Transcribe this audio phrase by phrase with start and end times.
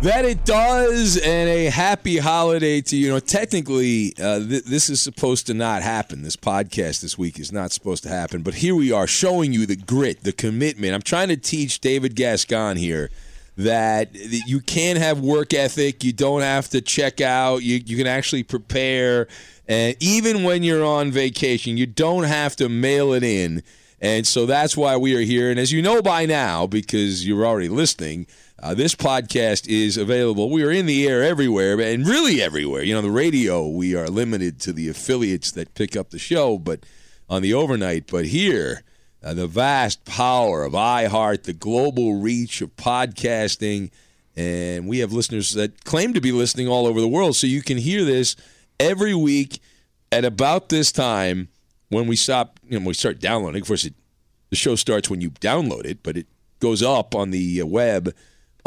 [0.00, 3.08] That it does, and a happy holiday to you.
[3.08, 6.22] Know, technically, uh, th- this is supposed to not happen.
[6.22, 9.66] This podcast this week is not supposed to happen, but here we are showing you
[9.66, 10.94] the grit, the commitment.
[10.94, 13.10] I'm trying to teach David Gascon here
[13.56, 16.04] that you can have work ethic.
[16.04, 17.64] You don't have to check out.
[17.64, 19.26] You you can actually prepare,
[19.66, 23.64] and even when you're on vacation, you don't have to mail it in.
[24.00, 25.50] And so that's why we are here.
[25.50, 28.28] And as you know by now, because you're already listening.
[28.60, 30.50] Uh, this podcast is available.
[30.50, 32.82] We are in the air everywhere, and really everywhere.
[32.82, 36.58] You know, the radio, we are limited to the affiliates that pick up the show,
[36.58, 36.84] but
[37.28, 38.08] on the overnight.
[38.08, 38.82] But here,
[39.22, 43.92] uh, the vast power of iHeart, the global reach of podcasting,
[44.34, 47.36] and we have listeners that claim to be listening all over the world.
[47.36, 48.34] So you can hear this
[48.80, 49.60] every week
[50.10, 51.48] at about this time
[51.90, 53.60] when we stop, you know, we start downloading.
[53.60, 53.94] Of course, it,
[54.50, 56.26] the show starts when you download it, but it
[56.58, 58.12] goes up on the uh, web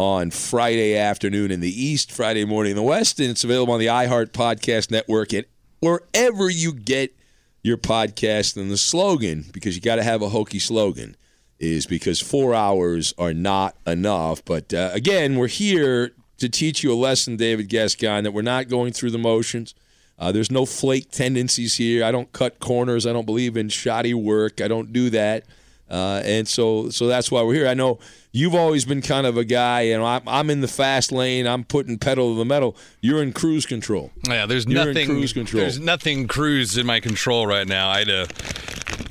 [0.01, 3.79] on Friday afternoon in the East, Friday morning in the West, and it's available on
[3.79, 5.45] the iHeart Podcast Network and
[5.79, 7.15] wherever you get
[7.63, 8.57] your podcast.
[8.57, 11.15] And the slogan, because you got to have a hokey slogan,
[11.59, 14.43] is because four hours are not enough.
[14.43, 18.67] But uh, again, we're here to teach you a lesson, David Gascon, that we're not
[18.67, 19.75] going through the motions.
[20.17, 22.03] Uh, there's no flake tendencies here.
[22.03, 23.05] I don't cut corners.
[23.05, 24.61] I don't believe in shoddy work.
[24.61, 25.45] I don't do that.
[25.91, 27.67] Uh, and so, so that's why we're here.
[27.67, 27.99] I know
[28.31, 31.45] you've always been kind of a guy, and I'm, I'm in the fast lane.
[31.45, 32.77] I'm putting pedal to the metal.
[33.01, 34.09] You're in cruise control.
[34.27, 35.61] Yeah, there's You're in nothing cruise control.
[35.61, 37.89] There's nothing cruise in my control right now.
[37.89, 38.27] I had to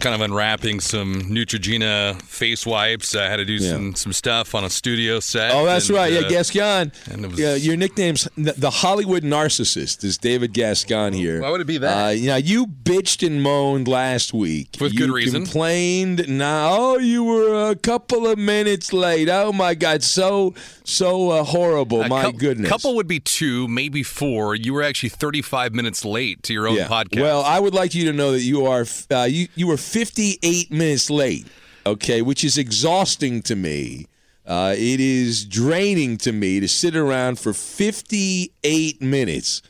[0.00, 3.14] kind of unwrapping some Neutrogena face wipes.
[3.14, 3.70] I had to do Yeah.
[3.72, 5.52] some some stuff on a studio set.
[5.54, 6.12] Oh, that's and, right.
[6.12, 6.92] uh, yeah, Gascon.
[7.10, 10.02] and it was- yeah, your nickname's the Hollywood narcissist.
[10.04, 11.40] Is David Gascon here?
[11.42, 12.06] Why would it be that?
[12.06, 15.42] Uh, you know, you bitched and moaned last week With you good reason.
[15.44, 16.28] Complained.
[16.28, 19.28] Now, oh, you were a couple of minutes late.
[19.28, 20.54] Oh my God, so
[20.84, 22.02] so uh, horrible.
[22.02, 22.68] a my cou- goodness.
[22.68, 24.54] Couple would be two, maybe four.
[24.54, 26.88] You were actually 35 minutes late to your own yeah.
[26.88, 27.20] podcast.
[27.20, 30.70] Well, I would like you to know that you are uh, you you were 58
[30.70, 31.48] minutes late.
[31.84, 34.06] Okay, which is exhausting to me.
[34.46, 39.62] Uh, it is draining to me to sit around for 58 minutes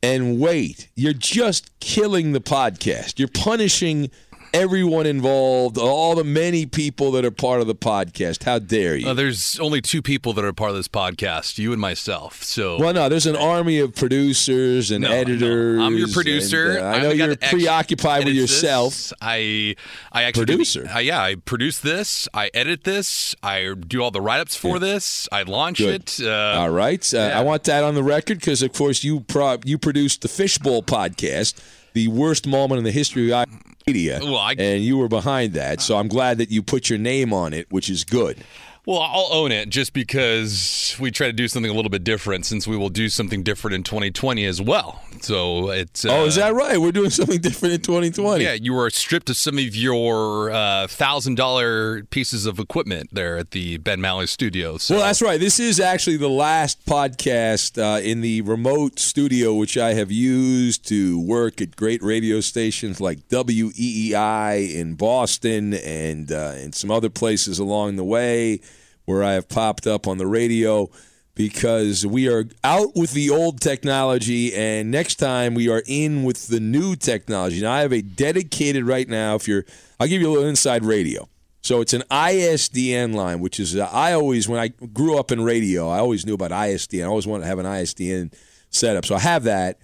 [0.00, 0.88] and wait.
[0.94, 3.18] You're just killing the podcast.
[3.18, 4.10] You're punishing
[4.54, 8.44] everyone involved, all the many people that are part of the podcast.
[8.44, 9.08] How dare you?
[9.08, 12.42] Uh, there's only two people that are part of this podcast, you and myself.
[12.44, 15.78] So well, no, there's an army of producers and No, editors.
[15.78, 15.84] no.
[15.84, 16.76] I'm your producer.
[16.78, 18.92] and, uh, I know you're preoccupied with yourself.
[18.94, 19.12] this.
[19.20, 19.74] I
[20.12, 20.88] I actually Producer.
[20.94, 22.28] uh, yeah, I produce this.
[22.32, 23.34] I edit this.
[23.42, 25.28] I do all the write-ups for this.
[25.32, 25.94] I launch Good.
[26.20, 26.20] it.
[26.26, 27.38] Uh, All right, uh, yeah.
[27.38, 30.82] I want that on the record because, of course, you pro- you produced the Fishbowl
[30.84, 31.54] podcast,
[31.92, 33.48] the worst moment in the history of
[33.86, 35.80] media, Well, I- and you were behind that.
[35.80, 38.38] So I'm glad that you put your name on it, which is good.
[38.86, 42.44] Well, I'll own it just because we try to do something a little bit different
[42.44, 45.02] since we will do something different in 2020 as well.
[45.22, 46.04] So it's.
[46.04, 46.78] Uh, oh, is that right?
[46.78, 48.44] We're doing something different in 2020.
[48.44, 53.38] Yeah, you were stripped of some of your uh, thousand dollar pieces of equipment there
[53.38, 54.76] at the Ben Maller studio.
[54.76, 54.96] So.
[54.96, 55.40] Well, that's right.
[55.40, 60.86] This is actually the last podcast uh, in the remote studio, which I have used
[60.88, 67.08] to work at great radio stations like WEEI in Boston and uh, in some other
[67.08, 68.60] places along the way
[69.04, 70.90] where I have popped up on the radio
[71.34, 76.46] because we are out with the old technology and next time we are in with
[76.48, 77.60] the new technology.
[77.60, 79.64] Now, I have a dedicated right now, if you're,
[79.98, 81.28] I'll give you a little inside radio.
[81.64, 85.42] So it's an ISDN line, which is uh, I always when I grew up in
[85.42, 87.04] radio, I always knew about ISDN.
[87.04, 88.34] I always wanted to have an ISDN
[88.68, 89.78] setup, so I have that.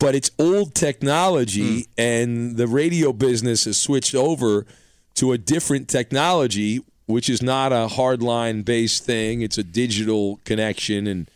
[0.00, 4.66] But it's old technology, and the radio business has switched over
[5.14, 6.80] to a different technology,
[7.10, 9.42] which is not a hardline based thing.
[9.42, 11.30] It's a digital connection, and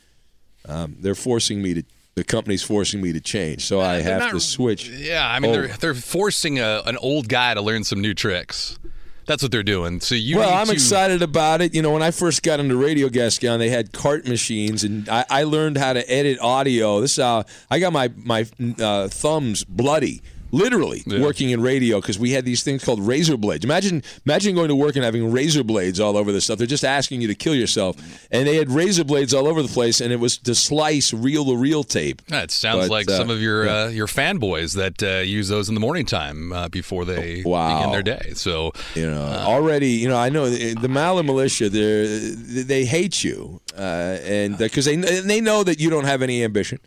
[0.68, 1.82] um, they're forcing me to.
[2.16, 4.88] The company's forcing me to change, so I have not- to switch.
[4.88, 5.54] Yeah, I mean Oh.
[5.54, 8.78] they're they're forcing a, an old guy to learn some new tricks.
[9.26, 9.98] That's what they're doing.
[10.00, 10.36] So you.
[10.36, 11.74] well, I'm to- excited about it.
[11.74, 15.24] You know, when I first got into Radio Gascon, they had cart machines, and I,
[15.28, 17.00] I learned how to edit audio.
[17.00, 18.46] This is how I got my my
[18.78, 20.22] uh, thumbs bloody.
[20.54, 23.64] Literally working in radio because we had these things called razor blades.
[23.64, 26.58] Imagine, imagine going to work and having razor blades all over the stuff.
[26.58, 27.96] They're just asking you to kill yourself,
[28.30, 31.44] and they had razor blades all over the place, and it was to slice reel
[31.46, 32.22] to reel tape.
[32.28, 33.72] That sounds But, like uh, some of your yeah.
[33.84, 37.78] uh, your fanboys that uh, use those in the morning time uh, before they Wow.
[37.78, 38.32] begin their day.
[38.34, 41.68] So You know, already, you know, I know the the Malin militia.
[41.68, 46.44] They they hate you, uh, and because they they know that you don't have any
[46.44, 46.78] ambition.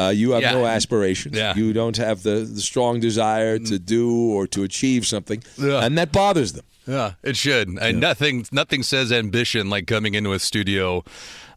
[0.00, 0.52] Uh, you have Yeah.
[0.52, 1.36] no aspirations.
[1.36, 1.54] Yeah.
[1.54, 5.84] You don't have the, the strong desire to do or to achieve something, Yeah.
[5.84, 6.64] and that bothers them.
[6.86, 7.68] yeah, it should.
[7.80, 11.04] And nothing nothing says ambition like coming into a studio.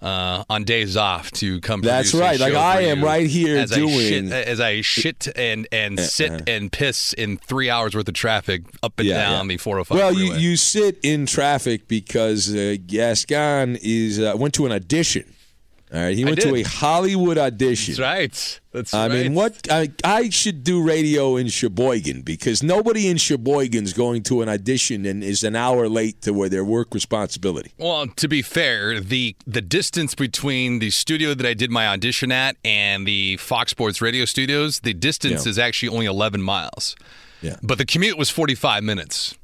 [0.01, 1.79] Uh, on days off to come.
[1.79, 2.37] That's right.
[2.37, 6.49] Like I am right here as doing- I shit, as I shit and and sit
[6.49, 9.53] and piss in three hours worth of traffic up and Yeah, down yeah.
[9.53, 9.97] the 405.
[9.97, 10.39] Well, you, freeway.
[10.41, 15.23] you sit in traffic because uh, Gascon is uh, went to an audition.
[15.93, 17.93] All right, he went to a Hollywood audition.
[17.93, 18.59] That's right.
[18.71, 18.99] That's right.
[18.99, 19.23] I right.
[19.25, 24.41] mean, what I, I should do radio in Sheboygan because nobody in Sheboygan's going to
[24.41, 27.73] an audition and is an hour late to where their work responsibility.
[27.77, 32.31] Well, to be fair, the the distance between the studio that I did my audition
[32.31, 35.51] at and the Fox Sports radio studios, the distance Yeah.
[35.51, 36.95] is actually only 11 miles.
[37.41, 37.57] Yeah.
[37.61, 39.35] But the commute was 45 minutes.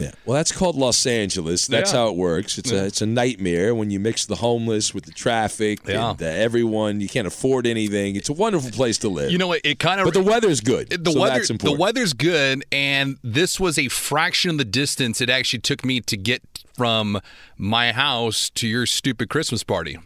[0.00, 0.10] Yeah.
[0.26, 1.68] Well, that's called Los Angeles.
[1.68, 1.98] That's Yeah.
[2.00, 2.58] how it works.
[2.58, 6.10] It's a it's a nightmare when you mix the homeless with the traffic Yeah.
[6.10, 7.00] and uh, everyone.
[7.00, 8.16] You can't afford anything.
[8.16, 9.30] It's a wonderful place to live.
[9.30, 9.60] You know what?
[9.62, 10.90] It kind of but the weather's good.
[10.90, 15.30] the so weather the weather's good and this was a fraction of the distance it
[15.30, 16.42] actually took me to get
[16.74, 17.20] from
[17.56, 19.96] my house to your stupid Christmas party.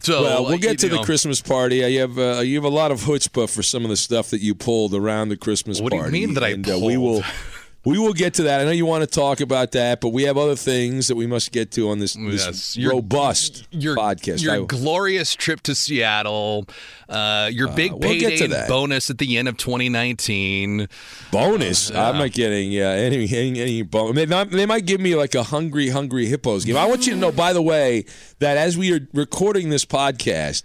[0.00, 1.76] So Well, we'll get to you the Christmas party.
[1.78, 4.40] You have uh, you have a lot of chutzpah for some of the stuff that
[4.40, 5.96] you pulled around the Christmas party.
[5.96, 7.22] What do you mean that I and, uh, we will
[7.86, 8.60] we will get to that.
[8.60, 11.26] I know you want to talk about that, but we have other things that we
[11.26, 14.42] must get to on this, this Yes, your- robust your podcast.
[14.42, 16.66] Your I- glorious trip to Seattle,
[17.08, 20.88] uh, your big we'll get payday bonus at the end of 2019.
[21.30, 21.90] bonus.
[21.90, 24.28] I'm not getting uh, any any, any bonus.
[24.28, 26.76] They, they might give me like a hungry hungry hippos game.
[26.76, 28.04] I want you to know, by the way,
[28.40, 30.64] that as we are recording this podcast,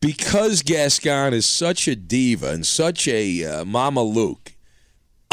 [0.00, 4.53] because Gascon is such a diva and such a uh, Mama Luke,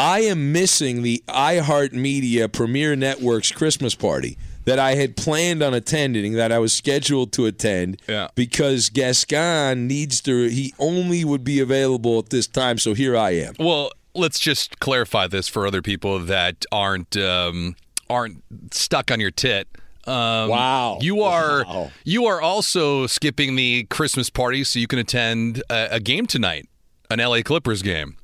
[0.02, 6.32] I am missing the iHeartMedia Premier Network's Christmas party that I had planned on attending,
[6.34, 8.28] that I was scheduled to attend, Yeah.
[8.34, 10.48] because Gascon needs to.
[10.48, 13.54] He only would be available at this time, so here I am.
[13.60, 17.76] Well, let's just clarify this for other people that aren't um,
[18.10, 18.42] aren't
[18.74, 19.68] stuck on your tit.
[20.06, 20.98] Um, Wow.
[21.00, 21.90] You are Wow.
[22.04, 26.68] you are also skipping the Christmas party so you can attend a, a game tonight,
[27.08, 28.16] an LA Clippers game.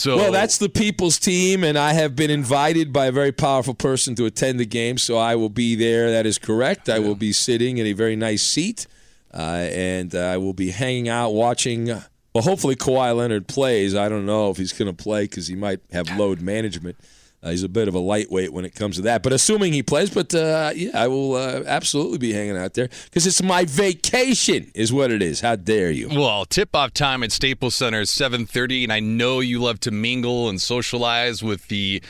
[0.00, 3.74] So Well, that's the people's team, and I have been invited by a very powerful
[3.74, 6.10] person to attend the game, so I will be there.
[6.10, 6.88] That is correct.
[6.88, 8.86] I will be sitting in a very nice seat,
[9.34, 11.88] uh, and I will be hanging out watching.
[11.88, 13.94] Well, hopefully Kawhi Leonard plays.
[13.94, 16.96] I don't know if he's going to play because he might have load management
[17.42, 19.22] Uh, he's a bit of a lightweight when it comes to that.
[19.22, 22.88] But assuming he plays, but uh, yeah, I will uh, absolutely be hanging out there
[23.04, 25.40] because it's my vacation, is what it is.
[25.40, 26.08] How dare you?
[26.10, 30.48] Well, tip-off time at Staples Center is 7:30, and I know you love to mingle
[30.50, 32.02] and socialize with the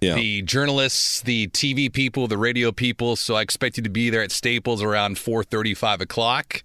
[0.00, 0.14] Yeah.
[0.14, 3.16] the journalists, the TV people, the radio people.
[3.16, 6.62] So I expect you to be there at Staples around 4:35 o'clock.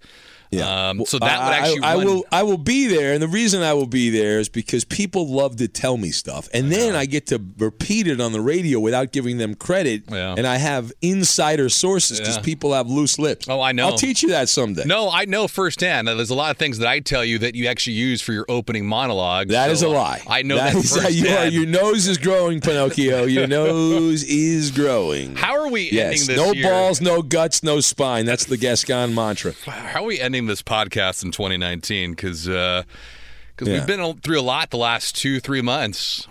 [0.58, 0.90] Yeah.
[0.90, 3.28] Um, so that would I- actually I, I will I will be there, and the
[3.28, 6.94] reason I will be there is because people love to tell me stuff, and then
[6.94, 10.34] I get to repeat it on the radio without giving them credit, Yeah.
[10.36, 12.42] and I have insider sources because Yeah.
[12.42, 13.46] people have loose lips.
[13.48, 13.86] Oh, I know.
[13.88, 14.84] I'll teach you that someday.
[14.84, 16.08] No, I know firsthand.
[16.08, 18.32] that There's a lot of things that I tell you that you actually use for
[18.32, 19.48] your opening monologue.
[19.48, 20.22] That is So, a lie.
[20.26, 21.28] I know that, is how you are.
[21.28, 21.54] firsthand.
[21.54, 23.24] Your nose is growing, Pinocchio.
[23.24, 25.34] Your nose is growing.
[25.36, 26.20] How are we yes.
[26.22, 26.64] ending this no year?
[26.68, 28.26] balls, no guts, no spine.
[28.26, 29.52] That's the Gascon mantra.
[29.66, 32.12] How are we ending this podcast in 2019?
[32.12, 33.74] Because because Yeah.
[33.74, 36.26] we've been through a lot the last two three months.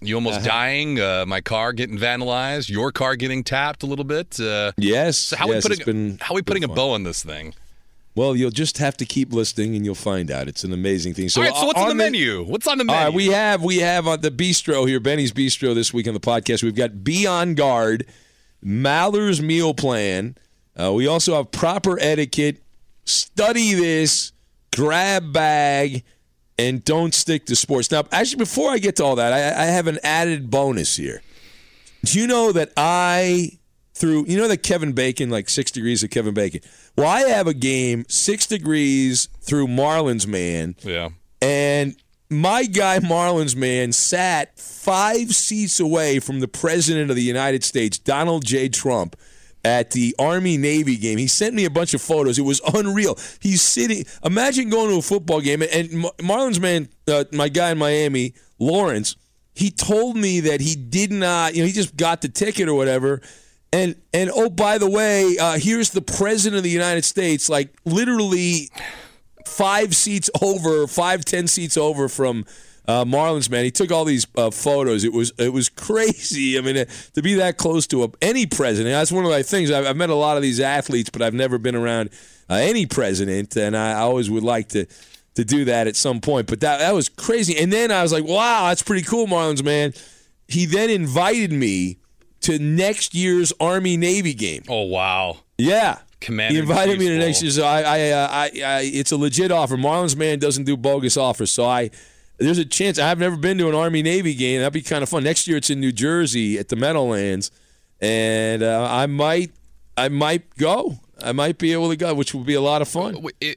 [0.00, 0.46] You almost Uh-huh.
[0.46, 4.38] dying, uh, my car getting vandalized, your car getting tapped a little bit.
[4.38, 5.18] Uh, Yes.
[5.18, 7.52] so how yes, we putting been, how we putting a bow on this thing?
[8.14, 10.48] Well, you'll just have to keep listening, and you'll find out.
[10.48, 11.28] It's an amazing thing.
[11.28, 12.42] So, All right, so what's on the the menu?
[12.44, 13.00] What's on the menu?
[13.06, 16.20] right, we have we have on the bistro here, Benny's Bistro this week on the
[16.20, 16.62] podcast.
[16.64, 18.06] We've got Be on Guard,
[18.62, 20.36] Maller's Meal Plan.
[20.80, 22.58] Uh, we also have proper etiquette.
[23.08, 24.32] Study this,
[24.74, 26.04] grab bag,
[26.58, 27.90] and don't stick to sports.
[27.90, 31.22] Now, actually, before I get to all that, I, I have an added bonus here.
[32.04, 33.58] Do you know that I
[33.94, 36.60] through you know that Kevin Bacon, like six degrees of Kevin Bacon?
[36.96, 40.76] Well, I have a game six degrees through Marlins man.
[40.82, 41.10] yeah.
[41.40, 41.96] And
[42.30, 47.98] my guy Marlins man sat five seats away from the president of the United States,
[47.98, 48.68] Donald J.
[48.68, 49.16] Trump,
[49.68, 51.18] at the Army Navy game.
[51.18, 52.38] He sent me a bunch of photos.
[52.38, 53.18] It was unreal.
[53.40, 54.04] He's sitting.
[54.24, 59.16] Imagine going to a football game and Marlins man, uh, my guy in Miami, Lawrence.
[59.54, 61.54] He told me that he did not.
[61.54, 63.20] You know, he just got the ticket or whatever.
[63.72, 67.76] And and oh, by the way, uh, here's the president of the United States, like
[67.84, 68.70] literally
[69.44, 72.46] five seats over, five ten seats over from
[72.88, 73.48] uh, Marlins.
[73.50, 75.04] Man, he took all these uh, photos.
[75.04, 76.58] It was it was crazy.
[76.58, 79.42] I mean, uh, to be that close to a, any president, that's one of my
[79.42, 79.70] things.
[79.70, 82.10] I've, I've met a lot of these athletes, but I've never been around
[82.50, 84.86] uh, any president, and I, I always would like to
[85.34, 86.48] to do that at some point.
[86.48, 87.56] But that that was crazy.
[87.58, 89.92] And then I was like, wow, that's pretty cool, Marlins man.
[90.48, 91.98] He then invited me
[92.40, 94.62] to next year's Army Navy game.
[94.68, 95.38] Oh wow.
[95.58, 95.98] Yeah.
[96.20, 97.44] Commander He invited me to next Bowl.
[97.44, 99.76] year, so I, I, uh, I, I, it's a legit offer.
[99.76, 101.90] Marlins man doesn't do bogus offers, so I,
[102.38, 102.98] there's a chance.
[102.98, 104.60] I've never been to an Army Navy game.
[104.60, 105.24] That'd be kind of fun.
[105.24, 107.50] Next year, it's in New Jersey at the Meadowlands,
[108.00, 109.52] and uh, I might,
[109.96, 111.00] I might go.
[111.22, 113.14] I might be able to go, which would be a lot of fun.
[113.16, 113.48] What do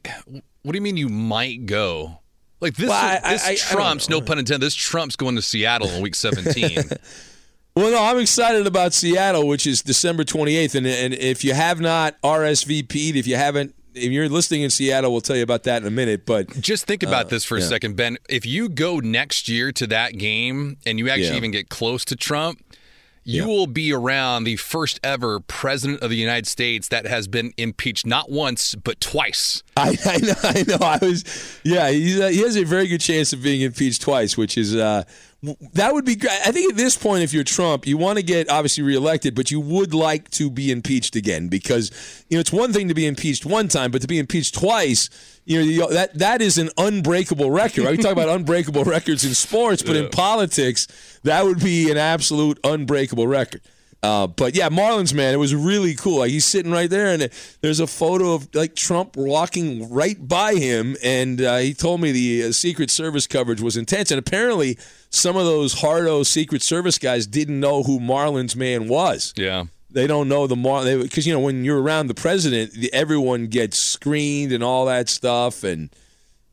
[0.74, 2.20] you mean you might go?
[2.60, 4.66] Like this, Well, I- this I- I Trump's no pun intended.
[4.66, 6.80] This Trump's going to Seattle in week 17.
[7.74, 11.80] Well, no, I'm excited about Seattle, which is December 28th, and and if you have
[11.80, 15.82] not RSVP'd, if you haven't, if you're listening in Seattle, we'll tell you about that
[15.82, 16.26] in a minute.
[16.26, 18.18] But Just think about this for a Uh, second, Ben.
[18.30, 21.36] If you go next year to that game and you actually Yeah.
[21.38, 22.64] even get close to Trump,
[23.24, 23.48] you Yeah.
[23.48, 28.06] will be around the first ever president of the United States that has been impeached
[28.06, 29.62] not once but twice.
[29.78, 30.78] I, I know, I know.
[30.82, 31.24] I was,
[31.64, 31.92] yeah.
[31.92, 35.04] He's, uh, he has a very good chance of being impeached twice, which is uh,
[35.74, 36.40] that would be great.
[36.46, 39.50] I think at this point, if you're Trump, you want to get obviously reelected, but
[39.50, 41.92] you would like to be impeached again because
[42.30, 45.10] you know it's one thing to be impeached one time, but to be impeached twice,
[45.46, 47.86] you know that that is an unbreakable record.
[47.86, 47.98] Right?
[47.98, 50.88] We talk about unbreakable records in sports, but in politics,
[51.24, 53.62] that would be an absolute unbreakable record.
[54.04, 56.20] Uh, but yeah, Marlins man, it was really cool.
[56.20, 57.30] Like he's sitting right there, and
[57.62, 62.12] there's a photo of like Trump walking right by him, and uh, he told me
[62.12, 64.78] the uh, Secret Service coverage was intense, and apparently
[65.12, 69.34] some of those hardo Secret Service guys didn't know who Marlins man was.
[69.36, 69.66] Yeah.
[69.92, 73.48] They don't know the Mar because you know when you're around the president, the, everyone
[73.48, 75.90] gets screened and all that stuff, and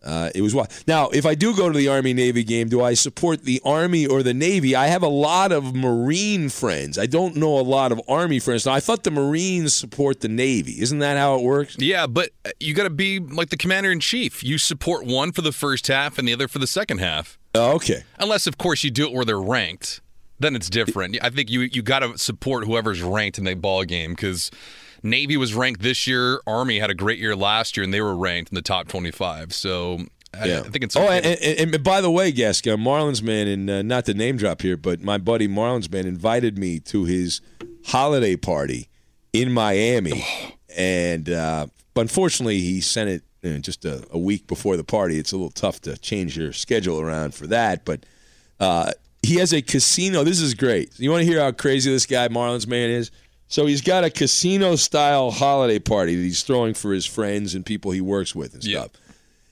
[0.03, 0.71] uh, it was wild.
[0.89, 4.07] Now, if I do go to the Army Navy game, do I support the Army
[4.07, 4.75] or the Navy?
[4.75, 6.99] I have a lot of Marine friends.
[6.99, 8.67] I don't know a lot of Army friends.
[8.67, 10.81] Now, I thought the Marines support the Navy.
[10.81, 11.77] Isn't that how it works?
[11.79, 14.43] Yeah, but you got to be like the commander in chief.
[14.43, 17.38] You support one for the first half and the other for the second half.
[17.55, 18.05] Oh, okay.
[18.19, 20.01] Unless, of course, you do it where they're ranked.
[20.41, 21.19] Then it's different.
[21.23, 24.53] I think you you got to support whoever's ranked in the ball game because
[25.03, 26.41] Navy was ranked this year.
[26.47, 29.53] Army had a great year last year, and they were ranked in the top twenty-five.
[29.53, 29.99] So
[30.35, 33.69] I, I think it's Oh, and, and, and by the way, Gasca, Marlins man, and
[33.69, 37.41] uh, not to name drop here, but my buddy Marlins man invited me to his
[37.87, 38.89] holiday party
[39.33, 40.25] in Miami,
[40.77, 44.85] and uh, but unfortunately, he sent it you know, just a, a week before the
[44.85, 45.19] party.
[45.19, 48.05] It's a little tough to change your schedule around for that, but.
[48.61, 48.91] Uh,
[49.23, 50.25] he has a casino.
[50.25, 50.99] This is great.
[50.99, 53.11] You want to hear how crazy this guy Marlins man is?
[53.49, 57.65] So he's got a casino style holiday party that he's throwing for his friends and
[57.65, 58.91] people he works with and stuff.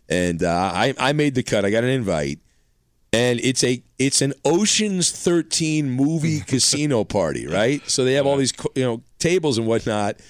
[0.08, 1.64] And uh, I I made the cut.
[1.64, 2.38] I got an invite,
[3.12, 7.82] and it's a it's an Ocean's Thirteen movie casino party, right?
[7.88, 10.20] So they have all these you know tables and whatnot,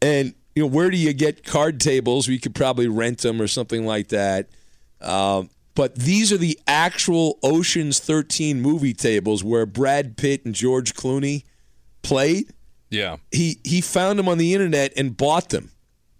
[0.00, 2.28] and you know where do you get card tables?
[2.28, 4.48] We could probably rent them or something like that.
[5.00, 10.94] Um, but these are the actual Ocean's 13 movie tables where Brad Pitt and George
[10.94, 11.44] Clooney
[12.02, 12.52] played.
[12.90, 13.16] Yeah.
[13.32, 15.72] He he found them on the internet and bought them.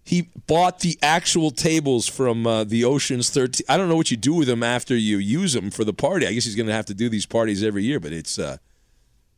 [0.05, 3.64] He bought the actual tables from uh, the Ocean's 13.
[3.71, 6.26] I don't know what you do with them after you use them for the party.
[6.26, 8.59] I guess he's going to have to do these parties every year, but it's uh,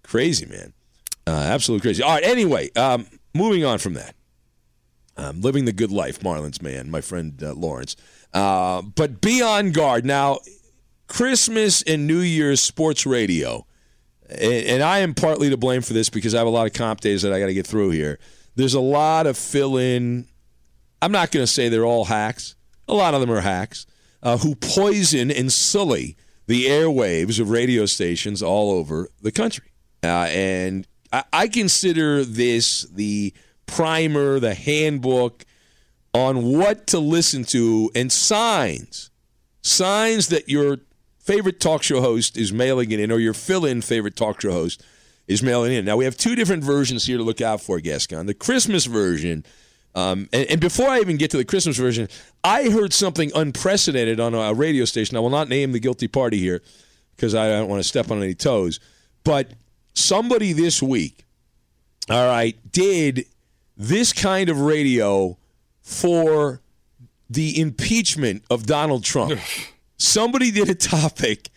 [0.03, 0.73] crazy, man.
[1.25, 2.03] Uh, absolutely crazy.
[2.03, 4.17] All right, anyway, um, moving on from that.
[5.19, 7.97] Um, living the good life, Marlins man, my friend uh, Lawrence.
[8.35, 10.05] Uh, but be on guard.
[10.05, 10.41] Now,
[11.09, 13.67] Christmas and New Year's sports radio,
[14.29, 16.75] and, and I am partly to blame for this because I have a lot of
[16.75, 18.19] comp days that I got to get through here.
[18.57, 20.27] There's a lot of fill in.
[21.01, 22.57] I'm not going to say they're all hacks.
[22.89, 23.87] A lot of them are hacks
[24.23, 29.73] uh, who poison and sully the airwaves of radio stations all over the country.
[30.03, 33.33] Uh, and I, I consider this the
[33.67, 35.45] primer, the handbook
[36.15, 39.11] on what to listen to and signs,
[39.61, 40.79] signs that your
[41.19, 44.83] favorite talk show host is mailing it in, or your fill-in favorite talk show host
[45.27, 45.85] is mailing in.
[45.85, 48.27] Now we have two different versions here to look out for, Gascon.
[48.27, 49.45] The Christmas version,
[49.95, 52.09] um, and, and, before I even get to the Christmas version,
[52.45, 55.17] I heard something unprecedented on a radio station.
[55.17, 56.63] I will not name the guilty party here
[57.17, 58.79] because I don't want to step on any toes,
[59.25, 59.51] but
[59.95, 61.25] somebody this week,
[62.09, 63.27] all right, did
[63.77, 65.37] this kind of radio
[65.83, 66.61] for
[67.31, 69.39] the impeachment of Donald Trump.
[69.99, 71.49] Somebody did a topic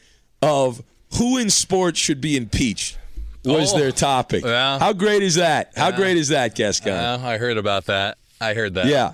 [0.42, 0.82] of
[1.18, 2.98] who in sports should be impeached.
[3.46, 4.44] Was Oh, their topic?
[4.44, 4.80] yeah.
[4.80, 5.72] How great is that?
[5.76, 6.92] How great is that, Gascon?
[6.94, 8.18] Yeah, I heard about that.
[8.42, 8.86] I heard that.
[8.88, 9.14] Yeah,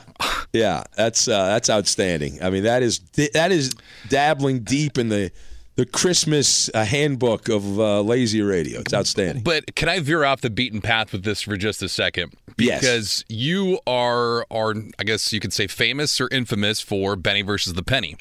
[0.53, 2.41] yeah, that's uh, that's outstanding.
[2.41, 2.99] I mean, that is
[3.33, 3.73] that is
[4.09, 5.31] dabbling deep in the
[5.75, 8.79] the Christmas uh, handbook of uh, lazy radio.
[8.81, 9.43] It's outstanding.
[9.43, 12.33] But can I veer off the beaten path with this for just a second?
[12.57, 12.79] Yes.
[12.81, 17.73] Because you are are I guess you could say famous or infamous for Benny versus
[17.73, 18.15] the Penny,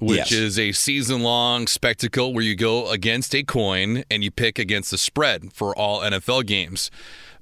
[0.00, 0.32] which Yes.
[0.32, 4.90] is a season long spectacle where you go against a coin and you pick against
[4.90, 6.90] the spread for all NFL games.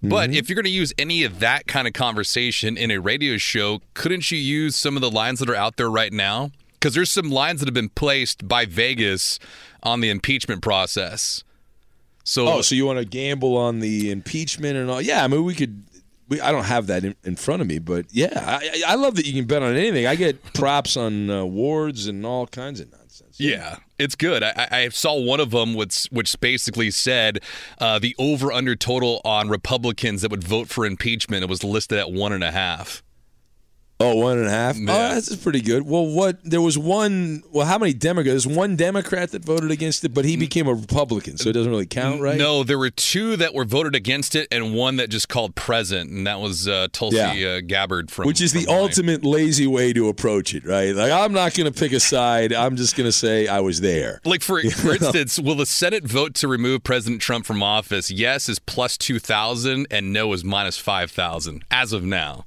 [0.03, 3.39] But if you're going to use any of that kind of conversation in a radio
[3.39, 6.51] show, couldn't you use some of the lines that are out there right now?
[6.79, 9.39] Because there's some lines that have been placed by Vegas
[9.83, 11.43] on the impeachment process.
[12.25, 15.01] So, Oh, so you want to gamble on the impeachment and all?
[15.01, 15.85] Yeah, I mean, we could.
[16.29, 19.15] We, I don't have that in, in front of me, but yeah, I, I love
[19.15, 20.09] that you can bet on anything.
[20.09, 23.39] I get props on uh, awards and all kinds of nonsense.
[23.39, 24.43] Yeah, it's good.
[24.43, 27.39] I, I I saw one of them which which basically said
[27.79, 31.45] uh, the over under total on Republicans that would vote for impeachment.
[31.45, 33.05] It was listed at one and a half.
[33.99, 34.77] Oh, one and a half.
[34.77, 34.93] Yeah.
[34.93, 35.87] Oh, that's pretty good.
[35.87, 36.39] Well, what?
[36.45, 37.43] There was one.
[37.51, 38.47] Well, how many Democrats?
[38.47, 41.87] One Democrat that voted against it, but he became a Republican, so it doesn't really
[41.87, 42.37] count, right?
[42.37, 46.11] No, there were two that were voted against it, and one that just called present,
[46.11, 47.49] and that was uh, Tulsi Yeah.
[47.49, 48.27] uh, Gabbard from.
[48.27, 48.83] Which is the from Hawaii.
[48.89, 50.95] ultimate lazy way to approach it, right?
[50.95, 52.53] Like, I'm not going to pick a side.
[52.53, 54.21] I'm just going to say I was there.
[54.27, 58.11] Like for for instance, will the Senate vote to remove President Trump from office?
[58.11, 62.45] Yes is plus two thousand, and no is minus five thousand as of now.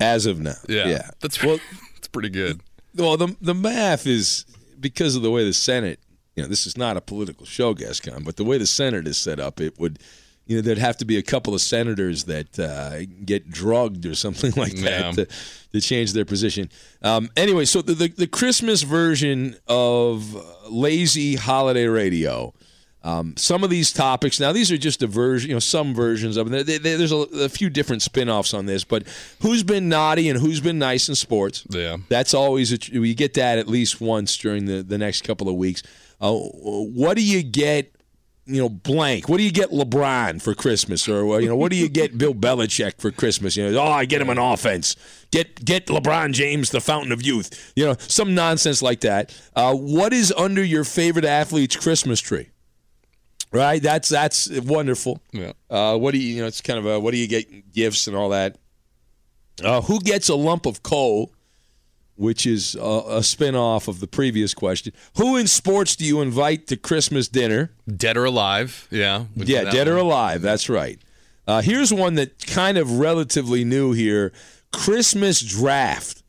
[0.00, 1.10] As of now, Yeah, yeah.
[1.20, 1.58] that's well.
[1.94, 2.60] that's pretty good.
[2.96, 4.44] Well, the the math is
[4.80, 6.00] because of the way the Senate.
[6.36, 9.16] You know, this is not a political show, Gascon, but the way the Senate is
[9.16, 9.98] set up, it would.
[10.46, 14.14] You know, there'd have to be a couple of senators that uh, get drugged or
[14.24, 15.12] something like that Yeah.
[15.12, 15.26] to,
[15.72, 16.68] to change their position.
[17.00, 20.36] Um, anyway, so the, the the Christmas version of
[20.68, 22.52] lazy holiday radio.
[23.04, 26.38] Um, some of these topics now these are just a version you know some versions
[26.38, 29.06] of there- there's a, a few different spin-offs on this but
[29.42, 31.66] who's been naughty and who's been nice in sports?
[31.68, 31.98] Yeah.
[32.08, 35.54] that's always a, we get that at least once during the, the next couple of
[35.56, 35.82] weeks.
[36.18, 37.90] Uh, what do you get
[38.46, 39.28] you know blank?
[39.28, 41.06] What do you get lebron for christmas?
[41.08, 43.54] Or uh, you know what do you get bill belichick for christmas?
[43.56, 44.96] You know oh i get him an offense.
[45.30, 47.72] Get get lebron james the fountain of youth.
[47.76, 49.34] You know some nonsense like that.
[49.54, 52.48] Uh, what is under your favorite athlete's christmas tree
[53.54, 53.82] right?
[53.82, 55.20] That's that's wonderful.
[55.32, 55.52] Yeah.
[55.70, 58.06] uh, what do you you know it's kind of a what do you get gifts
[58.06, 58.58] and all that?
[59.62, 61.32] Uh, who gets a lump of coal
[62.16, 66.66] which is a, a spin-off of the previous question who in sports do you invite
[66.68, 67.70] to christmas dinner?
[67.96, 68.86] Dead or alive?
[68.90, 69.24] Yeah.
[69.36, 70.42] yeah dead or alive.
[70.42, 71.00] That's right.
[71.46, 74.32] Uh, here's one that kind of relatively new here.
[74.72, 76.23] Christmas draft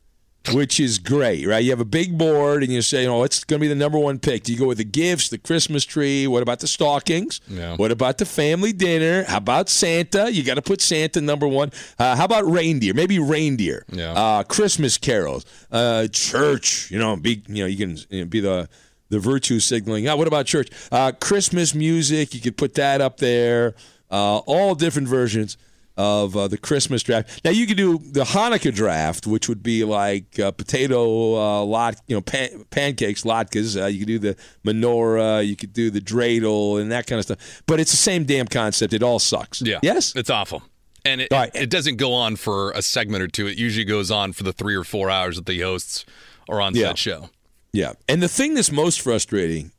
[0.52, 1.62] which is great, right?
[1.62, 3.98] You have a big board and you say, oh, it's going to be the number
[3.98, 4.44] one pick.
[4.44, 6.26] Do you go with the gifts, the Christmas tree?
[6.26, 7.40] What about the stockings?
[7.48, 7.76] Yeah.
[7.76, 9.24] What about the family dinner?
[9.24, 10.32] How about Santa?
[10.32, 11.72] You got to put Santa number one.
[11.98, 12.94] Uh, how about reindeer?
[12.94, 13.84] Maybe reindeer.
[13.90, 14.12] Yeah.
[14.12, 16.90] Uh, Christmas carols, uh, church.
[16.90, 18.68] You know, be you know you can you know, be the
[19.08, 20.08] the virtue signaling.
[20.08, 20.68] Uh, what about church?
[20.90, 22.34] Uh, Christmas music.
[22.34, 23.74] You could put that up there.
[24.10, 25.56] Uh, all different versions
[25.96, 27.42] of uh, the Christmas draft.
[27.44, 32.00] Now you could do the Hanukkah draft, which would be like uh, potato uh, lot,
[32.06, 33.80] you know, pan- pancakes, latkes.
[33.80, 37.24] Uh, you could do the menorah, you could do the dreidel, and that kind of
[37.24, 37.62] stuff.
[37.66, 38.92] But it's the same damn concept.
[38.92, 39.62] It all sucks.
[39.62, 39.78] Yeah.
[39.82, 40.14] Yes.
[40.14, 40.62] It's awful.
[41.04, 41.50] And it, right.
[41.54, 43.46] it doesn't go on for a segment or two.
[43.46, 46.04] It usually goes on for the three or four hours that the hosts
[46.48, 46.88] are on Yeah.
[46.88, 47.30] said show.
[47.72, 49.70] Yeah, and the thing that's most frustrating,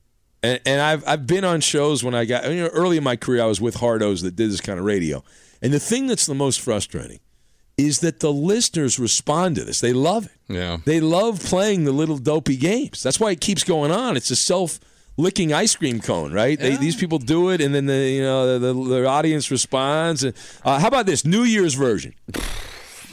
[0.43, 3.15] and, and I've I've been on shows when I got you know early in my
[3.15, 5.23] career I was with Hardos that did this kind of radio,
[5.61, 7.19] and the thing that's the most frustrating
[7.77, 9.81] is that the listeners respond to this.
[9.81, 10.53] They love it.
[10.53, 10.77] Yeah.
[10.85, 13.03] They love playing the little dopey games.
[13.03, 14.17] That's why it keeps going on.
[14.17, 14.79] It's a self
[15.17, 16.59] licking ice cream cone, right?
[16.59, 20.23] They, these people do it, and then the you know the, the, the audience responds.
[20.23, 22.13] And, uh, how about this New Year's version?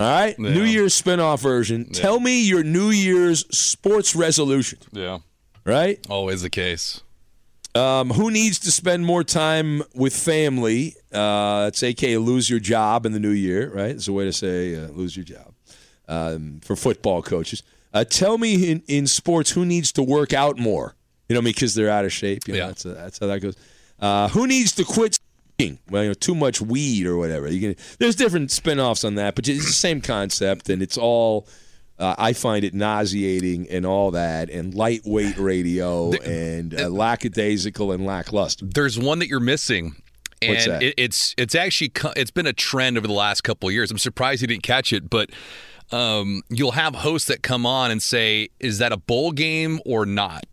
[0.00, 1.84] All right, New Year's spinoff version.
[1.92, 4.80] Tell me your New Year's sports resolution.
[4.90, 5.18] Yeah.
[5.64, 6.04] Right?
[6.10, 7.00] Always the case.
[7.76, 10.96] Um, who needs to spend more time with family?
[11.14, 13.90] Uh, it's aka lose your job in the new year, right?
[13.90, 15.54] It's a way to say uh, lose your job
[16.08, 17.62] um, for football coaches.
[17.92, 20.96] Uh, tell me in, in sports who needs to work out more?
[21.28, 22.46] You know, because they're out of shape.
[22.48, 22.66] You know, Yeah.
[22.66, 23.56] that's, that's how that goes.
[24.00, 25.18] Uh, who needs to quit
[25.58, 25.78] smoking?
[25.88, 27.48] Well, you know, too much weed or whatever.
[27.48, 27.84] You can.
[27.98, 31.46] There's different spin-offs on that, but it's the same concept, and it's all.
[31.96, 38.04] Uh, I find it nauseating and all that, and lightweight radio, and uh, lackadaisical and
[38.04, 38.66] lackluster.
[38.66, 39.94] There's one that you're missing.
[40.48, 40.82] And?
[40.82, 43.90] It, it's it's actually it's been a trend over the last couple of years.
[43.90, 45.30] I'm surprised you didn't catch it, but
[45.92, 50.06] um, you'll have hosts that come on and say, "Is that a bowl game or
[50.06, 50.44] not?"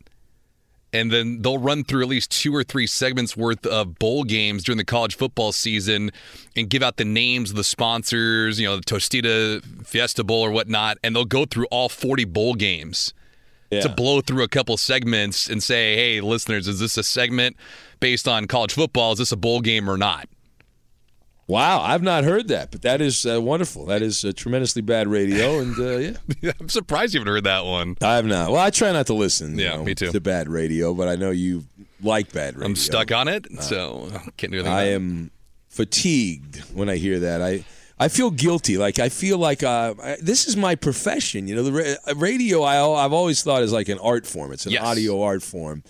[0.94, 4.64] And then they'll run through at least two or three segments worth of bowl games
[4.64, 6.12] during the college football season
[6.56, 10.52] and give out the names of the sponsors, you know, the Tostitos Fiesta Bowl or
[10.52, 13.14] whatnot, and they'll go through all 40 bowl games
[13.84, 17.56] to blow through a couple segments and say, hey, listeners, is this a segment
[18.02, 19.14] based on college football?
[19.14, 20.28] Is this a bowl game or not?
[21.48, 23.86] Wow, I've not heard that, but that is uh, wonderful.
[23.86, 27.66] That is uh, tremendously bad radio, and uh, yeah, I'm surprised you haven't heard that
[27.66, 27.98] one.
[28.02, 28.52] I have not.
[28.52, 29.58] Well, I try not to listen.
[29.58, 30.12] Yeah, know, me too.
[30.12, 31.64] To bad radio, but I know you
[32.02, 32.68] like bad radio.
[32.68, 34.68] I'm stuck on it, so I can't do anything.
[34.72, 35.32] I am
[35.68, 37.42] fatigued when I hear that.
[37.42, 37.66] I
[38.00, 38.78] I feel guilty.
[38.78, 41.50] Like I feel like uh, I, this is my profession.
[41.50, 42.62] You know, the ra- radio.
[42.62, 44.54] I I've always thought is like an art form.
[44.54, 44.84] It's an Yes.
[44.84, 45.84] audio art form,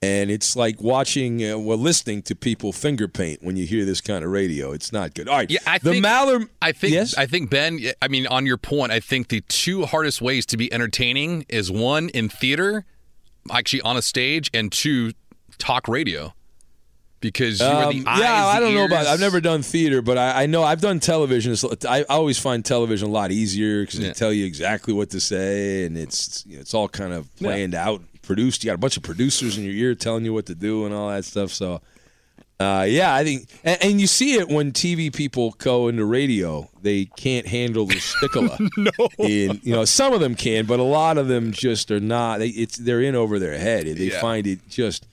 [0.00, 4.00] and it's like watching, uh, well, listening to people finger paint when you hear this
[4.00, 4.70] kind of radio.
[4.72, 5.28] It's not good.
[5.28, 5.50] All right.
[5.50, 6.48] Yeah, I the think, Maller.
[6.62, 6.92] I think.
[6.94, 7.16] Yes.
[7.16, 7.80] I think Ben.
[8.00, 11.70] I mean, on your point, I think the two hardest ways to be entertaining is
[11.70, 12.84] one in theater,
[13.50, 15.12] actually on a stage, and two
[15.58, 16.32] talk radio,
[17.20, 18.20] because you are the Um, eyes.
[18.20, 19.00] yeah, I don't know about.
[19.00, 19.08] ears.
[19.08, 21.52] I've never done theater, but I, I know I've done television.
[21.54, 24.08] It's- I, I always find television a lot easier because Yeah.
[24.08, 27.34] they tell you exactly what to say, and it's you know, it's all kind of
[27.36, 28.62] planned out, produced.
[28.62, 30.94] You got a bunch of producers in your ear telling you what to do and
[30.94, 31.50] all that stuff.
[31.50, 31.80] So,
[32.60, 36.68] uh, yeah, I think, and, and you see it when TV people go into radio.
[36.82, 38.56] They can't handle the stickler.
[38.76, 42.00] no, in, you know, some of them can, but a lot of them just are
[42.00, 42.38] not.
[42.40, 43.86] They, it's they're in over their head.
[43.86, 44.20] They Yeah.
[44.20, 45.06] find it just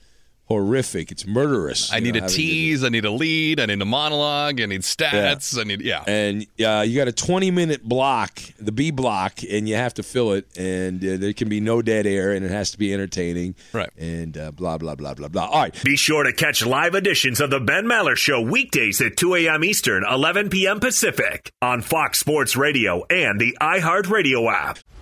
[0.46, 1.10] horrific.
[1.12, 1.92] It's murderous.
[1.92, 2.84] I need know, a having to do- tease.
[2.84, 3.60] I need a lead.
[3.60, 4.60] I need a monologue.
[4.60, 5.58] I need stats.
[5.58, 6.02] I need yeah.
[6.06, 10.02] and uh, you got a 20 minute block, the B block, and you have to
[10.02, 12.92] fill it, and uh, there can be no dead air, and it has to be
[12.94, 13.90] entertaining, Right.
[13.98, 15.46] And uh, blah blah blah blah blah.
[15.46, 19.16] All right, Be sure to catch live editions of the Ben Maller Show weekdays at
[19.16, 19.64] 2 a.m.
[19.64, 20.80] Eastern, 11 p.m.
[20.80, 24.78] Pacific on Fox Sports Radio and the iHeartRadio app.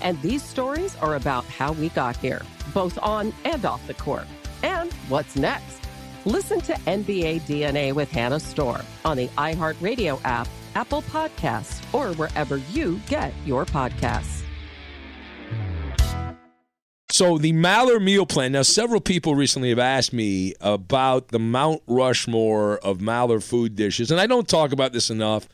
[0.00, 4.26] And these stories are about how we got here, both on and off the court.
[4.62, 5.80] And what's next?
[6.24, 12.58] Listen to NBA DNA with Hannah Storm on the iHeartRadio app, Apple Podcasts, or wherever
[12.72, 14.42] you get your podcasts.
[17.10, 18.52] So the Maller meal plan.
[18.52, 24.10] Now, several people recently have asked me about the Mount Rushmore of Maller food dishes,
[24.10, 25.46] and I don't talk about this enough.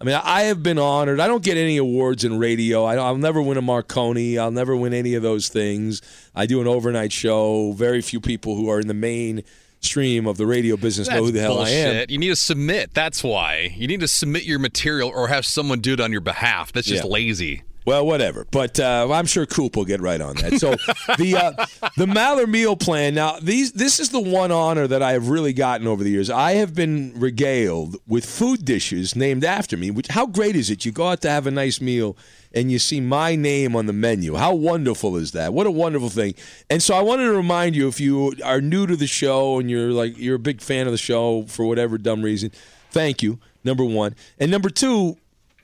[0.00, 1.20] I mean, I have been honored.
[1.20, 2.84] I don't get any awards in radio.
[2.84, 4.38] I, will never win a Marconi.
[4.38, 6.02] I'll never win any of those things.
[6.34, 7.72] I do an overnight show.
[7.72, 9.44] Very few people who are in the main
[9.80, 11.96] stream of the radio business That's know who the hell bullshit.
[11.96, 12.06] I am.
[12.08, 12.92] You need to submit.
[12.94, 13.74] That's why.
[13.76, 16.72] You need to submit your material or have someone do it on your behalf.
[16.72, 17.10] That's just Yeah.
[17.10, 17.62] lazy.
[17.86, 18.46] Well, whatever.
[18.50, 20.58] But uh, I'm sure Coop will get right on that.
[20.58, 20.70] So
[21.18, 21.66] the uh,
[21.96, 23.14] the Maller meal plan.
[23.14, 26.30] Now, these this is the one honor that I have really gotten over the years.
[26.30, 29.90] I have been regaled with food dishes named after me.
[29.90, 30.84] Which how great is it?
[30.84, 32.16] You go out to have a nice meal
[32.54, 34.34] and you see my name on the menu.
[34.34, 35.52] How wonderful is that?
[35.52, 36.34] What a wonderful thing.
[36.70, 39.70] And so I wanted to remind you if you are new to the show and
[39.70, 42.50] you're like you're a big fan of the show for whatever dumb reason,
[42.90, 43.40] thank you.
[43.64, 44.14] Number 1.
[44.38, 45.16] And number 2,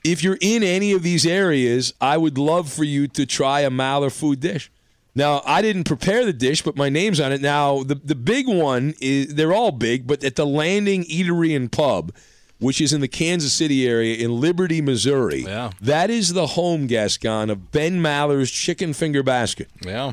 [0.04, 3.70] if you're in any of these areas, I would love for you to try a
[3.70, 4.70] Maller food dish.
[5.14, 7.40] Now, I didn't prepare the dish, but my name's on it.
[7.40, 11.70] Now, the the big one is they're all big, but at the Landing Eatery and
[11.70, 12.12] Pub,
[12.60, 15.42] which is in the Kansas City area in Liberty, Missouri.
[15.42, 15.70] Yeah.
[15.80, 19.68] That is the home, Gascon, of Ben Maller's Chicken Finger Basket.
[19.84, 20.12] Yeah.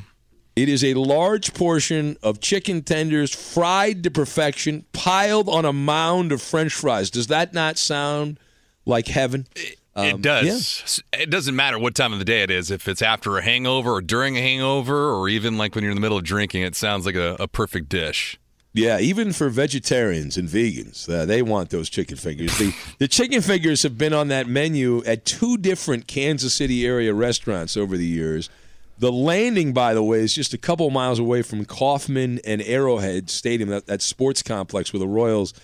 [0.55, 6.31] It is a large portion of chicken tenders fried to perfection, piled on a mound
[6.31, 7.11] of French fries.
[7.11, 8.39] Does that not sound
[8.87, 9.47] like heaven?
[9.95, 11.03] Um, it does.
[11.13, 12.71] It doesn't matter what time of the day it is.
[12.71, 15.97] If it's after a hangover or during a hangover or even like when you're in
[15.97, 18.39] the middle of drinking, it sounds like a, a perfect dish.
[18.73, 22.55] Yeah, even for vegetarians and vegans, uh, they want those chicken fingers.
[22.59, 27.11] The, the chicken fingers have been on that menu at two different Kansas City area
[27.11, 28.51] restaurants over the years.
[28.99, 33.31] The landing, by the way, is just a couple miles away from Kauffman and Arrowhead
[33.31, 35.55] Stadium, that, that sports complex where the Royals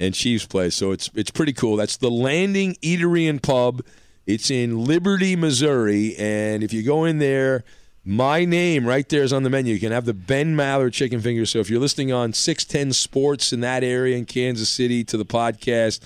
[0.00, 0.70] and Chiefs play.
[0.70, 1.76] So it's it's pretty cool.
[1.76, 3.82] That's the Landing Eatery and Pub.
[4.26, 7.64] It's in Liberty, Missouri, and if you go in there,
[8.04, 9.74] my name right there is on the menu.
[9.74, 11.50] You can have the Ben Maller chicken fingers.
[11.50, 15.24] So if you're listening on 610 Sports in that area in Kansas City to the
[15.24, 16.00] podcast,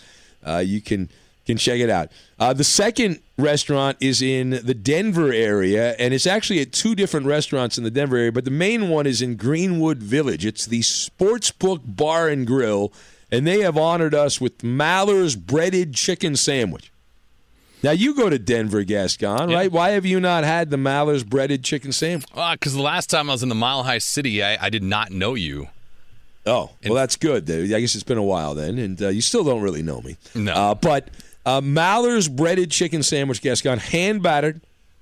[0.47, 1.09] uh, you can
[1.45, 2.11] can check it out.
[2.39, 7.27] Uh, the second restaurant is in the Denver area, and it's actually at two different
[7.27, 10.47] restaurants in the Denver area, but the main one is in Greenwood Village.
[10.47, 12.93] It's the Sportsbook Bar and Grill,
[13.35, 16.90] and they have honored us with Maller's breaded chicken sandwich.
[17.83, 19.70] Now you go to Denver, Gascon, right?
[19.70, 22.27] Why have you not had the Maller's breaded chicken sandwich?
[22.33, 25.11] Because the last time I was in the Mile High City, I, I did not
[25.11, 25.68] know you.
[26.47, 27.51] Oh, well, that's good.
[27.51, 30.16] I guess it's been a while then, and uh, you still don't really know me.
[30.35, 30.53] No.
[30.53, 31.09] Uh, but
[31.44, 34.61] uh, Maller's breaded chicken sandwich, Gascon, hand battered,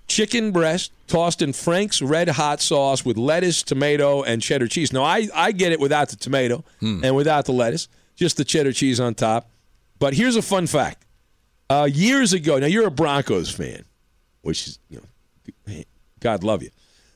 [0.09, 4.93] chicken breast tossed in Frank's red hot sauce with lettuce, tomato, and cheddar cheese.
[4.93, 7.89] Now, I, I get it without the tomato and without the lettuce,
[8.23, 9.51] just the cheddar cheese on top.
[9.99, 11.05] But here's a fun fact.
[11.69, 13.85] Uh, years ago, now you're a Broncos fan,
[14.43, 15.03] which is, you
[15.67, 15.83] know,
[16.21, 16.71] God love you.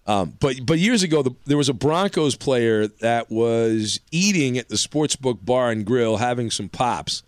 [0.08, 4.68] Um, but but years ago, the, there was a Broncos player that was eating at
[4.68, 7.22] the Sportsbook Bar and Grill, having some pops,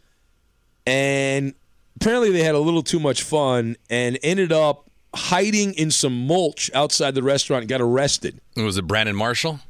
[0.84, 1.54] and
[1.96, 6.68] apparently they had a little too much fun and ended up hiding in some mulch
[6.74, 8.40] outside the restaurant and got arrested.
[8.56, 9.60] Was it Brandon Marshall?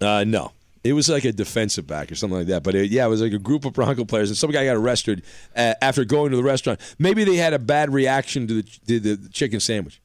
[0.00, 0.52] Uh, no,
[0.88, 2.62] It was like a defensive back or something like that.
[2.62, 4.76] But it, yeah, it was like a group of Bronco players, and some guy got
[4.76, 5.22] arrested
[5.54, 6.80] uh, after going to the restaurant.
[6.98, 10.00] Maybe they had a bad reaction to the, to the chicken sandwich.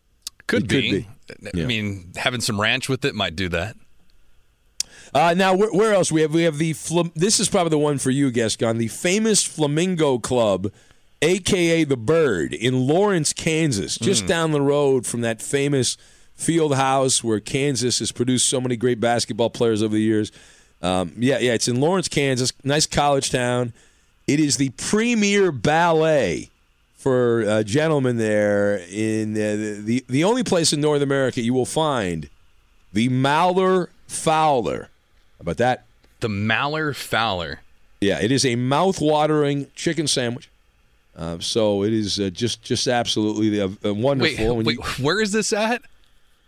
[0.47, 1.05] Could be.
[1.27, 1.61] could be.
[1.61, 3.75] I mean, having some ranch with it might do that.
[5.13, 6.33] Uh, now, where, where else we have?
[6.33, 6.73] We have the.
[6.73, 8.77] Flam- this is probably the one for you, Gascon.
[8.77, 10.71] The famous Flamingo Club,
[11.21, 14.27] aka the Bird, in Lawrence, Kansas, just Mm.
[14.27, 15.97] down the road from that famous
[16.33, 20.31] field house where Kansas has produced so many great basketball players over the years.
[20.81, 22.51] Um, yeah, yeah, it's in Lawrence, Kansas.
[22.63, 23.73] Nice college town.
[24.27, 26.49] It is the premier ballet
[26.95, 31.65] for uh, gentlemen there in uh, the the only place in North America you will
[31.65, 32.29] find
[32.93, 34.89] the Maller Fowler.
[35.37, 35.85] How about that?
[36.19, 37.61] The Maller Fowler.
[37.99, 40.49] Yeah, it is a mouth-watering chicken sandwich.
[41.15, 44.55] Uh, so it is uh, just just absolutely uh, uh, wonderful.
[44.57, 45.81] When Wait, you- wait, where is this at?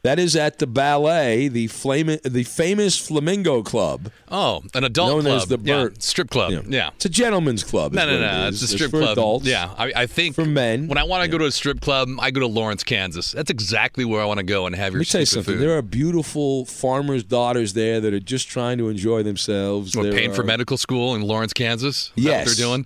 [0.03, 4.11] That is at the ballet, the flame, the famous Flamingo Club.
[4.29, 5.41] Oh, an adult known club.
[5.41, 6.65] as the Yeah, strip club.
[6.67, 6.89] Yeah.
[6.95, 7.93] It's a gentleman's club.
[7.93, 8.47] is No, no, it no.
[8.49, 9.11] It's a strip for club.
[9.17, 9.45] adults.
[9.45, 10.87] Yeah, I, I think for men.
[10.89, 13.31] when I want to go to a strip club, I go to Lawrence, Kansas.
[13.31, 15.53] That's exactly where I want to go and have your Let me tell you something.
[15.55, 15.61] food.
[15.61, 19.95] There are beautiful farmers' daughters there that are just trying to enjoy themselves.
[19.95, 22.11] We're There paying for medical school in Lawrence, Kansas.
[22.17, 22.85] Is that Yes, what they're doing.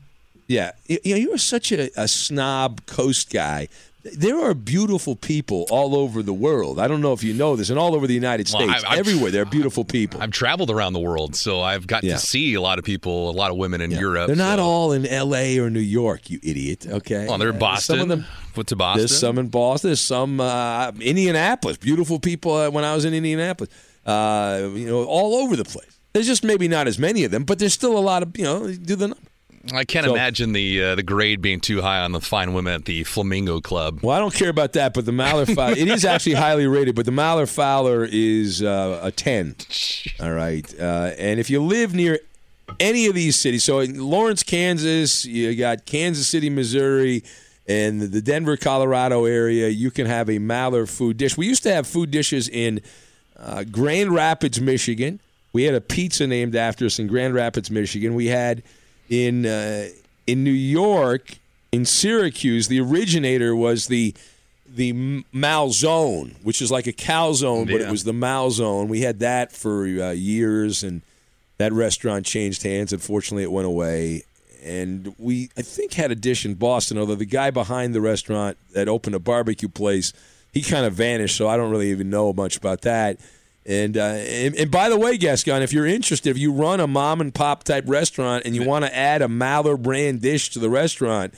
[0.49, 3.67] Yeah, you you know, you're such a, a snob coast guy.
[4.15, 6.79] There are beautiful people all over the world.
[6.79, 8.91] I don't know if you know this, and all over the United Well, States, I-
[8.91, 10.21] I've- everywhere there are beautiful people.
[10.21, 12.13] I've traveled around the world, so I've got Yeah.
[12.13, 14.27] to see a lot of people, a lot of women in Europe.
[14.27, 15.57] They're not so- all in L.A.
[15.59, 16.85] or New York, you idiot.
[16.87, 17.95] Okay, Oh, they're in Boston.
[17.97, 18.25] Some of them.
[18.55, 18.99] Went to Boston.
[19.01, 19.89] There's some in Boston.
[19.89, 21.77] There's some uh, Indianapolis.
[21.77, 23.69] Beautiful people uh, when I was in Indianapolis.
[24.05, 25.99] Uh, you know, all over the place.
[26.13, 28.45] There's just maybe not as many of them, but there's still a lot of you
[28.45, 28.67] know.
[28.73, 29.21] Do the number.
[29.73, 32.73] I can't So- imagine the uh, the grade being too high on the fine women
[32.73, 33.99] at the Flamingo Club.
[34.01, 36.95] Well, I don't care about that, but the Maller Fowler, it is actually highly rated,
[36.95, 39.55] but the Maller Fowler is uh, a 10.
[40.21, 40.65] All right.
[40.79, 42.19] Uh, and if you live near
[42.79, 47.23] any of these cities, so in Lawrence, Kansas, you got Kansas City, Missouri,
[47.67, 51.37] and the Denver, Colorado area, you can have a Maller food dish.
[51.37, 52.81] We used to have food dishes in
[53.37, 55.19] uh, Grand Rapids, Michigan.
[55.53, 58.15] We had a pizza named after us in Grand Rapids, Michigan.
[58.15, 58.63] We had
[59.09, 59.87] in uh,
[60.25, 61.37] in New York,
[61.71, 64.13] in Syracuse, the originator was the
[64.67, 68.87] the Malzone, which is like a calzone, but it was the Malzone.
[68.87, 71.01] We had that for uh, years, and
[71.57, 72.93] that restaurant changed hands.
[72.93, 74.23] Unfortunately, it went away.
[74.63, 76.97] And we, I think, had a dish in Boston.
[76.97, 80.11] Although the guy behind the restaurant that opened a barbecue place,
[80.51, 81.37] he kind of vanished.
[81.37, 83.17] So I don't really even know much about that.
[83.67, 86.87] And, uh, and and by the way, Gascon, if you're interested, if you run a
[86.87, 90.59] mom and pop type restaurant and you want to add a Maller brand dish to
[90.59, 91.33] the restaurant,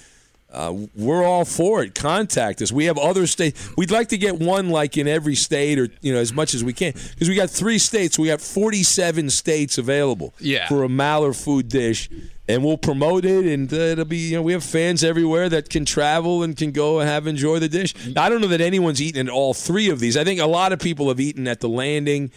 [0.54, 1.96] uh, we're all for it.
[1.96, 2.72] Contact us.
[2.72, 3.70] We have other states.
[3.78, 6.64] We'd like to get one like in every state, or you know, as much as
[6.64, 8.20] we can, because we got three states.
[8.20, 10.68] We got 47 states available Yeah.
[10.68, 12.10] for a Maller food dish,
[12.50, 13.46] and we'll promote it.
[13.46, 16.72] And uh, it'll be you know, we have fans everywhere that can travel and can
[16.72, 17.94] go and have enjoy the dish.
[18.18, 20.18] I don't know that anyone's eaten at all three of these.
[20.18, 22.32] I think a lot of people have eaten at the Landing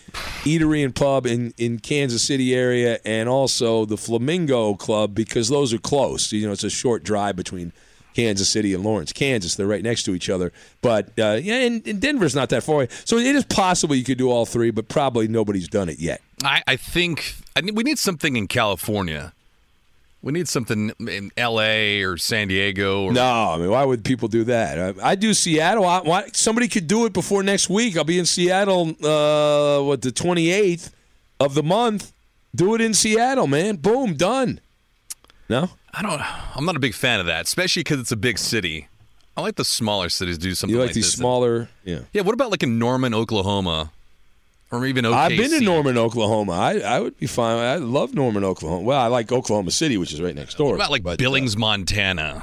[0.45, 5.73] Eatery and Pub in in Kansas City area, and also the Flamingo Club because those
[5.73, 6.31] are close.
[6.31, 7.73] You know, it's a short drive between.
[8.15, 9.55] Kansas City and Lawrence, Kansas.
[9.55, 10.53] They're right next to each other.
[10.83, 12.89] But uh, yeah, and, and Denver's not that far away.
[13.07, 16.21] So it is possible you could do all three, but probably nobody's done it yet.
[16.45, 19.33] I, I think I we need something in California.
[20.23, 22.03] We need something in L.A.
[22.03, 23.07] or San Diego.
[23.07, 24.97] Or, No, I mean, why would people do that?
[25.01, 25.85] I, I do Seattle.
[25.85, 27.97] I, why, somebody could do it before next week.
[27.97, 30.91] I'll be in Seattle, uh, what, the 28th
[31.41, 32.13] of the month.
[32.55, 33.77] Do it in Seattle, man.
[33.77, 34.61] Boom, done.
[35.49, 35.71] No?
[35.93, 36.21] I don't.
[36.57, 38.89] I'm not a big fan of that, especially because it's a big city.
[39.37, 41.15] I like the smaller cities do something You like like these this.
[41.15, 42.01] smaller, yeah.
[42.13, 42.23] Yeah.
[42.23, 43.91] What about like in Norman, Oklahoma,
[44.73, 45.13] or even OKC?
[45.15, 46.53] I've been to Norman, Oklahoma.
[46.53, 47.59] I, I would be fine.
[47.59, 48.83] I love Norman, Oklahoma.
[48.83, 50.69] Well, I like Oklahoma City, which is right next door.
[50.71, 52.43] What about like but, uh, Billings, Montana?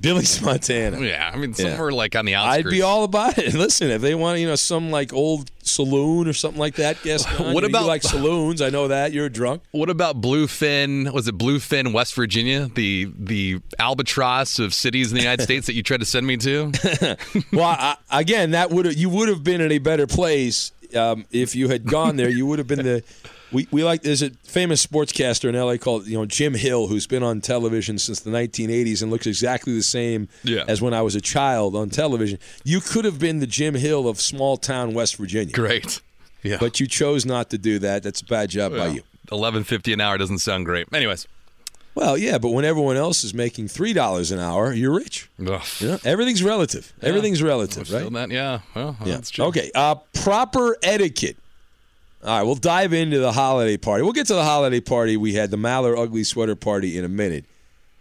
[0.00, 1.00] Billings, Montana.
[1.00, 1.70] Yeah, I mean Yeah.
[1.70, 2.66] somewhere like on the outskirts.
[2.66, 3.54] I'd be all about it.
[3.54, 7.24] Listen, if they want, you know, some like old saloon or something like that, guess
[7.38, 8.60] What about- you like saloons?
[8.60, 9.62] I know that you're drunk.
[9.70, 11.12] What about Bluefield?
[11.12, 12.68] Was it Bluefield, West Virginia?
[12.74, 16.36] The the albatross of cities in the United States that you tried to send me
[16.38, 16.72] to?
[17.52, 21.54] well, I, again, that would you would have been in a better place um, if
[21.54, 22.28] you had gone there.
[22.30, 23.02] You would have been the.
[23.52, 27.06] We, we like there's a famous sportscaster in LA called you know Jim Hill who's
[27.06, 30.64] been on television since the 1980s and looks exactly the same Yeah.
[30.66, 32.40] as when I was a child on television.
[32.64, 35.52] You could have been the Jim Hill of small town West Virginia.
[35.54, 36.00] Great.
[36.42, 36.56] Yeah.
[36.58, 38.02] But you chose not to do that.
[38.02, 39.02] That's a bad job by you.
[39.30, 40.88] Eleven fifty an hour doesn't sound great.
[40.92, 41.28] Anyways,
[41.94, 45.28] Well, yeah, but when everyone else is making three dollars an hour, you're rich.
[45.46, 45.62] Ugh.
[45.78, 46.92] You know, everything's relative.
[47.00, 48.12] Everything's relative, Still right?
[48.12, 48.60] that, yeah.
[48.74, 49.14] Well, Yeah.
[49.14, 49.44] that's true.
[49.46, 49.70] Okay.
[49.74, 51.36] Uh, proper etiquette.
[52.24, 54.02] All right, we'll dive into the holiday party.
[54.02, 57.08] We'll get to the holiday party we had, the Maller Ugly Sweater Party, in a
[57.08, 57.44] minute.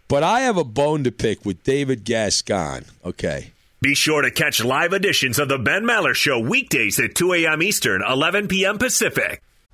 [0.07, 2.85] But I have a bone to pick with David Gascon.
[3.03, 3.51] Okay.
[3.81, 7.61] Be sure to catch live editions of The Ben Maller Show weekdays at 2 a.m.
[7.61, 8.77] Eastern, 11 p.m.
[8.77, 9.41] Pacific.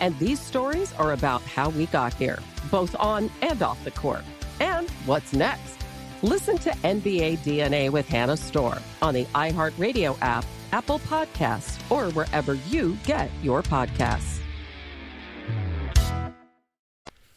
[0.00, 2.38] And these stories are about how we got here,
[2.70, 4.24] both on and off the court.
[4.58, 5.76] And what's next?
[6.22, 12.54] Listen to NBA DNA with Hannah Storm on the iHeartRadio app, Apple Podcasts, or wherever
[12.54, 14.40] you get your podcasts.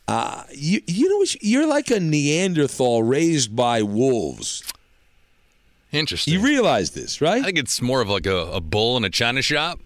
[0.07, 4.63] Uh, you, you know, you're like a Neanderthal raised by wolves.
[5.91, 6.33] Interesting.
[6.33, 7.41] You realize this, right?
[7.41, 9.79] I think it's more of like a, a bull in a china shop.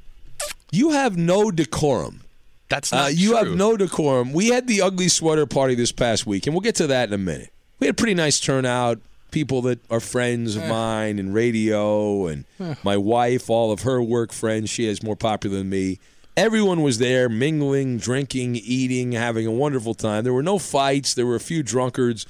[0.71, 2.21] You have no decorum.
[2.69, 3.37] That's not Uh, you true.
[3.37, 4.33] have no decorum.
[4.33, 7.13] We had the ugly sweater party this past week, and we'll get to that in
[7.13, 7.49] a minute.
[7.79, 8.99] We had a pretty nice turnout.
[9.31, 12.45] People that are friends of mine in radio, and
[12.83, 14.69] my wife, all of her work friends.
[14.69, 15.99] She is more popular than me.
[16.37, 20.23] Everyone was there, mingling, drinking, eating, having a wonderful time.
[20.23, 21.13] There were no fights.
[21.13, 22.25] There were a few drunkards.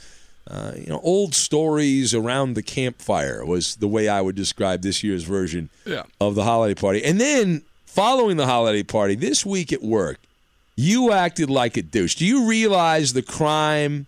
[0.50, 5.04] Uh, you know, old stories around the campfire was the way I would describe this
[5.04, 6.04] year's version Yeah.
[6.22, 7.04] of the holiday party.
[7.04, 10.20] And then following the holiday party, this week at work,
[10.78, 12.16] you acted like a douche.
[12.16, 14.06] Do you realize the crime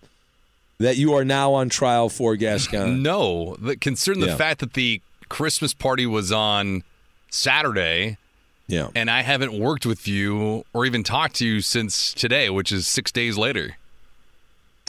[0.78, 3.02] that you are now on trial for, Gascon?
[3.10, 6.84] No, the, considering the fact that the Christmas party was on
[7.28, 8.16] Saturday,
[8.68, 12.70] yeah, and I haven't worked with you or even talked to you since today, which
[12.72, 13.76] is six days later.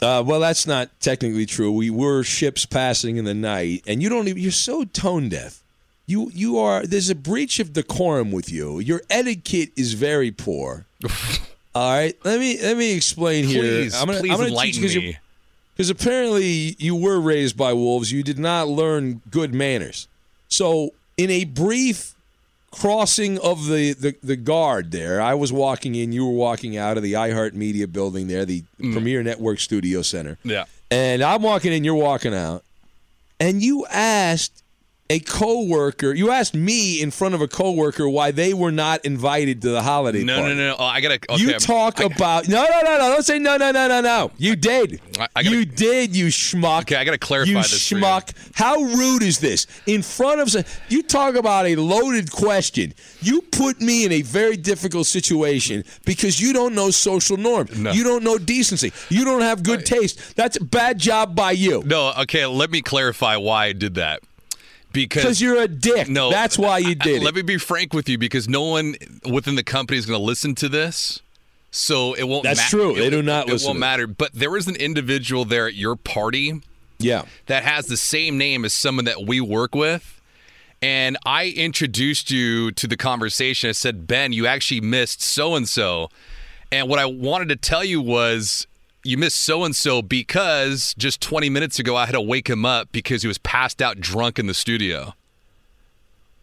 [0.00, 1.70] Uh, well, that's not technically true.
[1.70, 4.40] We were ships passing in the night, and you don't even.
[4.40, 5.62] You're so tone deaf.
[6.06, 6.86] You you are.
[6.86, 8.78] There's a breach of decorum with you.
[8.78, 10.86] Your etiquette is very poor.
[11.74, 13.62] All right, let me let me explain here.
[13.62, 15.18] Please, I'm gonna, please I'm gonna enlighten teach, me.
[15.74, 18.12] Because apparently you were raised by wolves.
[18.12, 20.06] You did not learn good manners.
[20.48, 22.14] So in a brief
[22.70, 26.96] crossing of the, the, the guard there, I was walking in, you were walking out
[26.96, 28.92] of the iHeartMedia building there, the mm.
[28.92, 30.38] Premier Network Studio Center.
[30.44, 30.64] Yeah.
[30.90, 32.64] And I'm walking in, you're walking out.
[33.40, 34.61] And you asked
[35.12, 36.12] a coworker.
[36.14, 39.82] You asked me in front of a coworker why they were not invited to the
[39.82, 40.54] holiday No, party.
[40.54, 40.76] no, no.
[40.78, 41.18] Oh, I gotta.
[41.28, 43.08] Okay, you talk about no, no, no, no.
[43.10, 44.30] Don't say no, no, no, no, no.
[44.38, 45.00] You did.
[45.18, 46.16] I- I gotta- you did.
[46.16, 46.82] You schmuck.
[46.82, 48.00] Okay, I gotta clarify You this for you.
[48.02, 48.30] schmuck.
[48.54, 49.66] How rude is this?
[49.86, 52.94] In front of you talk about a loaded question.
[53.20, 57.76] You put me in a very difficult situation because you don't know social norms.
[57.78, 57.92] No.
[57.92, 58.92] You don't know decency.
[59.10, 60.36] You don't have good taste.
[60.36, 61.82] That's a bad job by you.
[61.84, 62.46] No, okay.
[62.46, 64.20] Let me clarify why I did that.
[64.92, 66.08] Because you're a dick.
[66.08, 67.36] no, that's why you did Let it.
[67.36, 68.96] me be frank with you, because no one
[69.30, 71.20] within the company is going to listen to this,
[71.70, 72.44] so it won't.
[72.44, 72.92] That's ma- true.
[72.96, 73.80] It, They do not It listen won't to it.
[73.80, 74.06] matter.
[74.06, 76.60] But there was an individual there at your party
[76.98, 77.22] Yeah.
[77.46, 80.20] that has the same name as someone that we work with.
[80.80, 83.68] And I introduced you to the conversation.
[83.68, 86.10] I said, Ben, you actually missed so and so.
[86.72, 88.66] And what I wanted to tell you was,
[89.04, 92.64] you missed so and so because just 20 minutes ago I had to wake him
[92.64, 95.14] up because he was passed out drunk in the studio.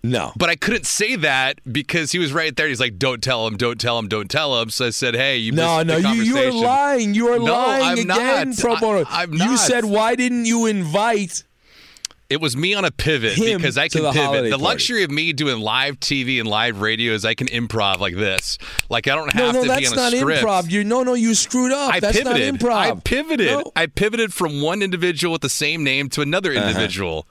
[0.02, 0.32] No.
[0.38, 2.70] But I couldn't say that because he was right there.
[2.70, 5.36] He's like, "Don't tell him, don't tell him, don't tell him." So I said, "Hey,
[5.38, 7.14] you No, no, you, you are lying.
[7.14, 8.58] You are No, lying I'm again, not.
[8.60, 9.04] pro bono.
[9.10, 11.44] I- I'm You said, why didn't you invite?
[12.30, 14.44] It was me on a pivot Him because I can the pivot.
[14.46, 14.64] The party.
[14.64, 18.60] luxury of me doing live TV and live radio is I can improv like this.
[18.88, 20.44] Like I don't have no, to be on a not script.
[20.44, 20.70] improv.
[20.70, 21.92] You no, no, you screwed up.
[21.92, 22.62] I that's pivoted.
[22.62, 23.04] not I improv.
[23.04, 23.48] pivoted.
[23.52, 23.72] No.
[23.76, 26.68] I pivoted from one individual with the same name to another Uh-huh.
[26.68, 27.26] individual.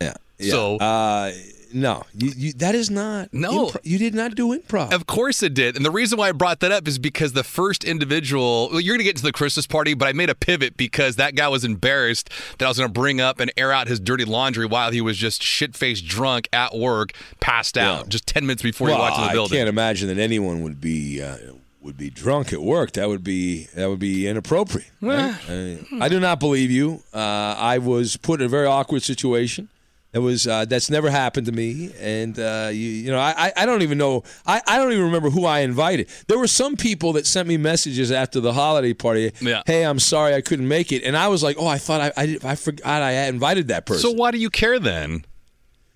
[0.00, 0.14] Yeah.
[0.40, 0.50] yeah.
[0.50, 1.30] So- uh,
[1.74, 3.32] no, you, you, that is not.
[3.32, 3.66] No.
[3.68, 4.92] impro- you did not do improv.
[4.92, 5.76] Of course it did.
[5.76, 8.94] And the reason why I brought that up is because the first individual, well, you're
[8.94, 11.48] going to get to the Christmas party, but I made a pivot because that guy
[11.48, 14.66] was embarrassed that I was going to bring up and air out his dirty laundry
[14.66, 18.08] while he was just shit faced drunk at work, passed out, Yeah.
[18.08, 20.80] just 10 minutes before well, he walked in the I can't imagine that anyone would
[20.80, 21.36] be uh,
[21.80, 22.92] would be drunk at work.
[22.92, 24.88] That would be that would be inappropriate.
[25.00, 25.34] right?
[25.48, 27.02] I, I do not believe you.
[27.12, 27.18] Uh,
[27.58, 29.68] I was put in a very awkward situation.
[30.12, 33.64] It was uh, that's never happened to me, and uh, you, you know I, I-
[33.64, 36.08] don't even know I, I don't even remember who I invited.
[36.28, 39.32] There were some people that sent me messages after the holiday party.
[39.40, 39.62] Yeah.
[39.64, 42.12] Hey, I'm sorry I couldn't make it, and I was like, oh, I thought I
[42.22, 44.02] I, I forgot I invited that person.
[44.02, 45.24] So why do you care then?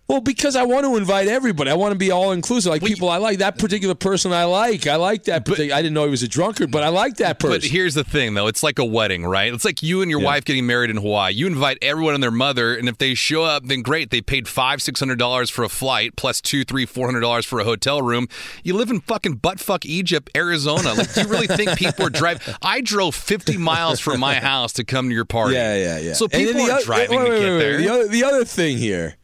[0.09, 1.68] Well, because I want to invite everybody.
[1.68, 2.70] I want to be all inclusive.
[2.70, 3.38] Like people I like.
[3.38, 4.86] That uh, particular person I like.
[4.86, 5.44] I like that.
[5.44, 7.57] Partic- I didn't know he was a drunkard, but I like that person.
[7.61, 8.46] But here's the thing, though.
[8.46, 9.52] It's like a wedding, right?
[9.52, 10.26] It's like you and your Yeah.
[10.26, 11.32] wife getting married in Hawaii.
[11.32, 14.11] You invite everyone and their mother, and if they show up, then great.
[14.11, 17.44] They paid five, six hundred dollars for a flight, plus two, three, four hundred dollars
[17.44, 18.28] for a hotel room.
[18.62, 20.94] You live in fucking buttfuck Egypt, Arizona.
[20.94, 22.54] Like, do you really think people are driving?
[22.62, 25.54] I drove fifty miles from my house to come to your party.
[25.54, 26.12] yeah, yeah, yeah.
[26.12, 27.76] So people are driving wait, to wait, get there.
[27.78, 29.16] The other, the other thing here,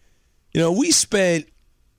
[0.53, 1.47] you know, we spent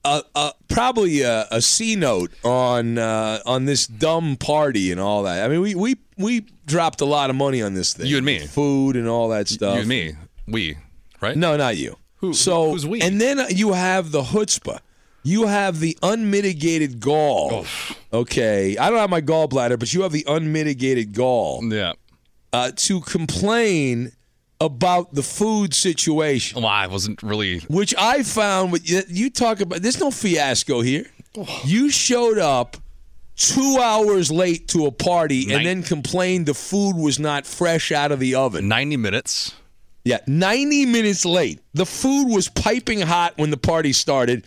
[0.05, 5.23] a, a, probably a, a C note on uh, on this dumb party and all
[5.23, 5.43] that.
[5.43, 8.07] I mean, we we we dropped a lot of money on this thing.
[8.07, 8.39] You and me.
[8.47, 9.75] food and all that stuff.
[9.75, 10.13] you and me,
[10.47, 10.77] we,
[11.21, 11.35] right?
[11.37, 11.95] No, not you.
[12.17, 13.01] Who- So, who's we?
[13.01, 14.79] And then you have the chutzpah.
[15.25, 17.65] You have the unmitigated gall.
[18.11, 21.93] Okay, I don't have my gallbladder, but you have the unmitigated gall Yeah.
[22.51, 24.11] uh, to complain
[24.61, 27.59] about the food situation, Well, I wasn't really.
[27.61, 28.79] which I found.
[28.87, 31.05] You, talk about, there's no fiasco here.
[31.65, 32.77] You showed up
[33.35, 38.11] two hours late to a party and then complained the food was not fresh out
[38.11, 38.67] of the oven.
[38.67, 39.53] 90 minutes.
[40.05, 41.59] Yeah, 90 minutes late.
[41.73, 44.45] The food was piping hot when the party started,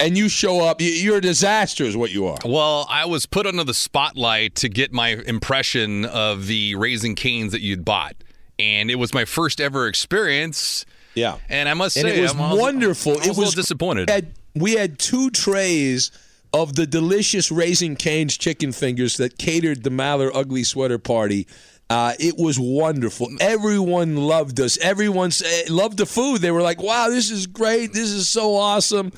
[0.00, 0.80] and you show up.
[0.80, 2.38] you- You're a disaster, is what you are.
[2.44, 7.52] Well, I was put under the spotlight to get my impression of the Raising Cane's
[7.52, 8.14] that you'd bought.
[8.58, 10.84] And it was my first ever experience.
[11.14, 11.38] Yeah.
[11.48, 13.12] And I must And say, it was I'm- I was- wonderful.
[13.12, 14.08] I was it was disappointed.
[14.08, 16.10] We had, we had two trays
[16.52, 21.46] of the delicious Raising Cane's chicken fingers that catered the Maller Ugly Sweater Party.
[21.90, 23.28] Uh, it was wonderful.
[23.40, 24.78] Everyone loved us.
[24.78, 26.40] Everyone eh, loved the food.
[26.40, 27.92] They were like, "Wow, this is great.
[27.92, 29.12] This is so awesome."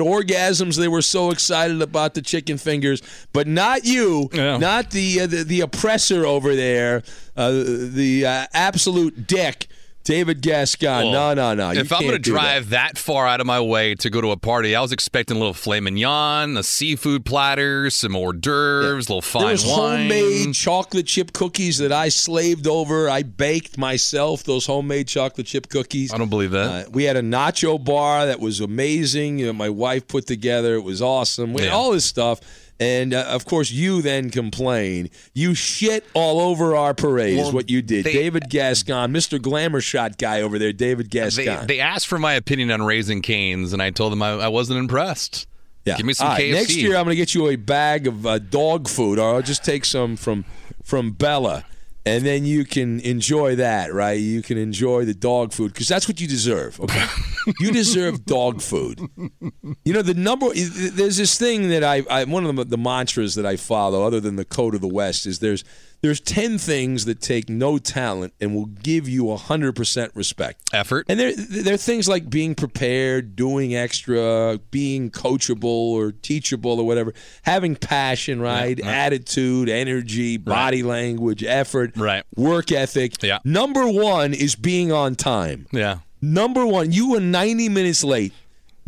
[0.00, 0.76] Orgasms.
[0.76, 4.56] They were so excited about the chicken fingers, but not you, Yeah.
[4.58, 7.02] not the, uh, the the oppressor over there,
[7.36, 9.66] uh, the uh, absolute dick,
[10.08, 11.10] David Gascon.
[11.10, 11.78] Well, no, no, no.
[11.78, 12.40] If I'm going to do that.
[12.40, 12.96] drive that.
[12.96, 15.52] far out of my way to go to a party, I was expecting a little
[15.52, 20.08] filet mignon, a seafood platter, some hors d'oeuvres, a little fine There was wine.
[20.08, 23.10] homemade chocolate chip cookies that I slaved over.
[23.10, 26.10] I baked myself those homemade chocolate chip cookies.
[26.10, 26.86] I don't believe that.
[26.86, 29.38] Uh, we had a nacho bar that was amazing.
[29.38, 30.74] You know, my wife put together.
[30.76, 31.52] It was awesome.
[31.52, 32.40] We had all this stuff.
[32.80, 35.10] And uh, of course, you then complain.
[35.34, 38.04] You shit all over our parade, is what you did.
[38.04, 39.40] they- David Gascon, Mr.
[39.42, 41.66] Glamour Shot guy over there, David Gascon.
[41.66, 44.78] they asked for my opinion on Raising Cane's, and I told them I, I wasn't
[44.78, 45.46] impressed.
[45.84, 45.96] Yeah.
[45.96, 46.52] Give me some right, KFC.
[46.52, 49.42] Next year, I'm going to get you a bag of uh, dog food, or I'll
[49.42, 50.44] just take some from
[50.84, 51.64] from Bella.
[52.06, 54.18] And then you can enjoy that, right?
[54.18, 56.80] You can enjoy the dog food because that's what you deserve.
[56.80, 57.04] Okay,
[57.60, 59.00] you deserve dog food.
[59.84, 60.48] You know the number.
[60.54, 64.20] There's this thing that I, I one of the, the mantras that I follow, other
[64.20, 65.64] than the code of the West, is there's
[66.00, 70.60] there's 10 things that take no talent and will give you 100% respect.
[70.72, 71.06] Effort.
[71.08, 77.14] And they're, they're things like being prepared, doing extra, being coachable or teachable or whatever,
[77.42, 78.78] having passion, right?
[78.78, 78.94] Yeah, right.
[78.94, 82.24] Attitude, energy, body language, effort, Right.
[82.36, 83.22] work ethic.
[83.22, 83.38] Yeah.
[83.44, 85.66] Number one is being on time.
[85.72, 85.98] Yeah.
[86.20, 88.32] Number one, you were 90 minutes late.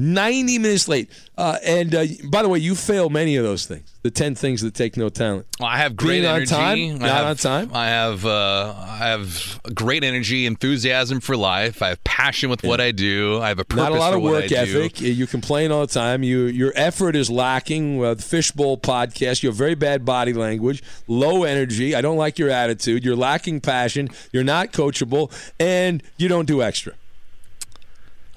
[0.00, 1.10] 90 minutes late.
[1.36, 3.98] Uh, and uh, by the way, you fail many of those things.
[4.02, 5.46] The 10 things that take no talent.
[5.58, 6.50] Well, I have great Being on energy.
[6.50, 7.70] time, not have, on time.
[7.74, 11.82] I have uh, I have great energy, enthusiasm for life.
[11.82, 13.40] I have passion with what I do.
[13.42, 15.00] I have a purpose Not a lot of work ethic.
[15.02, 16.22] You complain all the time.
[16.22, 17.98] You your effort is lacking.
[17.98, 21.94] With Fishbowl podcast, you have very bad body language, low energy.
[21.94, 23.04] I don't like your attitude.
[23.04, 24.08] You're lacking passion.
[24.32, 26.94] You're not coachable, and you don't do extra.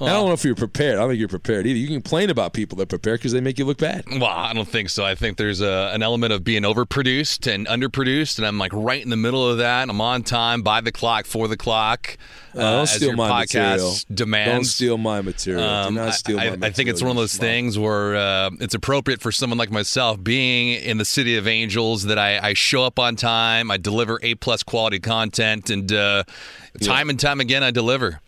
[0.05, 0.95] I don't know if you're prepared.
[0.95, 1.77] I don't think you're prepared either.
[1.77, 4.03] You can complain about people that prepare because they make you look bad.
[4.09, 5.05] Well, I don't think so.
[5.05, 9.01] I think there's a, an element of being overproduced and underproduced, and I'm like right
[9.03, 9.89] in the middle of that.
[9.89, 12.17] I'm on time, by the clock, for the clock.
[12.55, 13.95] Uh, don't as steal your my podcast material.
[14.13, 14.51] demands.
[14.51, 15.63] Don't steal my material.
[15.63, 16.65] Um, Do not steal I, my I- material.
[16.65, 20.23] I think it's one of those things where uh, it's appropriate for someone like myself,
[20.23, 24.19] being in the city of angels, that I, I show up on time, I deliver
[24.21, 26.23] a plus quality content, and uh,
[26.81, 28.21] time and time again I deliver.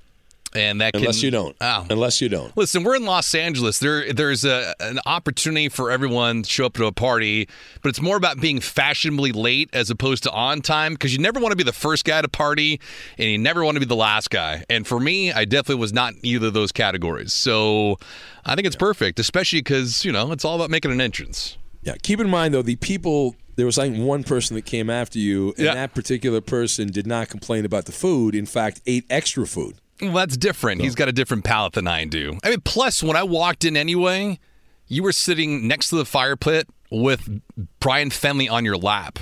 [0.55, 1.55] And that Unless can, you don't.
[1.59, 1.85] Oh.
[1.89, 2.55] Unless you don't.
[2.55, 3.79] Listen, we're in Los Angeles.
[3.79, 7.49] There, there's a, an opportunity for everyone to show up to a party,
[7.81, 11.39] but it's more about being fashionably late as opposed to on time because you never
[11.39, 12.79] want to be the first guy to party
[13.17, 14.63] and you never want to be the last guy.
[14.69, 17.33] And for me, I definitely was not in either of those categories.
[17.33, 17.97] So
[18.45, 21.57] I think it's perfect, especially because, you know, it's all about making an entrance.
[21.81, 21.95] Yeah.
[22.01, 25.53] Keep in mind though, the people there was like one person that came after you,
[25.57, 25.75] and Yeah.
[25.75, 28.35] that particular person did not complain about the food.
[28.35, 29.75] In fact, ate extra food.
[30.01, 30.81] Well, that's different.
[30.81, 32.37] He's got a different palate than I do.
[32.43, 34.39] I mean, plus, when I walked in anyway,
[34.87, 37.41] you were sitting next to the fire pit with
[37.79, 39.19] Brian Fenley on your lap.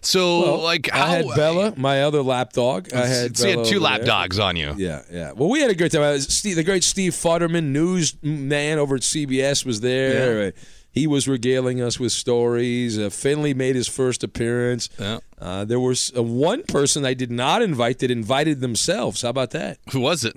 [0.00, 2.92] So, Well, like, how, I had Bella, my other lap dog.
[2.92, 4.06] I had so you had two lap there.
[4.06, 4.74] dogs on you.
[4.76, 5.32] Yeah, yeah.
[5.32, 6.02] Well, we had a great time.
[6.02, 10.44] Uh, Steve, the great Steve Futterman, newsman over at CBS, was there.
[10.44, 10.50] Yeah.
[10.94, 12.96] He was regaling us with stories.
[12.98, 14.88] Uh, Finley made his first appearance.
[14.96, 15.18] Yeah.
[15.40, 19.22] Uh, there was uh, one person I did not invite that invited themselves.
[19.22, 19.78] How about that?
[19.92, 20.36] Who was it?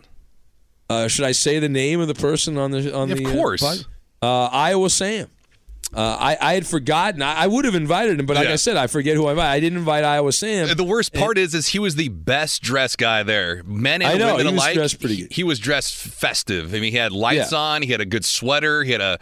[0.89, 3.25] Uh, should I say the name of the person on the on Yeah, of the?
[3.27, 3.85] uh, course.
[4.21, 5.27] Uh, Iowa Sam.
[5.93, 7.21] Uh, I, I had forgotten.
[7.21, 8.53] I, I would have invited him, but like Yeah.
[8.53, 9.49] I said, I forget who I invited.
[9.51, 10.75] I didn't invite Iowa Sam.
[10.75, 13.61] The worst part is, is he was the best dressed guy there.
[13.63, 15.31] Men and I know, women he was dressed pretty good.
[15.31, 16.73] He was dressed festive.
[16.73, 17.83] I mean, he had lights on.
[17.83, 18.83] He had a good sweater.
[18.83, 19.17] He had a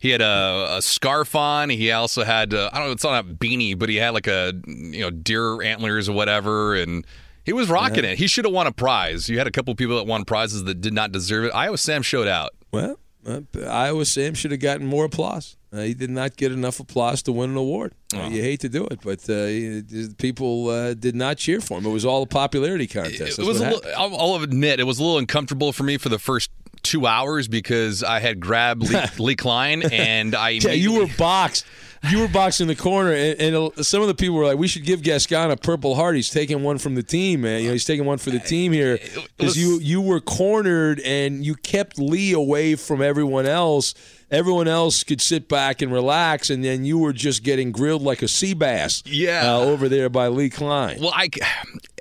[0.00, 1.70] he had a, a scarf on.
[1.70, 2.92] He also had uh, I don't know.
[2.92, 6.74] It's not a beanie, but he had like a you know deer antlers or whatever,
[6.74, 7.06] and
[7.44, 8.18] he was rocking it.
[8.18, 9.28] He should have won a prize.
[9.28, 11.50] You had a couple people that won prizes that did not deserve it.
[11.54, 12.50] Iowa Sam showed out.
[12.72, 15.56] Well, uh, Iowa Sam should have gotten more applause.
[15.72, 17.92] Uh, he did not get enough applause to win an award.
[18.14, 18.28] Uh, Oh.
[18.28, 21.86] you hate to do it, but uh, people uh, did not cheer for him.
[21.86, 23.18] It was all a popularity contest.
[23.18, 25.98] That's it was a little, I'll, I'll admit it was a little uncomfortable for me
[25.98, 26.50] for the first
[26.86, 31.66] two hours because I had grabbed Lee, Lee Klein and I Yeah, you were boxed.
[32.10, 34.58] You were boxed in the corner, and, and uh, some of the people were like,
[34.58, 36.14] "We should give Gascon a Purple Heart.
[36.14, 37.62] He's taking one from the team, man.
[37.62, 38.98] You know, he's taking one for the team here
[39.36, 43.94] because you you were cornered and you kept Lee away from everyone else.
[44.30, 48.22] Everyone else could sit back and relax, and then you were just getting grilled like
[48.22, 49.02] a sea bass.
[49.06, 49.54] Yeah.
[49.54, 50.98] uh, over there by Lee Klein.
[51.00, 51.28] Well, I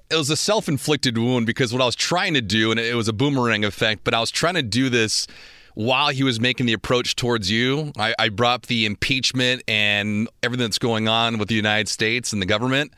[0.09, 3.07] it was a self-inflicted wound because what I was trying to do, and it was
[3.07, 5.27] a boomerang effect, but I was trying to do this
[5.73, 7.91] while he was making the approach towards you.
[7.97, 12.31] I, I brought up the impeachment and everything that's going on with the United States
[12.33, 12.93] and the government.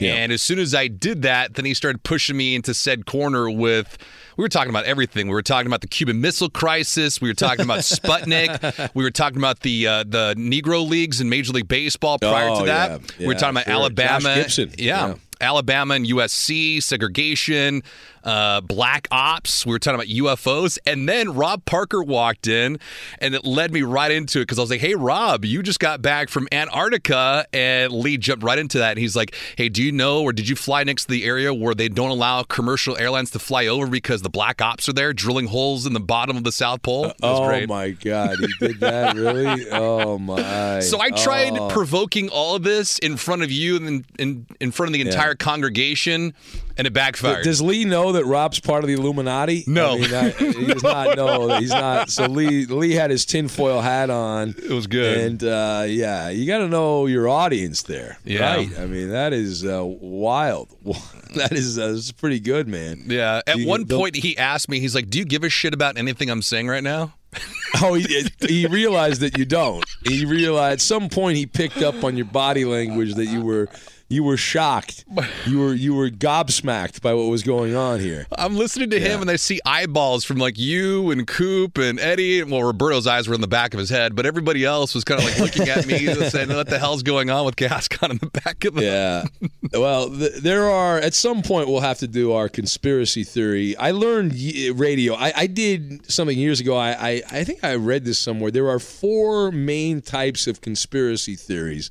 [0.00, 3.50] And as soon as I did that, then he started pushing me into said corner
[3.50, 3.98] with.
[4.36, 5.26] We were talking about everything.
[5.26, 7.20] We were talking about the Cuban Missile Crisis.
[7.20, 8.94] We were talking about Sputnik.
[8.94, 12.60] we were talking about the uh, the Negro leagues and Major League Baseball prior Oh,
[12.60, 12.90] to that.
[12.90, 13.74] yeah, we were talking about sure.
[13.74, 14.36] Alabama.
[14.78, 15.08] Yeah.
[15.08, 15.14] Yeah.
[15.40, 17.82] Alabama and USC, segregation,
[18.28, 19.64] uh, black ops.
[19.64, 20.78] We were talking about UFOs.
[20.86, 22.78] And then Rob Parker walked in
[23.20, 25.80] and it led me right into it because I was like, hey, Rob, you just
[25.80, 27.46] got back from Antarctica.
[27.52, 28.90] And Lee jumped right into that.
[28.90, 31.54] And he's like, hey, do you know or did you fly next to the area
[31.54, 35.12] where they don't allow commercial airlines to fly over because the black ops are there
[35.14, 37.12] drilling holes in the bottom of the South Pole?
[37.22, 37.68] Oh great.
[37.68, 39.70] my God, he did that really?
[39.70, 40.80] Oh my!
[40.80, 41.68] So I tried Oh.
[41.68, 45.34] provoking all of this in front of you and in, in front of the entire
[45.34, 46.34] congregation,
[46.78, 47.44] and it backfired.
[47.44, 49.64] Does Lee know that Rob's part of the Illuminati?
[49.66, 49.94] No.
[49.94, 52.08] I mean, I, he does not know that he's not.
[52.10, 54.50] So Lee Lee had his tinfoil hat on.
[54.56, 55.18] It was good.
[55.18, 58.18] And uh, yeah, you got to know your audience there.
[58.24, 58.54] Yeah.
[58.54, 58.78] Right.
[58.78, 60.68] I mean, that is uh, wild.
[61.34, 63.02] That is uh, pretty good, man.
[63.04, 63.42] yeah.
[63.46, 65.98] At You- one point, he asked me, he's like, "Do you give a shit about
[65.98, 67.12] anything I'm saying right now?"
[67.82, 69.84] Oh, he, he realized that you don't.
[70.06, 73.68] He realized at some point he picked up on your body language that you were
[74.10, 75.04] you were shocked.
[75.46, 78.26] You were you were gobsmacked by what was going on here.
[78.32, 82.42] I'm listening to him, and I see eyeballs from like you and Coop and Eddie.
[82.42, 85.20] Well, Roberto's eyes were in the back of his head, but everybody else was kind
[85.20, 88.18] of like looking at me, and saying, "What the hell's going on with Gascon in
[88.18, 89.24] the back of the?" Yeah.
[89.72, 93.74] Well, th- there are at some point we'll have to do our conspiracy theory.
[93.76, 95.14] I learned y- radio.
[95.14, 96.76] I, I did something years ago.
[96.76, 98.50] I, I I think I read this somewhere.
[98.50, 101.90] There are four main types of conspiracy theories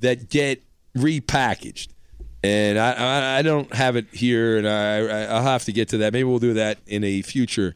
[0.00, 0.62] that get
[0.96, 1.88] repackaged.
[2.42, 5.88] And I, I, I don't have it here, and I, I, I'll have to get
[5.90, 6.12] to that.
[6.12, 7.74] Maybe we'll do that in a future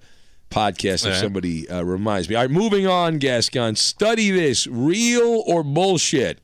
[0.50, 1.20] podcast if right.
[1.20, 2.36] somebody uh, reminds me.
[2.36, 3.76] All right, moving on, Gascon.
[3.76, 6.40] Study this real or bullshit?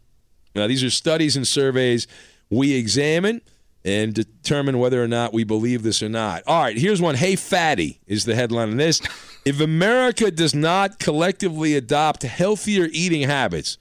[0.54, 2.06] Now, these are studies and surveys
[2.50, 3.42] we examine
[3.84, 6.42] and determine whether or not we believe this or not.
[6.46, 7.14] All right, here's one.
[7.14, 9.00] Hey, fatty is the headline on this.
[9.46, 13.78] If America does not collectively adopt healthier eating habits,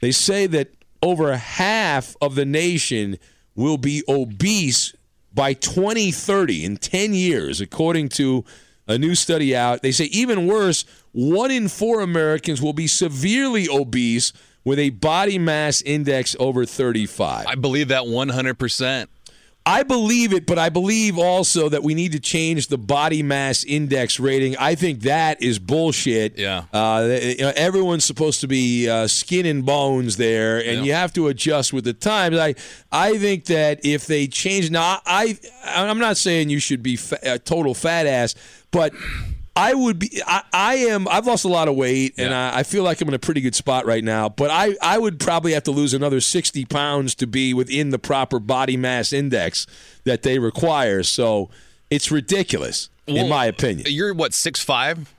[0.00, 0.74] they say that
[1.04, 3.18] over half of the nation
[3.54, 4.94] will be obese
[5.34, 8.42] by 2030 in 10 years, according to
[8.88, 9.82] a new study out.
[9.82, 14.32] They say even worse, one in four Americans will be severely obese
[14.64, 17.46] with a body mass index over 35.
[17.46, 18.56] I believe that 100.
[19.66, 23.64] I believe it, but I believe also that we need to change the body mass
[23.64, 24.56] index rating.
[24.58, 26.38] I think that is bullshit.
[26.38, 26.64] Yeah.
[26.70, 27.00] Uh,
[27.56, 30.82] everyone's supposed to be uh, skin and bones there, and Yeah.
[30.82, 32.36] you have to adjust with the times.
[32.38, 32.54] I
[32.92, 37.20] I think that if they change, now I I'm not saying you should be fa-
[37.22, 38.34] a total fat ass,
[38.70, 38.92] but.
[39.56, 40.20] I would be.
[40.26, 41.06] I, I am.
[41.08, 43.40] I've lost a lot of weight, and I, I feel like I'm in a pretty
[43.40, 44.28] good spot right now.
[44.28, 47.98] But I, I would probably have to lose another 60 pounds to be within the
[47.98, 49.66] proper body mass index
[50.04, 51.04] that they require.
[51.04, 51.50] So
[51.88, 53.86] it's ridiculous, in my opinion.
[53.88, 55.14] You're what six five?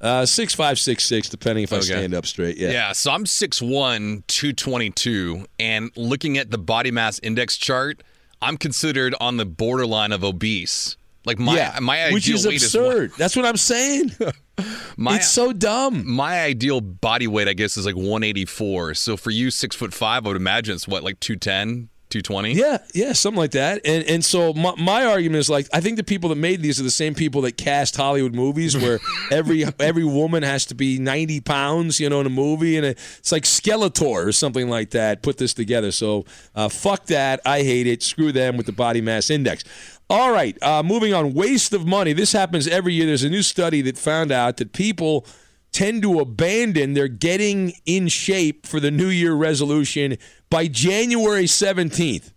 [0.00, 2.56] Uh, six five, six six, depending if I stand up straight.
[2.56, 2.70] Yeah.
[2.72, 8.02] Yeah, so I'm 6'1", 222, and looking at the body mass index chart,
[8.40, 10.96] I'm considered on the borderline of obese.
[11.24, 13.12] Like my yeah, my ideal which is weight absurd.
[13.16, 14.12] That's what I'm saying.
[14.96, 16.04] my it's so dumb.
[16.10, 18.94] my ideal body weight, I guess, is like 184.
[18.94, 22.52] So for you, six foot five, I would imagine it's what like 210, 220.
[22.52, 23.80] Yeah, yeah, something like that.
[23.84, 26.78] And and so my, my argument is like I think the people that made these
[26.78, 29.00] are the same people that cast Hollywood movies where
[29.30, 33.32] every every woman has to be 90 pounds, you know, in a movie, and it's
[33.32, 35.22] like Skeletor or something like that.
[35.22, 35.90] Put this together.
[35.90, 37.40] So uh, fuck that.
[37.46, 38.02] I hate it.
[38.02, 39.64] Screw them with the body mass index.
[40.12, 41.32] All right, uh, moving on.
[41.32, 42.12] Waste of money.
[42.12, 43.06] This happens every year.
[43.06, 45.24] There's a new study that found out that people
[45.72, 50.18] tend to abandon their getting in shape for the New Year resolution
[50.50, 52.30] by January 17th.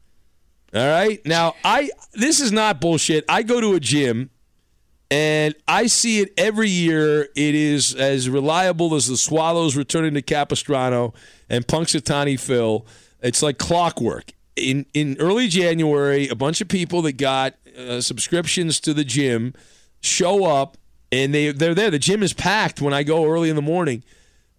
[0.74, 1.20] All right.
[1.26, 3.26] Now, I this is not bullshit.
[3.28, 4.30] I go to a gym
[5.12, 7.24] and I see it every year.
[7.36, 11.14] It is as reliable as the Swallows returning to Capistrano
[11.50, 12.86] and Punxsutawney Phil.
[13.22, 14.32] It's like clockwork.
[14.56, 19.54] In in early January, a bunch of people that got uh, subscriptions to the gym
[20.02, 20.78] show up
[21.12, 21.92] and they they're there.
[21.92, 24.04] The gym is packed when I go early in the morning.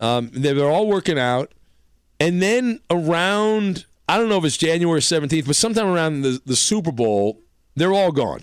[0.01, 1.53] Um, they're, all working out,
[2.21, 6.57] and then around I don't know if it's January seventeenth, but sometime around the, the
[6.57, 7.41] Super Bowl,
[7.75, 8.43] they're all gone.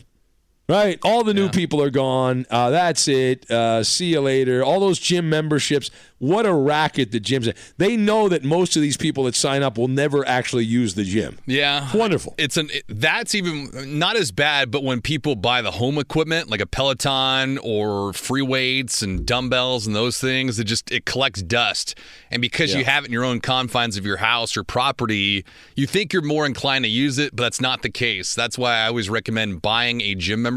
[0.70, 2.46] Right, all the new people are gone.
[2.50, 3.50] Uh, that's it.
[3.52, 4.64] Uh, see you later.
[4.64, 5.92] All those gym memberships.
[6.20, 7.54] What a racket the gyms.
[7.78, 11.04] They know that most of these people that sign up will never actually use the
[11.04, 11.38] gym.
[11.46, 12.34] Yeah, wonderful.
[12.38, 16.50] It's an it, that's even not as bad, but when people buy the home equipment
[16.50, 21.42] like a Peloton or free weights and dumbbells and those things, it just it collects
[21.42, 22.00] dust.
[22.32, 25.44] And because you have it in your own confines of your house or property,
[25.76, 28.34] you think you're more inclined to use it, but that's not the case.
[28.34, 30.53] That's why I always recommend buying a gym membership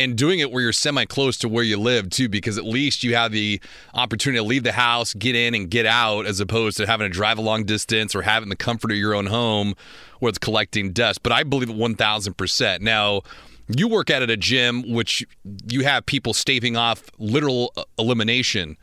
[0.00, 3.04] and doing it where you're semi close to where you live too, because at least
[3.04, 3.60] you have the
[3.92, 7.10] opportunity to leave the house, get in and get out, as opposed to having to
[7.10, 9.74] drive a long distance or having the comfort of your own home
[10.20, 11.22] where it's collecting dust.
[11.22, 12.80] But I believe it 1000%.
[12.80, 13.22] Now,
[13.68, 15.24] you work out at a gym, which
[15.68, 18.76] you have people staving off literal uh, elimination.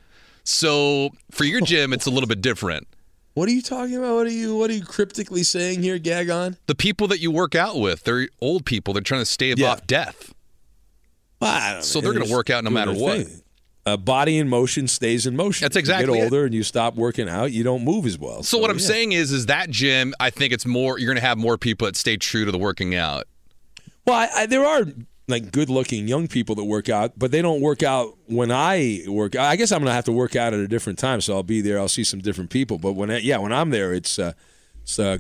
[0.44, 2.88] So for your gym, it's a little bit different.
[3.38, 4.16] What are you talking about?
[4.16, 6.58] What are you What are you cryptically saying here, Gascon?
[6.66, 8.96] The people that you work out with, they're old people.
[8.96, 9.74] They're trying to stave Yeah.
[9.74, 10.34] off death.
[11.40, 13.28] Well, So they're going to work out no matter what.
[13.28, 13.42] thing.
[13.86, 15.66] Uh, body in motion stays in motion.
[15.66, 18.42] That's exactly You get older and you stop working out, you don't move as well.
[18.42, 18.86] So what I'm yeah.
[18.88, 20.16] saying is, is that gym?
[20.20, 20.98] I think it's more.
[20.98, 23.26] You're going to have more people that stay true to the working out.
[24.08, 24.84] Well, I, I, there are
[25.28, 29.36] like good-looking young people that work out, but they don't work out when I work.
[29.36, 31.60] I guess I'm gonna have to work out at a different time, so I'll be
[31.60, 31.80] there.
[31.80, 32.78] I'll see some different people.
[32.78, 34.34] But when I, yeah, when I'm there, it's uh,
[34.84, 35.18] it's uh,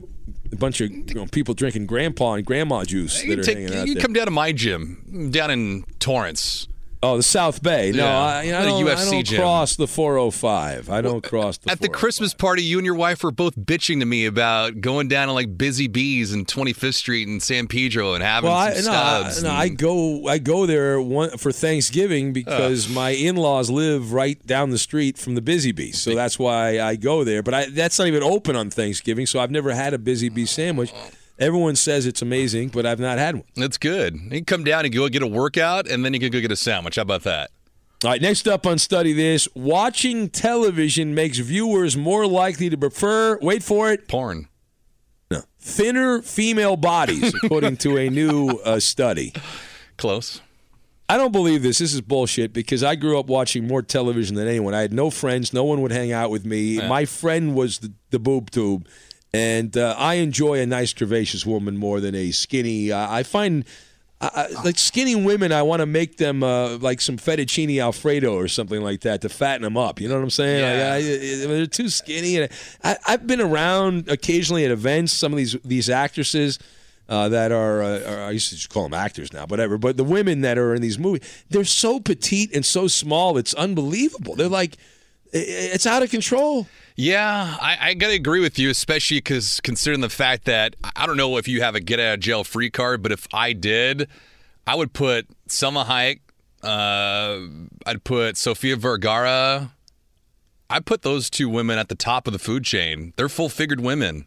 [0.51, 3.58] a bunch of you know, people drinking grandpa and grandma juice You, that are take,
[3.58, 6.70] hanging out you come down to my gym down in Torrance.
[7.04, 7.91] Oh, the South Bay.
[7.91, 8.18] No, Yeah.
[8.20, 10.89] I, you know, I don't, oh I don't cross the 405.
[10.89, 11.70] I don't cross the.
[11.72, 14.82] At the oh Christmas party, you and your wife were both bitching to me about
[14.82, 18.74] going down to like Busy Bees and 25th Street and San Pedro and having Well,
[18.76, 19.43] some I, no, I, stubs.
[19.43, 24.43] no, and- I go I go there one, for Thanksgiving because my in-laws live right
[24.48, 26.00] down the street from the Busy Bees.
[26.02, 27.43] so that's why I go there.
[27.43, 30.45] But I, that's not even open on Thanksgiving, so I've never had a Busy Bee
[30.48, 30.91] sandwich.
[30.95, 31.10] Oh.
[31.40, 33.44] Everyone says it's amazing, but I've not had one.
[33.56, 34.16] That's good.
[34.16, 36.52] You can come down and go get a workout, and then you can go get
[36.52, 36.96] a sandwich.
[36.96, 37.52] How about that?
[38.04, 43.40] All right, next up on Study This, watching television makes viewers more likely to prefer,
[43.42, 44.48] wait for it, porn.
[45.32, 49.34] No, thinner female bodies, according to a new uh, study.
[49.98, 50.42] Close.
[51.10, 51.78] I don't believe this.
[51.78, 54.74] This is bullshit because I grew up watching more television than anyone.
[54.74, 55.54] I had no friends.
[55.54, 56.80] No one would hang out with me.
[56.88, 58.88] My friend was the, the boob tube.
[59.34, 62.91] And uh, I enjoy a nice, curvaceous woman more than a skinny.
[62.91, 63.65] Uh, I find.
[64.19, 68.34] I, I- like skinny women, I want to make them uh, like some fettuccine alfredo
[68.36, 70.01] or something like that to fatten them up.
[70.01, 70.59] You know what I'm saying?
[70.61, 70.95] Yeah.
[70.95, 72.38] Like, I- they're too skinny.
[72.41, 72.51] And
[72.84, 75.13] I, I've been around occasionally at events.
[75.13, 76.57] Some of these these actresses
[77.09, 79.78] uh, that are, uh, are I used to just call them actors now, whatever.
[79.78, 83.38] But the women that are in these movies, they're so petite and so small.
[83.38, 84.36] It's unbelievable.
[84.36, 84.78] They're like,
[85.34, 86.67] it's out of control.
[86.95, 91.05] Yeah, I, I got to agree with you, especially because considering the fact that I
[91.05, 93.53] don't know if you have a get out of jail free card, but if I
[93.53, 94.07] did,
[94.65, 96.19] I would put Salma Hayek,
[96.63, 97.47] uh,
[97.86, 99.73] I'd put Sofia Vergara.
[100.69, 103.13] I'd put those two women at the top of the food chain.
[103.15, 104.25] They're full figured women.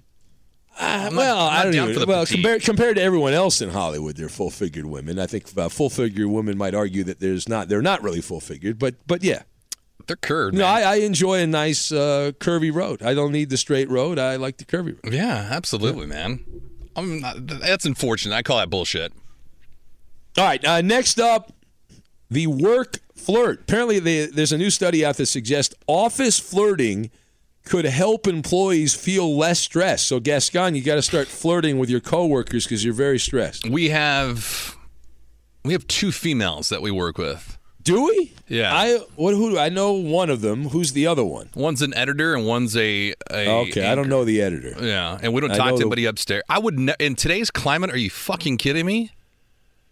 [0.80, 4.16] Not- well, not I don't down even, well compared compared to everyone else in Hollywood,
[4.16, 5.18] they're full figured women.
[5.18, 8.40] I think uh, full figured women might argue that there's not they're not really full
[8.40, 9.42] figured, but but yeah,
[10.06, 10.56] they're curved.
[10.56, 13.02] No, I, I enjoy a nice uh, curvy road.
[13.02, 14.18] I don't need the straight road.
[14.18, 15.12] I like the curvy road.
[15.12, 16.44] Yeah, absolutely, man.
[16.96, 18.34] I'm not, that's unfortunate.
[18.34, 19.12] I call that bullshit.
[20.36, 21.52] All right, uh, next up,
[22.30, 23.62] the work flirt.
[23.62, 27.10] Apparently, the, there's a new study out that suggests office flirting
[27.64, 30.08] could help employees feel less stressed.
[30.08, 33.68] So, Gascon, you got to start flirting with your coworkers because you're very stressed.
[33.68, 34.76] We have
[35.64, 37.58] we have two females that we work with.
[37.90, 38.32] Do we?
[38.48, 38.74] Yeah.
[38.74, 39.34] I what?
[39.34, 39.58] Who?
[39.58, 40.68] I know one of them.
[40.68, 41.50] Who's the other one?
[41.54, 44.74] One's an editor and one's a, a Okay, I don't know the editor.
[44.80, 46.42] Yeah, and we don't I talk to the- anybody upstairs.
[46.48, 47.90] I would ne- in today's climate.
[47.90, 49.12] Are you fucking kidding me?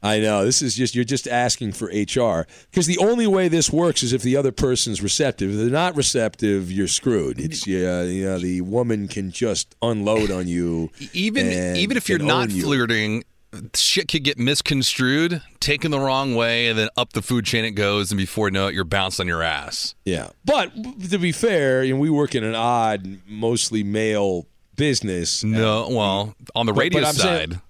[0.01, 3.72] I know this is just you're just asking for HR because the only way this
[3.72, 5.51] works is if the other person's receptive.
[5.51, 7.40] If they're not receptive, you're screwed.
[7.40, 10.90] It's yeah, you know the woman can just unload on you.
[11.12, 12.62] Even even if you're not you.
[13.59, 17.64] Flirting, shit could get misconstrued, taken the wrong way, and then up the food chain
[17.64, 19.94] it goes, and before you know it, you're bounced on your ass.
[20.04, 20.72] Yeah, but
[21.11, 24.46] to be fair, you know, we work in an odd, mostly male
[24.76, 25.42] business.
[25.44, 27.61] No, well, on the radio but I'm saying- side,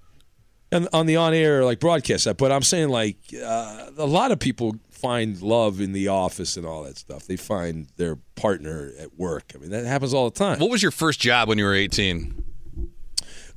[0.70, 2.36] and on the on-air like broadcast side.
[2.36, 6.66] But I'm saying like uh, a lot of people find love in the office and
[6.66, 7.26] all that stuff.
[7.26, 9.53] They find their partner at work.
[9.55, 10.59] I mean that happens all the time.
[10.59, 12.45] what was your first job when you were 18?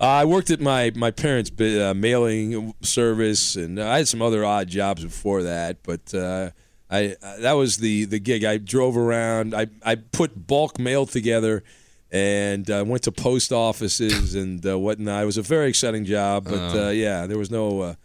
[0.02, 4.44] Uh, I worked at my my parents' uh, mailing service, and I had some other
[4.44, 5.84] odd jobs before that.
[5.84, 6.50] But uh,
[6.90, 8.44] I uh, that was the the gig.
[8.44, 9.54] I drove around.
[9.54, 11.64] I I put bulk mail together,
[12.12, 15.22] and uh, went to post offices and uh, whatnot.
[15.22, 16.46] It was a very exciting job.
[16.46, 16.88] But Oh.
[16.88, 17.96] uh, yeah, there was no.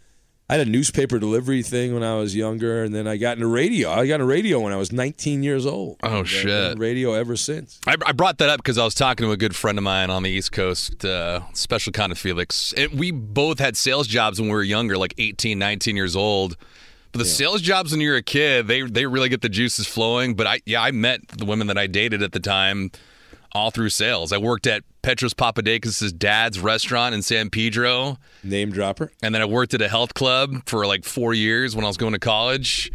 [0.49, 3.47] I had a newspaper delivery thing when I was younger, and then I got into
[3.47, 3.91] radio.
[3.91, 5.97] I got into radio when I was 19 years old.
[6.03, 6.79] Oh And I've been shit!
[6.79, 7.81] radio ever since.
[7.85, 10.09] I, I brought that up because I was talking to a good friend of mine
[10.09, 12.71] on the East Coast, uh, special kind of Felix.
[12.77, 16.55] And we both had sales jobs when we were younger, like 18, 19 years old.
[17.11, 20.35] But the sales jobs when you're a kid, they they really get the juices flowing.
[20.35, 22.91] But I yeah, I met the women that I dated at the time
[23.53, 24.31] all through sales.
[24.31, 28.17] I worked at Petros Papadakis' dad's restaurant in San Pedro.
[28.43, 29.09] Name dropper.
[29.23, 31.95] And then I worked at a health club for like four years when I was
[31.95, 32.91] going to college.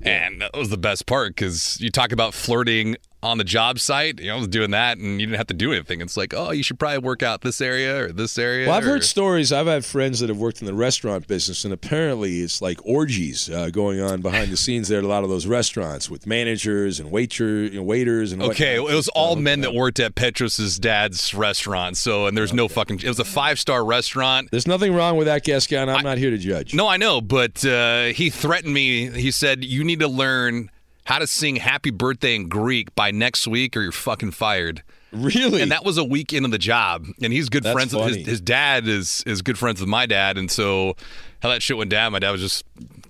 [0.00, 2.94] And that was the best part because you talk about flirting
[3.26, 4.20] on the job site.
[4.20, 6.00] You know, I was doing that and you didn't have to do anything.
[6.00, 8.66] It's like, oh, you should probably work out this area or this area.
[8.68, 9.52] Well, I've or- heard stories.
[9.52, 13.50] I've had friends that have worked in the restaurant business, and apparently it's like orgies
[13.50, 17.00] uh, going on behind the scenes there at a lot of those restaurants with managers
[17.00, 18.92] and waiter, you know, waiters and Okay, whatnot.
[18.92, 21.96] it was all men that worked at Petros's dad's restaurant.
[21.96, 23.00] So, and there's no fucking.
[23.00, 24.48] It was a five star restaurant.
[24.50, 25.88] There's nothing wrong with that, Gascon.
[25.88, 26.74] I'm not here to judge.
[26.74, 29.10] No, I know, but uh, he threatened me.
[29.10, 30.70] He said, "You need to learn
[31.06, 34.82] how to sing Happy Birthday in Greek by next week, or you're fucking fired."
[35.12, 35.62] Really?
[35.62, 37.06] And that was a week into the job.
[37.22, 40.06] And he's good That's friends with his, his dad is is good friends with my
[40.06, 40.36] dad.
[40.36, 40.96] And so
[41.42, 42.64] how that shit went down, my dad was just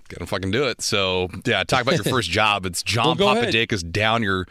[0.09, 0.83] gonna fucking do it.
[0.83, 2.67] So yeah, talk about your first job.
[2.67, 3.35] It's John Well.
[3.35, 4.47] Papadakis down your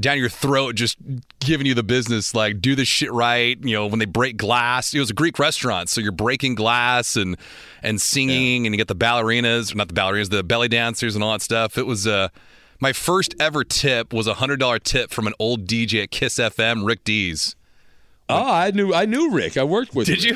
[0.00, 0.98] down your throat, just
[1.40, 3.58] giving you the business, like do this shit right.
[3.62, 7.16] You know, when they break glass, it was a Greek restaurant, so you're breaking glass
[7.16, 7.36] and
[7.82, 11.32] and singing, and you get the ballerinas, not the ballerinas, the belly dancers and all
[11.32, 11.76] that stuff.
[11.76, 12.28] It was uh
[12.80, 16.36] my first ever tip was a hundred dollar tip from an old DJ at Kiss
[16.36, 17.56] FM, Rick Dees.
[18.28, 19.56] Oh, I knew I knew Rick.
[19.56, 20.08] I worked with.
[20.08, 20.16] Him.
[20.16, 20.34] Did Rick.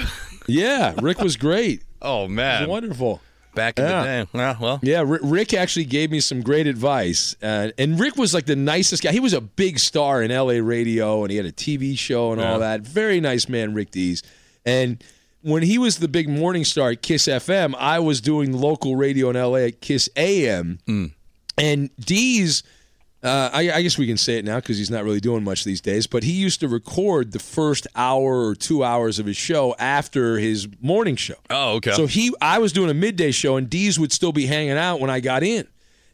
[0.49, 0.61] you?
[0.61, 1.83] Yeah, Rick was great.
[2.01, 3.21] Oh man, was wonderful.
[3.57, 4.03] back in Yeah.
[4.03, 4.31] the day.
[4.35, 8.33] Yeah, well, Yeah, Ri- Rick actually gave me some great advice, uh, and Rick was
[8.33, 9.11] like the nicest guy.
[9.11, 10.61] He was a big star in L.A.
[10.61, 12.83] radio, and he had a TV show and all that.
[12.83, 14.23] Very nice man, Rick Dees.
[14.65, 15.03] And
[15.43, 19.29] when he was the big morning star at Kiss FM, I was doing local radio
[19.31, 19.67] in L.A.
[19.67, 20.79] at Kiss AM,
[21.59, 22.63] and Dees.
[23.21, 25.65] Uh, I, I guess we can say it now because he's not really doing much
[25.65, 26.07] these days.
[26.07, 30.39] But he used to record the first hour or two hours of his show after
[30.39, 31.35] his morning show.
[31.51, 31.93] Oh, okay.
[31.93, 35.01] So he, I was doing a midday show, and Dees would still be hanging out
[35.01, 35.67] when I got in,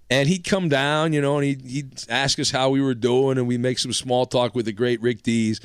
[0.09, 3.37] and he'd come down, you know, and he'd, he'd ask us how we were doing,
[3.37, 5.61] and we'd make some small talk with the great Rick Dees,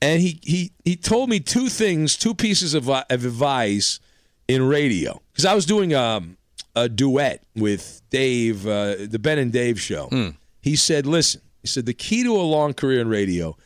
[0.00, 3.98] and he he he told me two things, two pieces of, of advice
[4.46, 6.36] in radio because I was doing um,
[6.76, 10.08] a duet with Dave, uh, the Ben and Dave show.
[10.62, 13.56] He said, "Listen," he said, "the key to a long career in radio."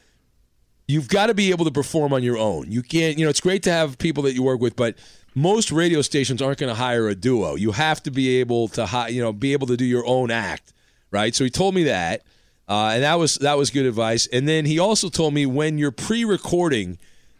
[0.86, 2.70] you've got to be able to perform on your own.
[2.70, 4.96] You can't, you know, it's great to have people that you work with, but
[5.34, 7.54] most radio stations aren't going to hire a duo.
[7.54, 10.30] You have to be able to, hi- you know, be able to do your own
[10.30, 10.74] act,
[11.10, 11.34] right?
[11.34, 12.20] So he told me that,
[12.68, 14.26] uh, and that was that was good advice.
[14.30, 16.98] And then he also told me when you're pre-recording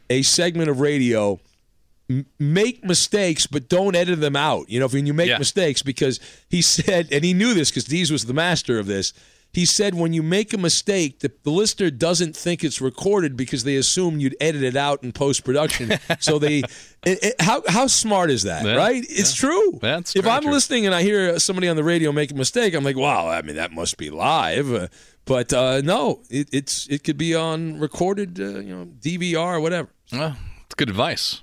[0.08, 1.38] a segment of radio,
[2.38, 4.68] make mistakes, but don't edit them out.
[4.68, 5.38] You know, when you make Yeah.
[5.38, 9.12] mistakes, because he said, and he knew this because Dees was the master of this.
[9.52, 13.62] He said, when you make a mistake, the, the listener doesn't think it's recorded because
[13.62, 15.92] they assume you'd edit it out in post production.
[16.18, 16.58] so they,
[17.06, 19.04] it, it- how how smart is that, Yeah, right?
[19.08, 19.78] It's true.
[19.80, 20.50] That's if I'm true.
[20.50, 23.42] listening and I hear somebody on the radio make a mistake, I'm like, wow, I
[23.42, 24.72] mean that must be live.
[24.72, 24.88] Uh,
[25.24, 29.60] but uh, no, it, it's it could be on recorded, uh, you know, DVR or
[29.60, 29.88] whatever.
[30.12, 30.36] well,
[30.66, 31.42] it's good advice.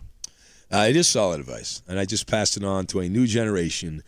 [0.72, 4.04] Uh, it is solid advice, and I just passed it on to a new generation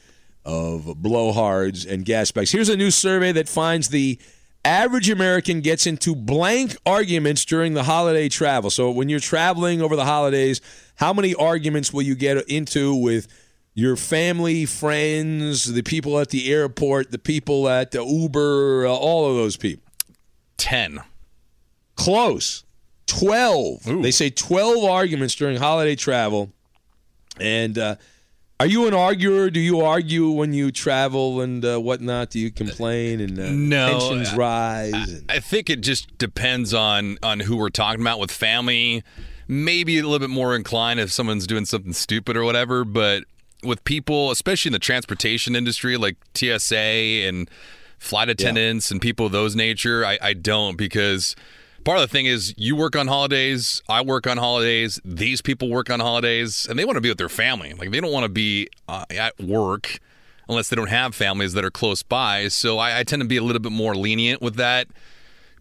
[0.46, 2.52] of blowhards and gas bags.
[2.52, 4.18] Here's a new survey that finds the
[4.64, 8.70] average American gets into blank arguments during the holiday travel.
[8.70, 10.62] So when you're traveling over the holidays,
[10.96, 13.28] how many arguments will you get into with
[13.74, 19.30] your family, friends, the people at the airport, the people at the Uber, uh, all
[19.30, 19.84] of those people?
[20.56, 21.00] Ten.
[21.96, 22.64] Close.
[23.08, 24.02] 12.
[24.02, 26.52] They say 12 arguments during holiday travel.
[27.40, 27.96] And uh,
[28.60, 29.50] are you an arguer?
[29.50, 32.30] Do you argue when you travel and uh, whatnot?
[32.30, 35.12] Do you complain and uh, No, tensions I- rise?
[35.12, 39.04] and- I think it just depends on on who we're talking about with family.
[39.48, 43.24] Maybe a little bit more inclined if someone's doing something stupid or whatever, but
[43.64, 46.76] with people, especially in the transportation industry, like TSA
[47.28, 47.50] and
[48.00, 51.36] flight attendants and people of those nature, I, I don't because
[51.84, 55.70] part of the thing is you work on holidays, I work on holidays, these people
[55.70, 57.74] work on holidays, and they want to be with their family.
[57.74, 60.00] Like they don't want to be uh, at work
[60.48, 62.48] unless they don't have families that are close by.
[62.48, 64.88] So I, I tend to be a little bit more lenient with that.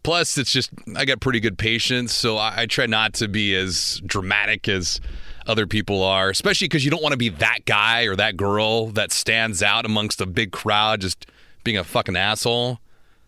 [0.02, 3.54] Plus, it's just I got pretty good patience, so I, I try not to be
[3.54, 5.00] as dramatic as
[5.46, 8.88] other people are, especially because you don't want to be that guy or that girl
[8.88, 11.26] that stands out amongst a big crowd, just
[11.62, 12.80] being a fucking asshole.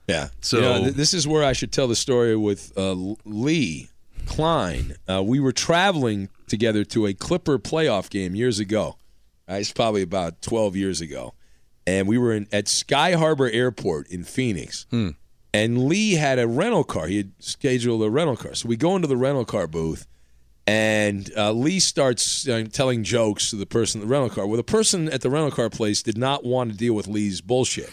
[0.06, 0.28] Yeah.
[0.40, 2.92] So You know, th- this is where I should tell the story with uh,
[3.24, 3.88] Lee
[4.26, 4.96] Klein.
[5.08, 8.96] Uh, we were traveling together to a Clipper playoff game years ago.
[9.48, 11.34] Uh, it's probably about 12 years ago.
[11.86, 14.86] And we were in at Sky Harbor Airport in Phoenix.
[15.52, 17.06] And Lee had a rental car.
[17.06, 18.54] He had scheduled a rental car.
[18.54, 20.06] So we go into the rental car booth,
[20.66, 24.46] and uh, Lee starts uh, telling jokes to the person at the rental car.
[24.46, 27.40] Well, the person at the rental car place did not want to deal with Lee's
[27.40, 27.90] bullshit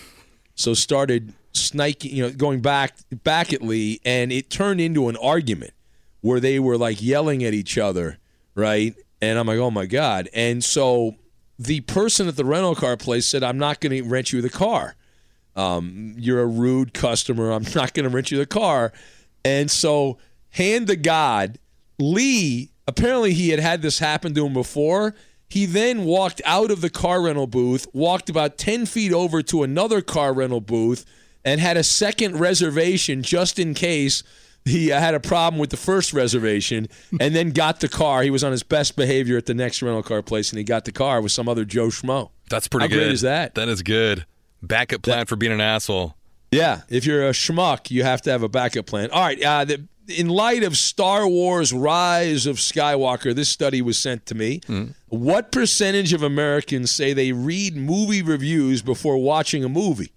[0.55, 5.17] so started sniking, you know, going back back at Lee, and it turned into an
[5.17, 5.73] argument
[6.21, 8.17] where they were like yelling at each other,
[8.55, 8.95] right?
[9.21, 10.29] And I'm like, oh my god!
[10.33, 11.15] And so
[11.61, 14.49] the person at the rental car place said, I'm not going to rent you the
[14.49, 14.95] car.
[15.55, 17.51] Um, you're a rude customer.
[17.51, 18.91] I'm not going to rent you the car.
[19.45, 20.17] And so,
[20.49, 21.59] hand to God,
[21.99, 25.13] Lee, apparently he had had this happen to him before.
[25.47, 29.63] He then walked out of the car rental booth, walked about 10 feet over to
[29.63, 31.05] another car rental booth,
[31.43, 34.23] and had a second reservation just in case
[34.65, 36.87] he uh, had a problem with the first reservation,
[37.19, 38.21] and then got the car.
[38.21, 40.85] He was on his best behavior at the next rental car place, and he got
[40.85, 42.29] the car with some other Joe Schmo.
[42.49, 42.99] That's pretty How good.
[42.99, 43.55] great is that?
[43.55, 44.25] That is good.
[44.61, 46.15] Backup plan for being an asshole.
[46.51, 49.09] Yeah, if you're a schmuck, you have to have a backup plan.
[49.11, 53.97] All right, uh, the in light of Star Wars Rise of Skywalker, this study was
[53.97, 54.61] sent to me.
[55.07, 60.11] What percentage of Americans say they read movie reviews before watching a movie?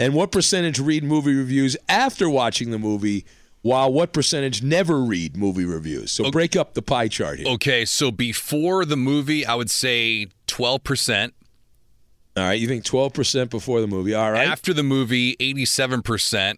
[0.00, 3.26] And what percentage read movie reviews after watching the movie,
[3.60, 6.10] while what percentage never read movie reviews?
[6.10, 7.48] So break up the pie chart here.
[7.48, 11.32] Okay, so before the movie, I would say 12%.
[12.34, 14.14] All right, you think 12% before the movie.
[14.14, 14.48] All right.
[14.48, 16.56] After the movie, 87%.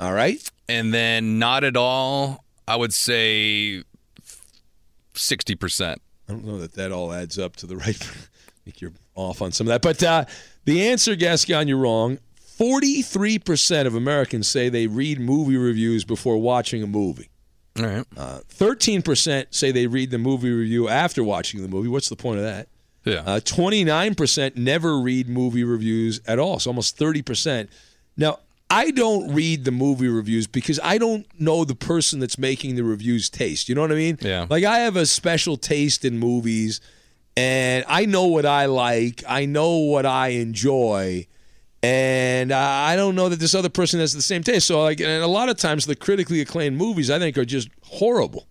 [0.00, 0.50] All right.
[0.68, 3.84] And then not at all, I would say
[5.14, 5.92] 60%.
[5.92, 8.10] I don't know that that all adds up to the right.
[8.62, 9.82] I think you're off on some of that.
[9.82, 10.24] But uh,
[10.64, 12.18] the answer, Gascon, you're wrong.
[12.58, 17.28] 43% of Americans say they read movie reviews before watching a movie.
[17.78, 18.06] All right.
[18.16, 21.88] Uh, 13% say they read the movie review after watching the movie.
[21.88, 22.68] What's the point of that?
[23.04, 23.22] Yeah.
[23.26, 26.60] Uh, 29% never read movie reviews at all.
[26.60, 27.68] So almost 30%.
[28.16, 28.38] Now,
[28.70, 32.84] I don't read the movie reviews because I don't know the person that's making the
[32.84, 33.68] reviews taste.
[33.68, 34.18] You know what I mean?
[34.20, 34.46] Yeah.
[34.48, 36.80] Like I have a special taste in movies
[37.36, 41.26] and I know what I like, I know what I enjoy.
[41.84, 44.68] And I don't know that this other person has the same taste.
[44.68, 47.68] So, like, and a lot of times the critically acclaimed movies I think are just
[47.84, 48.46] horrible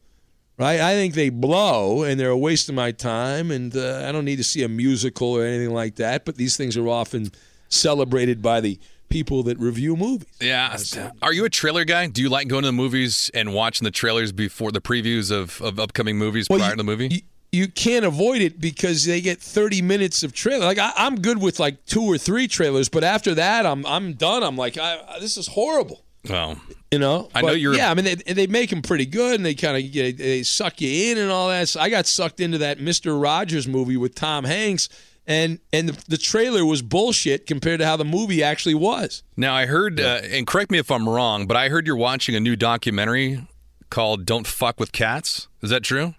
[0.57, 0.79] right?
[0.79, 4.25] I think they blow and they're a waste of my time, and uh, I don't
[4.25, 6.23] need to see a musical or anything like that.
[6.23, 7.31] But these things are often
[7.69, 8.79] celebrated by the
[9.09, 10.27] people that review movies.
[10.39, 10.77] Yeah.
[11.23, 12.05] Are you a trailer guy?
[12.07, 15.59] Do you like going to the movies and watching the trailers before the previews of,
[15.61, 17.25] of upcoming movies Well, prior you- to the movie?
[17.51, 20.65] You, can't avoid it because they get 30 minutes of trailer.
[20.65, 24.13] Like I, I'm good with like two or three trailers, but after that, I'm I'm
[24.13, 24.41] done.
[24.43, 26.05] I'm like, I, this is horrible.
[26.29, 26.57] well,
[26.91, 29.45] You know, I know you're- Yeah, I mean, they, they make them pretty good, and
[29.45, 31.67] they kind of they, they suck you in and all that.
[31.69, 34.87] So I got sucked into that Mister Rogers movie with Tom Hanks,
[35.27, 39.23] and and the, the trailer was bullshit compared to how the movie actually was.
[39.35, 42.33] now I heard, uh, and correct me if I'm wrong, but I heard you're watching
[42.35, 43.45] a new documentary
[43.89, 46.15] called "Don't Fuck with Cats." Is that true?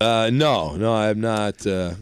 [0.00, 1.66] Uh, no, no, I have not.
[1.66, 1.94] Uh,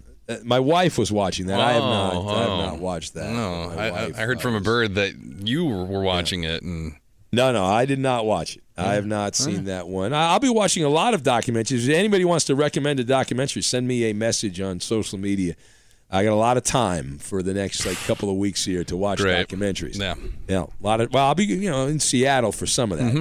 [0.42, 1.60] my wife was watching that.
[1.60, 2.14] I have not.
[2.14, 2.66] Oh, I have oh.
[2.66, 3.30] not watched that.
[3.30, 5.14] No, I, I, heard from a bird that
[5.46, 6.96] you were watching it, and
[7.32, 8.64] No, no, I did not watch it.
[8.76, 10.12] I have not seen that one.
[10.12, 11.88] I'll be watching a lot of documentaries.
[11.88, 15.54] If anybody wants to recommend a documentary, send me a message on social media.
[16.10, 18.96] I got a lot of time for the next like couple of weeks here to
[18.96, 19.48] watch Great.
[19.48, 19.98] documentaries.
[19.98, 20.14] Yeah.
[20.48, 21.12] yeah, a lot of.
[21.12, 23.12] Well, I'll be you know in Seattle for some of that.
[23.12, 23.18] Mm-hmm.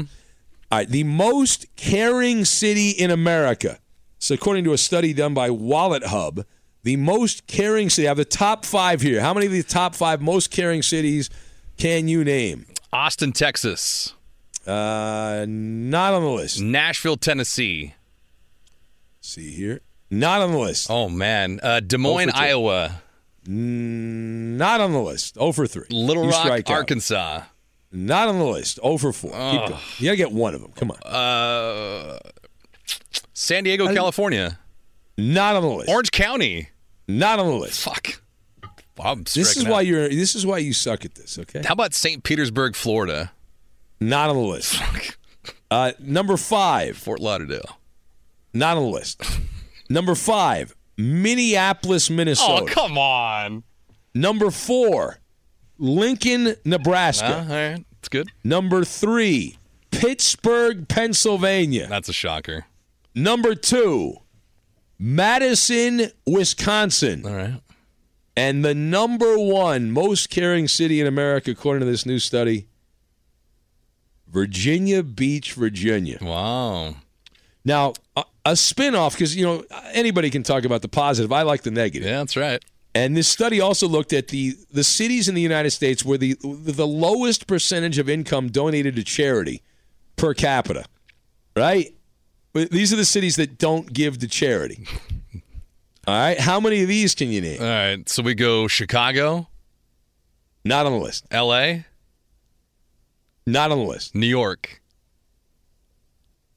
[0.72, 3.80] All right, the most caring city in America.
[4.24, 6.46] So according to a study done by Wallet Hub,
[6.84, 8.08] the most caring city.
[8.08, 9.20] I have the top five here.
[9.20, 11.30] How many of the top five most caring cities
[11.76, 12.66] can you name?
[12.94, 14.14] Austin, Texas,
[14.66, 16.62] Uh, not on the list.
[16.62, 17.96] Nashville, Tennessee.
[19.20, 19.82] see here.
[20.10, 20.88] Not on the list.
[20.90, 22.32] Oh man, uh, Des Moines.
[22.34, 23.02] Iowa,
[23.46, 25.36] Mm, Not on the list.
[25.36, 25.84] 0 for 3.
[25.90, 26.76] Little You Rock, strike out.
[26.78, 27.42] Arkansas,
[27.92, 28.80] Not on the list.
[28.82, 29.32] 0 for 4.
[29.32, 29.82] Keep going.
[29.98, 30.72] You got to get one of them.
[30.78, 30.98] Come on.
[31.14, 32.20] uh,
[33.34, 34.60] San Diego, California,
[35.18, 35.90] Not on the list.
[35.90, 36.70] Orange County.
[37.08, 37.84] Not on the list.
[37.84, 38.22] Fuck.
[39.00, 41.64] I'm This is striking why you're this is why you suck at this, okay?
[41.66, 42.24] How about St.
[42.24, 43.32] Petersburg, Florida?
[44.00, 44.80] Not on the list.
[45.72, 46.96] Uh, number 5.
[46.98, 47.80] Fort Lauderdale.
[48.54, 49.24] Not on the list.
[49.90, 50.76] number 5.
[50.98, 52.64] Minneapolis, Minnesota.
[52.64, 53.64] Oh, come on.
[54.14, 55.18] Number 4.
[55.80, 57.26] Lincoln, Nebraska.
[57.26, 58.30] Uh, all right, it's good.
[58.44, 59.58] Number 3.
[59.90, 61.88] Pittsburgh, Pennsylvania.
[61.88, 62.66] That's a shocker.
[63.16, 64.16] Number two,
[64.98, 67.26] Madison, Wisconsin.
[67.26, 67.62] All right.
[68.36, 72.68] And the number one most caring city in America, according to this new study,
[74.28, 76.18] Virginia Beach, Virginia.
[76.20, 76.96] Wow.
[77.64, 81.32] Now, a, a spin off, because, you know, anybody can talk about the positive.
[81.32, 82.08] I like the negative.
[82.08, 82.64] Yeah, that's right.
[82.96, 86.36] And this study also looked at the, the cities in the United States where the,
[86.42, 89.62] the lowest percentage of income donated to charity
[90.16, 90.86] per capita,
[91.56, 91.94] right?
[92.54, 94.86] These are the cities that don't give to charity.
[96.08, 96.40] All right.
[96.40, 97.60] How many of these can you name?
[97.62, 98.08] All right.
[98.08, 99.48] So we go Chicago,
[100.64, 101.26] Not on the list.
[101.32, 101.86] L.A.,
[103.48, 104.14] Not on the list.
[104.14, 104.82] New York,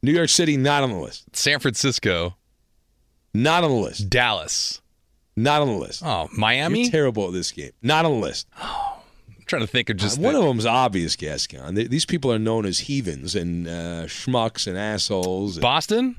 [0.03, 1.35] New York City, not on the list.
[1.35, 2.37] San Francisco,
[3.33, 4.11] Not on the list.
[4.11, 4.81] Dallas.
[5.37, 6.03] Not on the list.
[6.05, 6.83] Oh, Miami.
[6.83, 7.73] You're terrible at this game.
[7.83, 8.47] Not on the list.
[8.61, 8.86] Oh.
[9.47, 11.75] Trying to think of just Uh, one of them's obvious, Gascon.
[11.75, 15.59] They- These people are known as heathens and uh, schmucks and assholes.
[15.59, 16.17] Boston.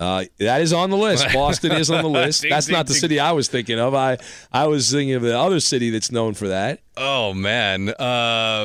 [0.00, 1.24] Uh, that is on the list.
[1.32, 2.42] Boston is on the list.
[2.42, 3.00] Ding, That's ding, not the ding.
[3.00, 3.94] city I was thinking of.
[3.94, 4.18] I
[4.52, 6.80] I was thinking of the other city that's known for that.
[6.96, 7.90] Oh man.
[7.90, 7.94] Uh,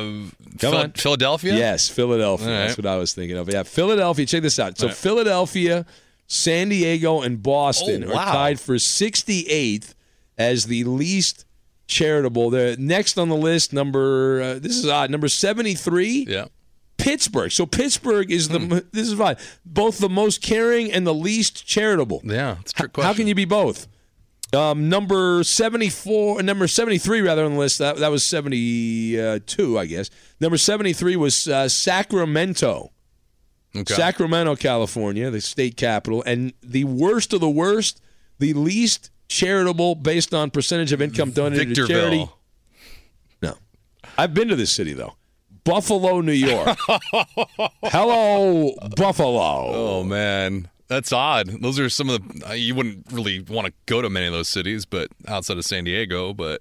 [0.00, 0.92] Come Phil- on.
[0.92, 1.54] Philadelphia.
[1.54, 2.46] Yes, Philadelphia.
[2.48, 3.48] All That's what I was thinking of.
[3.48, 4.26] Yeah, Philadelphia.
[4.26, 4.76] Check this out.
[4.76, 4.96] So right.
[4.96, 5.86] Philadelphia,
[6.26, 8.20] San Diego, and Boston Oh, wow.
[8.22, 9.94] are tied for 68th
[10.36, 11.44] as the least
[11.90, 12.48] charitable.
[12.50, 16.46] The next on the list, number uh, this is odd, number 73, Yeah.
[16.96, 17.50] Pittsburgh.
[17.52, 18.78] So Pittsburgh is the Hmm.
[18.92, 19.36] this is fine.
[19.66, 22.20] Both the most caring and the least charitable.
[22.24, 23.86] Yeah, it's a trick How can you be both?
[24.52, 27.78] Um, number seventy four, number seventy three rather on the list.
[27.78, 30.10] That that was seventy two, I guess.
[30.40, 32.90] Number seventy three was uh, Sacramento.
[33.76, 33.94] Okay.
[33.94, 38.00] Sacramento, California, the state capital, and the worst of the worst,
[38.40, 42.28] the least charitable based on percentage of income donated to charity.
[43.40, 43.54] No,
[44.18, 45.14] I've been to this city though,
[45.64, 46.76] Buffalo, New York.
[47.84, 49.38] Hello, Buffalo.
[49.72, 51.62] Oh man, that's odd.
[51.62, 54.32] Those are some of the uh, you wouldn't really want to go to many of
[54.32, 56.60] those cities, but outside of San Diego, but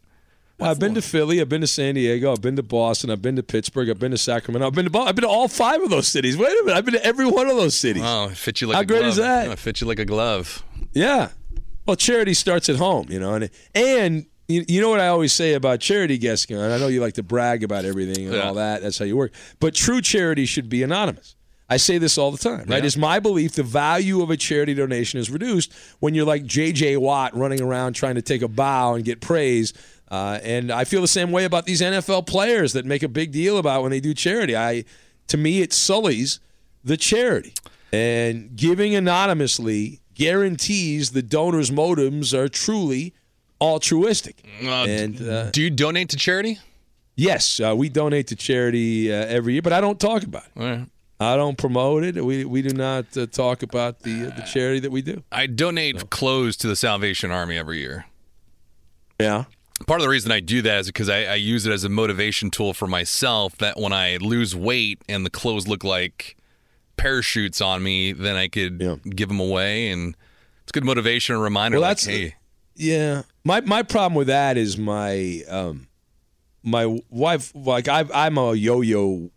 [0.59, 3.21] Well, I've been to Philly, I've been to San Diego, I've been to Boston, I've
[3.21, 5.47] been to Pittsburgh, I've been to Sacramento, I've been to Bo- I've been to all
[5.47, 6.37] five of those cities.
[6.37, 8.03] Wait a minute, I've been to every one of those cities.
[8.03, 9.09] wow, it fits you like How a great glove.
[9.09, 9.49] is that?
[9.49, 10.63] It fits you like a glove.
[10.93, 11.29] Yeah.
[11.89, 15.33] Well, charity starts at home, you know, and and you, you know what I always
[15.33, 16.59] say about charity, Gascon.
[16.59, 18.41] I know you like to brag about everything and Yeah.
[18.43, 18.83] all that.
[18.83, 19.31] That's how you work.
[19.59, 21.35] But true charity should be anonymous.
[21.67, 22.77] I say this all the time, right?
[22.83, 22.85] Yeah.
[22.85, 26.97] It's my belief the value of a charity donation is reduced when you're like J.J.
[26.97, 29.73] Watt running around trying to take a bow and get praise.
[30.11, 33.31] Uh, and I feel the same way about these NFL players that make a big
[33.31, 34.55] deal about when they do charity.
[34.55, 34.85] I,
[35.29, 36.39] to me, it sullies
[36.83, 37.55] the charity.
[37.91, 43.13] And giving anonymously guarantees the donor's motives are truly
[43.59, 44.43] altruistic.
[44.63, 46.59] Uh, and uh, do you donate to charity?
[47.15, 50.59] yes, uh, we donate to charity uh, every year, but I don't talk about it.
[50.59, 50.85] Right.
[51.21, 52.23] I don't promote it.
[52.23, 55.21] We we do not uh, talk about the uh, the charity that we do.
[55.31, 58.05] I donate clothes to the Salvation Army every year.
[59.19, 59.45] Yeah.
[59.85, 61.89] Part of the reason I do that is because I, I use it as a
[61.89, 63.57] motivation tool for myself.
[63.57, 66.37] That when I lose weight and the clothes look like
[66.99, 68.79] parachutes on me, then I could
[69.15, 70.15] give them away, and
[70.63, 71.77] it's good motivation and reminder.
[71.79, 72.35] Well, like, that's- hey,
[72.75, 73.23] Yeah.
[73.43, 75.87] My my problem with that is my um
[76.63, 79.31] my wife like I I'm a yo-yo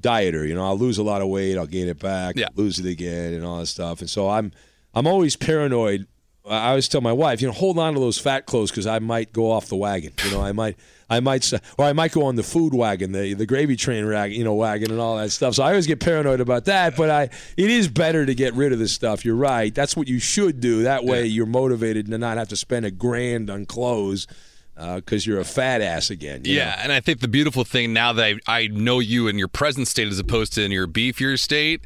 [0.00, 0.64] dieter, you know.
[0.64, 2.48] I'll lose a lot of weight, I'll gain it back, Yeah.
[2.54, 4.00] lose it again and all that stuff.
[4.00, 4.52] And so I'm
[4.94, 6.06] I'm always paranoid.
[6.50, 8.98] I always tell my wife, you know, hold on to those fat clothes cuz I
[8.98, 10.12] might go off the wagon.
[10.24, 10.76] You know, I might
[11.08, 14.32] I might or I might go on the food wagon, the the gravy train rag,
[14.32, 15.54] you know, wagon and all that stuff.
[15.54, 18.72] So I always get paranoid about that, but I it is better to get rid
[18.72, 19.24] of this stuff.
[19.24, 19.74] You're right.
[19.74, 20.82] That's what you should do.
[20.82, 24.26] That way you're motivated to not have to spend a grand on clothes
[24.96, 26.42] because you're a fat ass again.
[26.44, 26.62] you know?
[26.62, 29.48] Yeah, and I think the beautiful thing now that I, I know you in your
[29.48, 31.82] present state as opposed to in your beefier state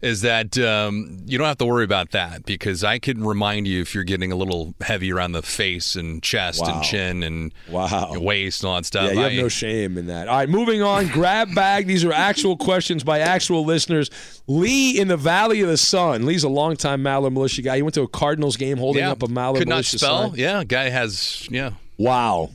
[0.00, 3.82] is that um, you don't have to worry about that because I can remind you
[3.82, 6.76] if you're getting a little heavy around the face and chest Wow.
[6.76, 8.14] and chin and Wow.
[8.18, 9.08] waist and all that stuff.
[9.08, 10.28] Yeah, you have I- no shame in that.
[10.28, 11.08] All right, moving on.
[11.08, 11.86] Grab bag.
[11.86, 14.10] These are actual questions by actual listeners.
[14.46, 16.24] Lee in the Valley of the Sun.
[16.24, 17.76] Lee's a longtime Maller Militia guy.
[17.76, 20.30] He went to a Cardinals game holding yeah, up a not Militia spell.
[20.30, 20.38] sign.
[20.38, 21.72] Yeah, guy has yeah.
[21.98, 22.50] Wow.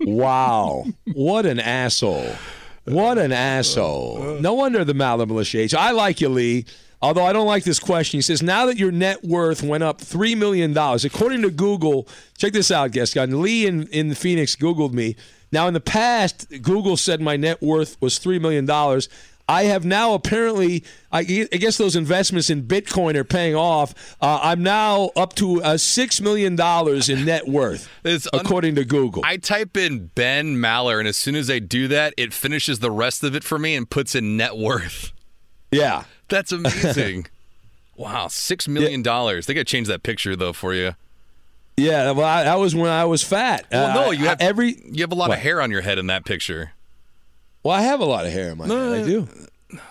[0.00, 0.84] wow.
[1.14, 2.36] What an asshole.
[2.84, 4.38] What an asshole.
[4.40, 5.74] No wonder the Militia age.
[5.74, 6.66] I like you, Lee.
[7.00, 8.18] Although I don't like this question.
[8.18, 12.06] He says, now that your net worth went up $3 million, according to Google,
[12.38, 13.24] check this out, guest guy.
[13.24, 15.16] Lee in, in Phoenix Googled me.
[15.50, 18.66] Now, in the past, Google said my net worth was $3 million.
[19.52, 23.94] I have now apparently, I I guess those investments in Bitcoin are paying off.
[24.20, 26.52] Uh, I'm now up to uh, $6 million
[27.10, 29.22] in net worth, It's un- according to Google.
[29.24, 32.90] I type in Ben Maller, and as soon as I do that, it finishes the
[32.90, 35.12] rest of it for me and puts in net worth.
[35.70, 36.04] yeah.
[36.28, 37.26] That's amazing.
[37.96, 39.44] wow, six million dollars.
[39.46, 40.94] They got to change that picture though for you.
[41.76, 43.66] Yeah, well, I, that was when I was fat.
[43.70, 44.76] Well, Uh, no, you I- have every.
[44.90, 45.38] You have a lot What?
[45.38, 46.72] of hair on your head in that picture.
[47.62, 48.76] Well, I have a lot of hair in my head.
[48.76, 49.28] I do.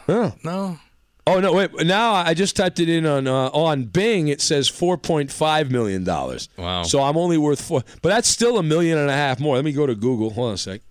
[0.08, 0.32] Yeah.
[0.44, 0.80] No.
[1.28, 1.54] Oh no!
[1.54, 1.72] Wait.
[1.86, 4.28] Now I just typed it in on uh, on Bing.
[4.28, 6.50] It says four point five million dollars.
[6.58, 6.84] Wow.
[6.84, 9.56] So I'm only worth four, but that's still a million and a half more.
[9.56, 10.32] Let me go to Google.
[10.32, 10.82] Hold on a sec.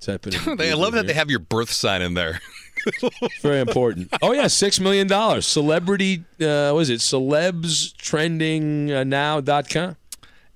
[0.00, 0.34] Type it.
[0.46, 1.02] in I love that here.
[1.04, 2.40] they have your birth sign in there.
[3.42, 4.08] Very important.
[4.22, 5.46] Oh yeah, six million dollars.
[5.46, 6.24] Celebrity.
[6.40, 7.00] Uh, what is it?
[7.00, 9.94] Celebs trending uh.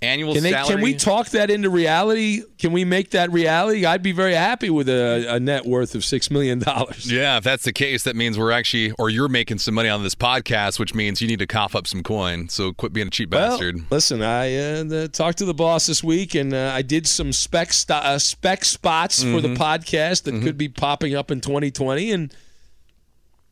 [0.05, 0.75] Annual Can, they, salary.
[0.75, 2.43] can we talk that into reality?
[2.59, 3.85] Can we make that reality?
[3.85, 7.11] I'd be very happy with a, a net worth of six million dollars.
[7.11, 10.03] Yeah, if that's the case, that means we're actually, or you're making some money on
[10.03, 12.49] this podcast, which means you need to cough up some coin.
[12.49, 13.85] So quit being a cheap Well, bastard.
[13.91, 17.73] listen, I uh, talked to the boss this week, and uh, I did some spec
[17.73, 19.57] st- uh, spec spots for the Mhm.
[19.57, 22.35] podcast that could be popping up in 2020, and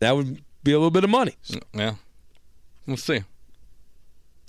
[0.01, 1.35] that would be a little bit of money.
[1.75, 1.95] Yeah,
[2.87, 3.23] we'll see.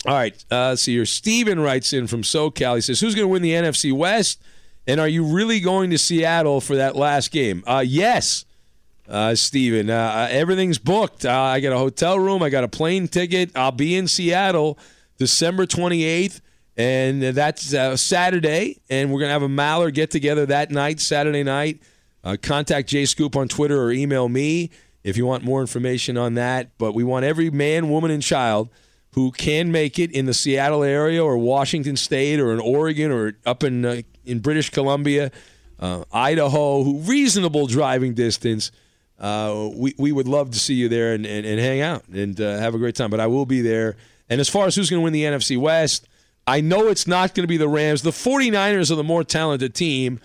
[0.06, 0.44] All right.
[0.50, 2.74] Uh, so your Steven writes in from SoCal.
[2.74, 4.40] He says, "Who's going to win the NFC West?
[4.86, 8.44] And are you really going to Seattle for that last game?" Uh, yes,
[9.08, 9.88] uh, Steven.
[9.88, 11.24] Uh, everything's booked.
[11.24, 12.42] Uh, I got a hotel room.
[12.42, 13.50] I got a plane ticket.
[13.54, 14.78] I'll be in Seattle
[15.18, 16.40] December 28th,
[16.76, 18.80] and that's uh, Saturday.
[18.90, 21.80] And we're gonna have a Maller get together that night, Saturday night.
[22.22, 24.70] Uh, contact Jay Scoop on Twitter or email me
[25.02, 26.76] if you want more information on that.
[26.78, 28.68] But we want every man, woman, and child
[29.14, 33.34] who can make it in the Seattle area or Washington State or in Oregon or
[33.46, 35.30] up in uh, in British Columbia,
[35.78, 38.72] uh, Idaho, who reasonable driving distance.
[39.18, 42.40] Uh, we, we would love to see you there and, and, and hang out and
[42.40, 43.10] uh, have a great time.
[43.10, 43.96] But I will be there.
[44.28, 46.08] And as far as who's going to win the NFC West,
[46.46, 48.02] I know it's not going to be the Rams.
[48.02, 50.20] The 49ers are the more talented team,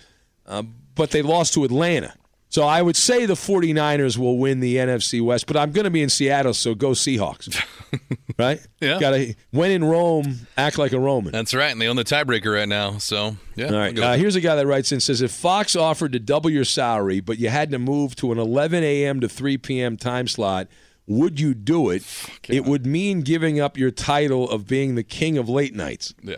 [0.48, 0.64] uh,
[0.96, 2.16] but they lost to Atlanta.
[2.50, 5.92] So I would say the 49ers will win the NFC West, but I'm going to
[5.92, 7.64] be in Seattle, so go Seahawks.
[8.40, 8.60] right?
[8.82, 9.00] Yeah.
[9.00, 11.32] Got to when in Rome, act like a Roman.
[11.32, 12.98] That's right, and they own the tiebreaker right now.
[12.98, 13.68] So yeah.
[13.68, 13.98] All right.
[13.98, 17.20] Uh, here's a guy that writes in says if Fox offered to double your salary,
[17.20, 19.20] but you had to move to an 11 a.m.
[19.22, 19.96] to 3 p.m.
[19.96, 20.68] time slot,
[21.06, 22.04] would you do it?
[22.48, 26.16] It would mean giving up your title of being the king of late nights.
[26.24, 26.38] Yeah.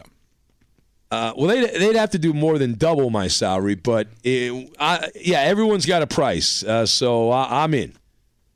[1.12, 5.10] Uh, well, they'd, they'd have to do more than double my salary, but it, I,
[5.16, 7.98] yeah, everyone's got a price, uh, so I, am in.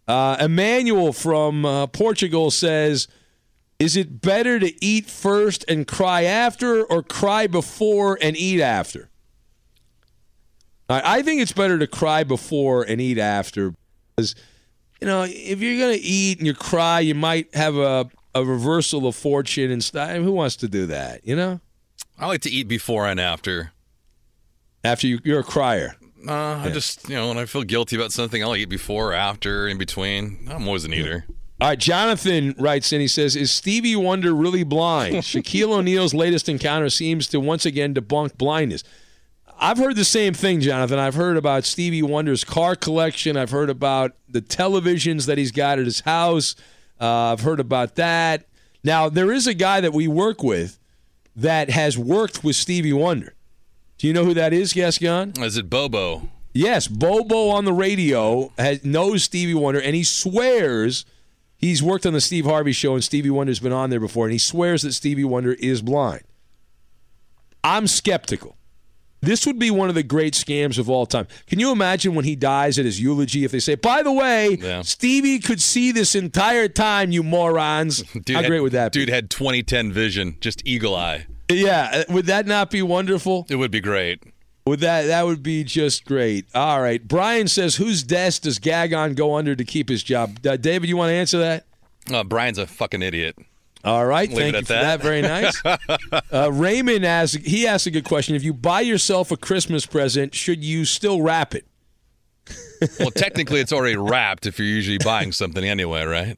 [0.08, 3.10] Uh, Emmanuel from uh, Portugal says,
[3.78, 9.10] "Is it better to eat first and cry after, or cry before and eat after?"
[10.88, 13.74] I think it's better to cry before and eat after,
[14.16, 14.36] because
[15.02, 19.08] you know if you're gonna eat and you cry, you might have a a reversal
[19.08, 20.12] of fortune and stuff.
[20.12, 21.26] Who wants to do that?
[21.28, 21.60] You know.
[22.18, 23.72] I like to eat before and after.
[24.84, 25.96] After you, you're a crier.
[26.28, 29.68] Uh, I just, you know, when I feel guilty about something, I'll eat before, after,
[29.68, 30.48] in between.
[30.50, 31.26] I'm always an eater.
[31.62, 33.00] All right, Jonathan writes in.
[33.00, 37.94] He says, "Is Stevie Wonder really blind?" Shaquille O'Neal's latest encounter seems to once again
[37.94, 38.84] debunk blindness.
[39.58, 41.00] I've heard the same thing, Jonathan.
[41.00, 43.38] I've heard about Stevie Wonder's car collection.
[43.38, 46.56] I've heard about the televisions that he's got at his house.
[47.00, 48.48] Uh, I've heard about that.
[48.84, 50.78] Now there is a guy that we work with
[51.36, 53.34] that has worked with Stevie Wonder.
[53.98, 55.34] Do you know who that is, Gascon?
[55.38, 56.30] Is it Bobo?
[56.54, 61.06] Yes, Bobo on the radio has, knows Stevie Wonder, and he swears
[61.58, 64.32] he's worked on the Steve Harvey show, and Stevie Wonder's been on there before, and
[64.34, 66.24] he swears that Stevie Wonder is blind.
[67.64, 68.56] I'm skeptical.
[69.26, 71.28] This would be one of the great scams of all time.
[71.48, 74.58] Can you imagine when he dies at his eulogy if they say, by the way,
[74.62, 74.82] Yeah.
[74.82, 78.04] Stevie could see this entire time, you morons?
[78.14, 79.00] Dude How had, great would that be?
[79.00, 81.28] Dude had 2010 vision, just eagle eye.
[81.50, 83.46] Yeah, uh, would that not be wonderful?
[83.50, 84.24] It would be great.
[84.68, 86.48] Would that that would be just great.
[86.56, 87.08] All right.
[87.08, 90.40] Brian says, whose desk does Gascon go under to keep his job?
[90.46, 91.66] Uh, David, you want to answer that?
[92.12, 93.36] Uh, Brian's a fucking idiot.
[93.86, 94.28] All right.
[94.30, 95.02] Leave Thank you for that.
[95.02, 95.02] that.
[95.02, 95.62] Very nice.
[96.34, 98.36] uh, Raymond asks, he asked a good question.
[98.36, 101.66] If you buy yourself a Christmas present, should you still wrap it?
[103.00, 106.38] Well, technically, it's already wrapped if you're usually buying something anyway, right?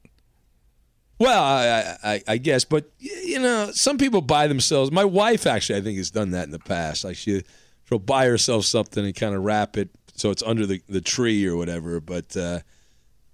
[1.20, 4.92] Well, I, I, I guess, but you know, some people buy themselves.
[4.92, 7.04] My wife actually, I think, has done that in the past.
[7.04, 7.42] Like she,
[7.90, 11.46] she'll buy herself something and kind of wrap it so it's under the, the tree
[11.48, 12.02] or whatever.
[12.02, 12.60] But uh,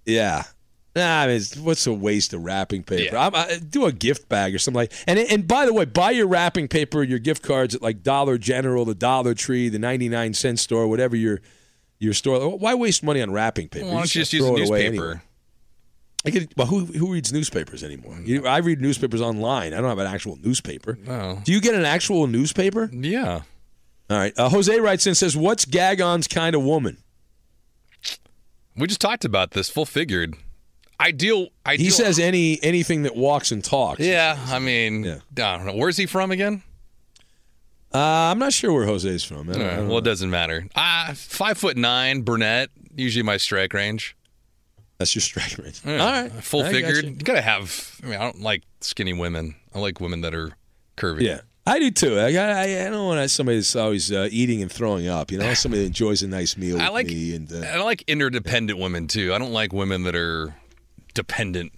[0.06, 0.44] yeah,
[0.94, 3.16] nah, I mean, it's, what's a waste of wrapping paper?
[3.16, 4.92] I'm, I, do a gift bag or something like.
[5.06, 8.38] And and by the way, buy your wrapping paper, your gift cards at like Dollar
[8.38, 11.40] General, the Dollar Tree, the ninety nine cent store, whatever your
[11.98, 12.56] your store.
[12.56, 13.86] Why waste money on wrapping paper?
[13.86, 15.04] Why don't you just throw use a newspaper?
[15.04, 15.20] anyway.
[16.26, 18.18] I get, well, who who reads newspapers anymore?
[18.24, 19.74] You, I read newspapers online.
[19.74, 20.98] I don't have an actual newspaper.
[21.06, 21.40] Oh.
[21.44, 22.88] Do you get an actual newspaper?
[22.92, 23.42] Yeah.
[24.08, 24.32] All right.
[24.38, 26.98] Uh, Jose writes in and says, "What's Gascon's kind of woman?"
[28.76, 29.68] We just talked about this.
[29.68, 30.34] Full figured.
[31.00, 31.48] Ideal.
[31.66, 34.00] ideal He says any anything that walks and talks.
[34.00, 34.38] Yeah.
[34.48, 35.18] I mean, I
[35.56, 35.74] don't know.
[35.74, 36.62] Where's he from again?
[37.92, 39.48] Uh, I'm not sure where Jose's from.
[39.50, 40.66] I don't- I All right, don't well, it doesn't matter.
[40.74, 42.70] Ah, five foot nine, brunette.
[42.96, 44.16] Usually my strike range.
[44.98, 45.80] That's your strike range.
[45.84, 46.32] Yeah, All right.
[46.32, 47.04] full I got figured.
[47.04, 47.10] you.
[47.10, 47.16] You.
[47.16, 48.00] gotta have.
[48.02, 49.54] I mean, I don't like skinny women.
[49.74, 50.52] I like women that are
[50.96, 51.22] curvy.
[51.22, 51.40] Yeah.
[51.66, 52.20] I do too.
[52.20, 55.30] I, got, I, I don't want somebody that's always uh, eating and throwing up.
[55.32, 57.06] You know, somebody that enjoys a nice meal I with like.
[57.06, 57.34] me.
[57.34, 59.32] And uh, I like interdependent women too.
[59.32, 60.54] I don't like women that are
[61.14, 61.72] dependent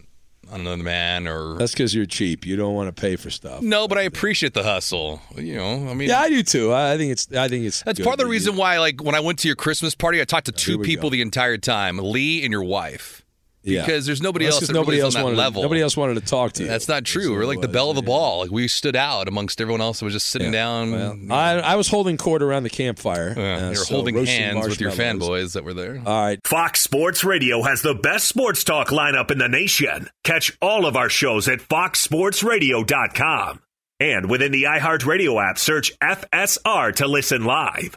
[0.51, 1.57] on another man or.
[1.57, 2.47] that's because you're cheap.
[2.47, 3.63] You don't want to pay for stuff.
[3.63, 5.21] No, but I appreciate the hustle.
[5.37, 6.73] You know, I mean, Yeah, I do too.
[6.73, 7.33] I think it's.
[7.33, 7.83] I think it's.
[7.83, 9.95] That's part of the that you- reason why, like, when I went to your Christmas
[9.97, 11.15] party, I talked to two people go.
[11.15, 13.25] the entire time, Lee and your wife,
[13.67, 13.85] Yeah.
[13.85, 14.61] because there's nobody That's else.
[14.63, 15.37] 'cause that nobody really else on that wanted.
[15.39, 15.63] level.
[15.63, 16.69] To, nobody else wanted to talk to you.
[16.69, 17.31] That's not true.
[17.31, 18.41] what We're it like the was, belle of the ball.
[18.41, 20.93] Like we stood out amongst everyone else that was just sitting down.
[20.93, 23.35] Well, I, I was holding court around the campfire.
[23.37, 26.01] Yeah, uh, you're so holding hands with your fanboys that were there.
[26.07, 26.39] All right.
[26.47, 30.09] Fox Sports Radio has the best sports talk lineup in the nation.
[30.25, 33.61] Catch all of our shows at foxsportsradio.com.
[33.99, 37.97] And within the iHeartRadio app, search FSR to listen live.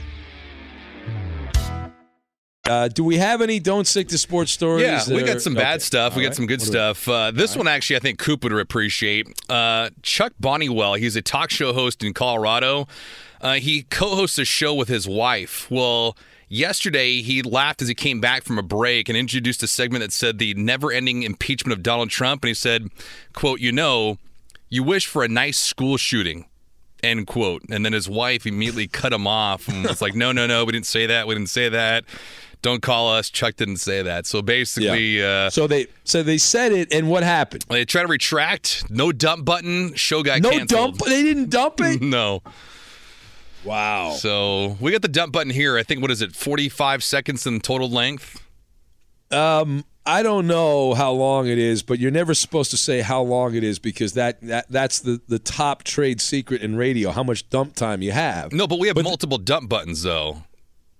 [2.67, 4.85] Uh, do we have any don't stick to sports stories?
[4.85, 5.79] Yeah, we got some bad okay.
[5.79, 6.15] stuff.
[6.15, 6.35] We All got right.
[6.35, 7.07] some good What stuff.
[7.07, 9.27] Uh, this one, actually, I think Coop would appreciate.
[9.49, 12.87] Uh, Chuck Bonniwell, he's a talk show host in Colorado.
[13.41, 15.69] Uh, he co hosts a show with his wife.
[15.71, 16.15] Well,
[16.49, 20.13] yesterday he laughed as he came back from a break and introduced a segment that
[20.13, 22.43] said the never ending impeachment of Donald Trump.
[22.43, 22.89] And he said,
[23.33, 24.19] quote, you know,
[24.69, 26.45] you wish for a nice school shooting.
[27.01, 27.63] End quote.
[27.71, 30.71] And then his wife immediately cut him off and was like, no, no, no, we
[30.71, 31.25] didn't say that.
[31.25, 32.05] We didn't say that.
[32.61, 33.29] Don't call us.
[33.29, 34.25] Chuck didn't say that.
[34.27, 37.65] So basically, uh, So they so they said it, and what happened?
[37.69, 38.89] they try to retract.
[38.89, 39.93] No dump button.
[39.95, 40.97] Show got No canceled.
[40.99, 41.09] dump.
[41.09, 42.01] They didn't dump it.
[42.01, 42.41] no.
[43.63, 44.11] Wow.
[44.11, 45.77] So we got the dump button here.
[45.77, 46.35] I think what is it?
[46.35, 48.43] Forty-five seconds in total length.
[49.31, 53.21] Um, I don't know how long it is, but you're never supposed to say how
[53.21, 57.11] long it is because that, that that's the, the top trade secret in radio.
[57.11, 58.51] How much dump time you have?
[58.51, 60.43] No, but we have multiple dump buttons though.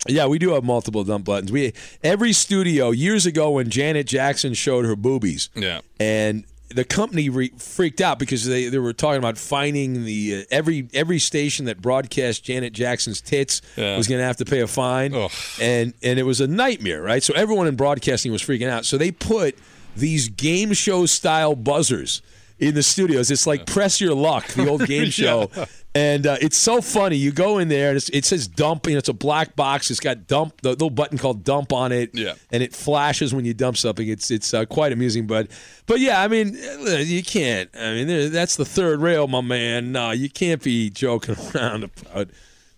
[0.08, 1.52] Yeah, we do have multiple dump buttons.
[1.52, 1.74] We
[2.04, 5.50] every studio years ago when Janet Jackson showed her boobies.
[5.56, 5.82] Yeah.
[6.00, 10.44] and the company re- freaked out because they, they were talking about finding the uh,
[10.52, 13.98] every every station that broadcast Janet Jackson's tits Yeah.
[13.98, 15.14] was going to have to pay a fine,
[15.60, 17.22] and and it was a nightmare, right?
[17.22, 18.86] So everyone in broadcasting was freaking out.
[18.86, 19.58] So they put
[19.98, 22.22] these game show style buzzers
[22.62, 23.32] in the studios.
[23.32, 25.50] It's like press your luck, the old game show.
[25.94, 27.18] And uh, it's so funny.
[27.18, 28.86] You go in there and it's, it says dump.
[28.88, 29.92] You know, it's a black box.
[29.92, 32.12] It's got dump, the little button called dump on it.
[32.14, 32.36] Yeah.
[32.52, 34.08] And it flashes when you dump something.
[34.08, 35.28] It's it's uh, quite amusing.
[35.28, 35.50] But
[35.88, 36.56] but yeah, I mean,
[36.88, 37.70] uh, you can't.
[37.76, 39.92] I mean, that's the third rail, my man.
[39.92, 42.30] No, you can't be joking around about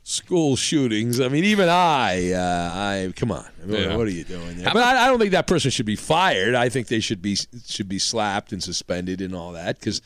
[0.04, 1.20] school shootings.
[1.20, 3.46] I mean, even I, uh, I come on.
[3.66, 3.96] Mean, Yeah.
[3.96, 4.72] What are you doing there?
[4.74, 6.56] But I, I don't think that person should be fired.
[6.56, 10.02] I think they should be should be slapped and suspended and all that because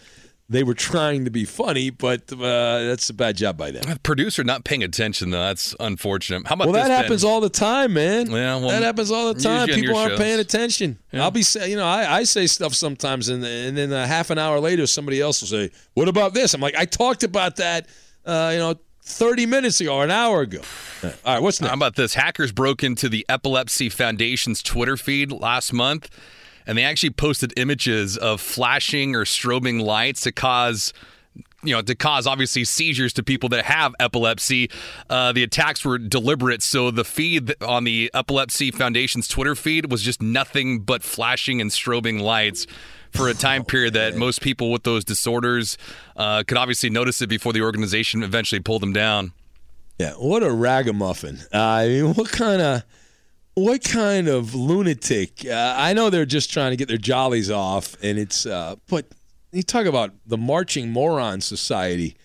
[0.49, 2.37] they were trying to be funny, but uh,
[2.83, 3.97] that's a bad job by them.
[4.03, 5.41] Producer not paying attention though.
[5.41, 6.47] That's unfortunate.
[6.47, 8.31] How about Well, that happens all the time, man.
[8.31, 9.67] Yeah, well, that happens all the time.
[9.67, 10.19] People aren't shows.
[10.19, 10.99] paying attention.
[11.13, 14.29] I'll be say, you know, I, I say stuff sometimes, and, and then a half
[14.29, 17.57] an hour later, somebody else will say, "What about this?" I'm like, I talked about
[17.57, 17.87] that,
[18.25, 18.75] uh, you know,
[19.07, 20.61] 30 minutes ago or an hour ago.
[21.03, 21.69] All right, what's next?
[21.69, 22.13] How about this?
[22.13, 26.09] Hackers broke into the Epilepsy Foundation's Twitter feed last month
[26.67, 30.93] and they actually posted images of flashing or strobing lights to cause
[31.63, 34.69] you know, to cause obviously seizures to people that have epilepsy.
[35.09, 40.03] Uh, the attacks were deliberate, so the feed on the Epilepsy Foundation's Twitter feed was
[40.03, 42.67] just nothing but flashing and strobing lights
[43.11, 45.77] for a time period that most people with those disorders
[46.15, 49.33] uh, could obviously notice it before the organization eventually pulled them down.
[49.99, 51.39] Yeah, what a ragamuffin!
[51.53, 52.83] Uh, I mean, what kind of
[53.55, 55.45] what kind of lunatic?
[55.45, 59.05] Uh, I know they're just trying to get their jollies off, and it's uh, but
[59.51, 62.15] you talk about the marching moron society.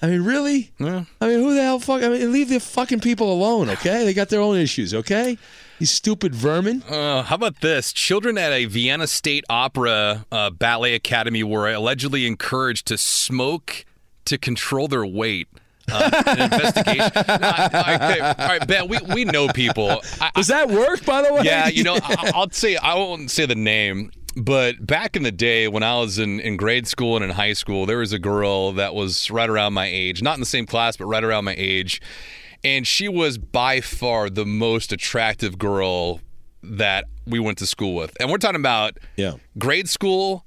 [0.00, 0.70] I mean, really?
[0.78, 1.04] Yeah.
[1.20, 2.02] I mean, who the hell fuck?
[2.02, 4.04] I mean, leave the fucking people alone, okay?
[4.04, 5.36] They got their own issues, okay?
[5.78, 6.82] These stupid vermin.
[6.88, 7.92] Uh, how about this?
[7.92, 13.84] Children at a Vienna State Opera uh, Ballet Academy were allegedly encouraged to smoke
[14.24, 15.46] to control their weight.
[15.90, 17.10] Uh, an investigation.
[17.14, 20.02] No, all right, Ben, we, we know people.
[20.20, 21.42] I, Does that work, by the way?
[21.44, 25.32] yeah, you know, I, I'll say I won't say the name, but back in the
[25.32, 28.18] day when I was in, in grade school and in high school, there was a
[28.18, 31.44] girl that was right around my age, not in the same class, but right around
[31.44, 32.02] my age,
[32.64, 36.20] and she was by far the most attractive girl
[36.62, 39.34] that we went to school with, and we're talking about yeah.
[39.58, 40.44] grade school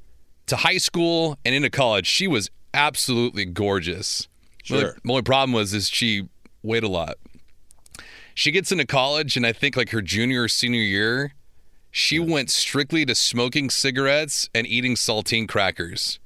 [0.47, 2.07] to high school and into college.
[2.07, 4.27] She was absolutely gorgeous.
[4.67, 4.97] The only- Sure.
[5.03, 6.27] The only problem was is she
[6.63, 7.17] weighed a lot.
[8.33, 11.33] She gets into college, and I think like her junior or senior year,
[11.91, 16.19] she went strictly to smoking cigarettes and eating saltine crackers.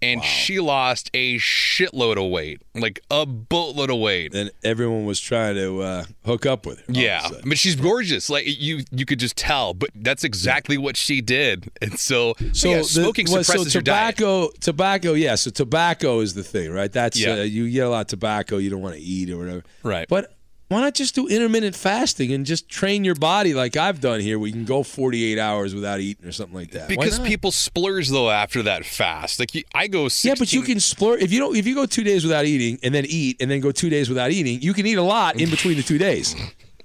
[0.00, 4.34] And she lost a shitload of weight, like a boatload of weight.
[4.34, 6.84] And everyone was trying to uh, hook up with her.
[6.88, 8.30] all of a Yeah, but she's gorgeous.
[8.30, 9.74] Like you, you could just tell.
[9.74, 11.70] But that's exactly what she did.
[11.82, 14.16] And so, So yeah, the- smoking well, suppresses so your diet.
[14.16, 15.34] tobacco, tobacco, yeah.
[15.34, 16.92] So tobacco is the thing, right?
[16.92, 17.32] That's Yeah.
[17.32, 19.64] uh, you get a lot of tobacco, you don't want to eat or whatever.
[19.82, 20.06] Right.
[20.08, 20.32] But
[20.68, 24.38] why not just do intermittent fasting and just train your body like I've done here?
[24.38, 26.88] We can go 48 hours without eating or something like that.
[26.88, 29.40] Because people splurge though after that fast.
[29.40, 30.08] Like you, I go.
[30.08, 31.56] 16, Yeah, but you can splurge if you don't.
[31.56, 34.10] If you go two days without eating and then eat and then go two days
[34.10, 36.34] without eating, you can eat a lot in between the two days,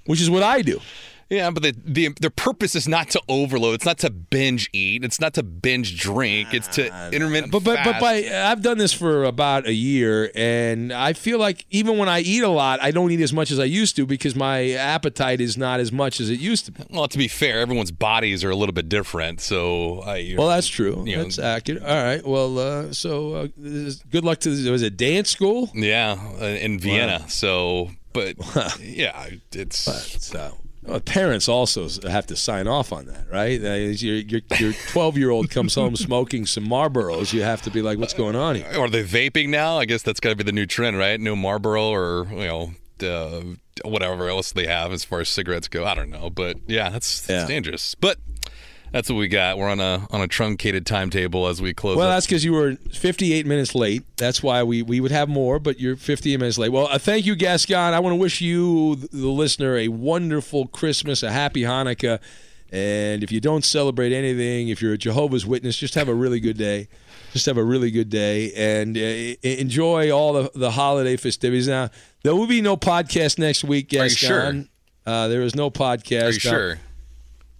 [0.06, 0.80] which is what I do.
[1.30, 3.74] Yeah, but the, the their purpose is not to overload.
[3.76, 5.04] It's not to binge eat.
[5.04, 6.52] It's not to binge drink.
[6.52, 7.50] It's to intermittent.
[7.52, 11.64] But but but by I've done this for about a year, and I feel like
[11.70, 14.06] even when I eat a lot, I don't eat as much as I used to
[14.06, 16.84] because my appetite is not as much as it used to be.
[16.90, 19.40] well, to be fair, everyone's bodies are a little bit different.
[19.40, 20.34] So I.
[20.36, 21.04] Well, that's true.
[21.06, 21.82] You know- that's accurate.
[21.82, 22.24] All right.
[22.26, 23.46] Well, uh, so uh,
[24.10, 25.70] good luck to was it dance school?
[25.74, 27.24] Yeah, uh, in Vienna.
[27.28, 28.36] So, but
[28.80, 29.78] yeah, it's.
[29.78, 30.58] So.
[30.86, 33.58] Well, parents also have to sign off on that, right?
[33.62, 37.32] Uh, your your your twelve year old comes home smoking some Marlboros.
[37.32, 39.78] You have to be like, "What's going on here?" Are they vaping now?
[39.78, 41.18] I guess that's got to be the new trend, right?
[41.18, 42.72] No Marlboro or you know.
[43.02, 43.42] Uh,
[43.84, 47.22] whatever else they have as far as cigarettes go, I don't know, but yeah, that's,
[47.22, 47.46] that's Yeah.
[47.48, 47.96] dangerous.
[47.96, 48.18] But
[48.94, 49.58] that's what we got.
[49.58, 51.96] We're on a on a truncated timetable as we close.
[51.96, 52.14] Well, up.
[52.14, 54.04] that's because you were 58 minutes late.
[54.16, 56.68] That's why we, we would have more, but you're 58 minutes late.
[56.68, 57.92] Well, uh, thank you, Gascon.
[57.92, 62.20] I want to wish you, the listener, a wonderful Christmas, a happy Hanukkah.
[62.70, 66.38] And if you don't celebrate anything, if you're a Jehovah's Witness, just have a really
[66.38, 66.86] good day.
[67.32, 71.66] Just have a really good day and uh, enjoy all the, the holiday festivities.
[71.66, 71.90] Now,
[72.22, 74.68] there will be no podcast next week, Are you Gascon.
[75.04, 75.12] sure?
[75.12, 76.22] Uh, there is no podcast.
[76.22, 76.78] Are you sure?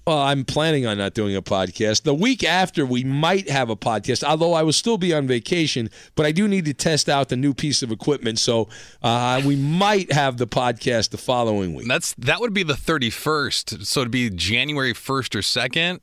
[0.07, 2.03] Well, I'm planning on not doing a podcast.
[2.03, 5.89] The week after, we might have a podcast, although I will still be on vacation.
[6.15, 8.69] But I do need to test out the new piece of equipment, so
[9.03, 11.89] uh, we might have the podcast the following week.
[11.89, 13.87] That's that would be the 31st.
[13.87, 16.01] So it'd be January 1st or 2nd.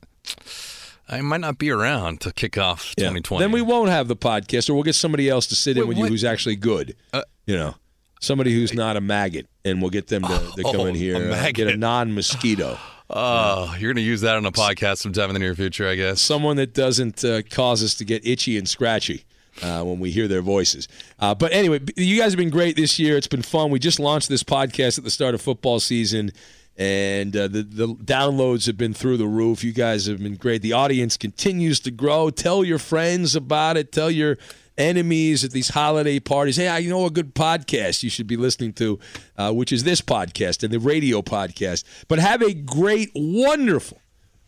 [1.08, 3.42] I might not be around to kick off 2020.
[3.42, 5.88] Then we won't have the podcast, or we'll get somebody else to sit in Wait,
[5.88, 6.96] with you who's actually good.
[7.12, 7.74] Uh, you know,
[8.20, 11.30] somebody who's not a maggot, and we'll get them to, to come Oh, in here
[11.30, 12.78] a uh, get a non-mosquito.
[13.14, 15.94] Oh, you're going to use that on a podcast sometime in the near future, I
[15.96, 16.20] guess.
[16.20, 19.24] someone that doesn't uh, cause us to get itchy and scratchy
[19.62, 20.88] uh, when we hear their voices.
[21.18, 23.16] Uh, but anyway, you guys have been great this year.
[23.16, 23.70] It's been fun.
[23.70, 26.32] We just launched this podcast at the start of football season,
[26.78, 29.62] and uh, the the downloads have been through the roof.
[29.62, 30.62] You guys have been great.
[30.62, 32.30] The audience continues to grow.
[32.30, 33.92] Tell your friends about it.
[33.92, 34.38] Tell your
[34.82, 36.56] enemies at these holiday parties.
[36.56, 38.98] Hey, I know a good podcast you should be listening to,
[39.36, 41.84] uh, which is this podcast and the radio podcast.
[42.08, 43.98] But have a great, wonderful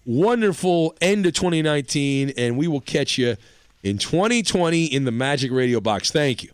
[0.07, 3.37] wonderful end of 2019, and we will catch you
[3.83, 6.11] in 2020 in the Magic Radio Box.
[6.11, 6.54] Thank you.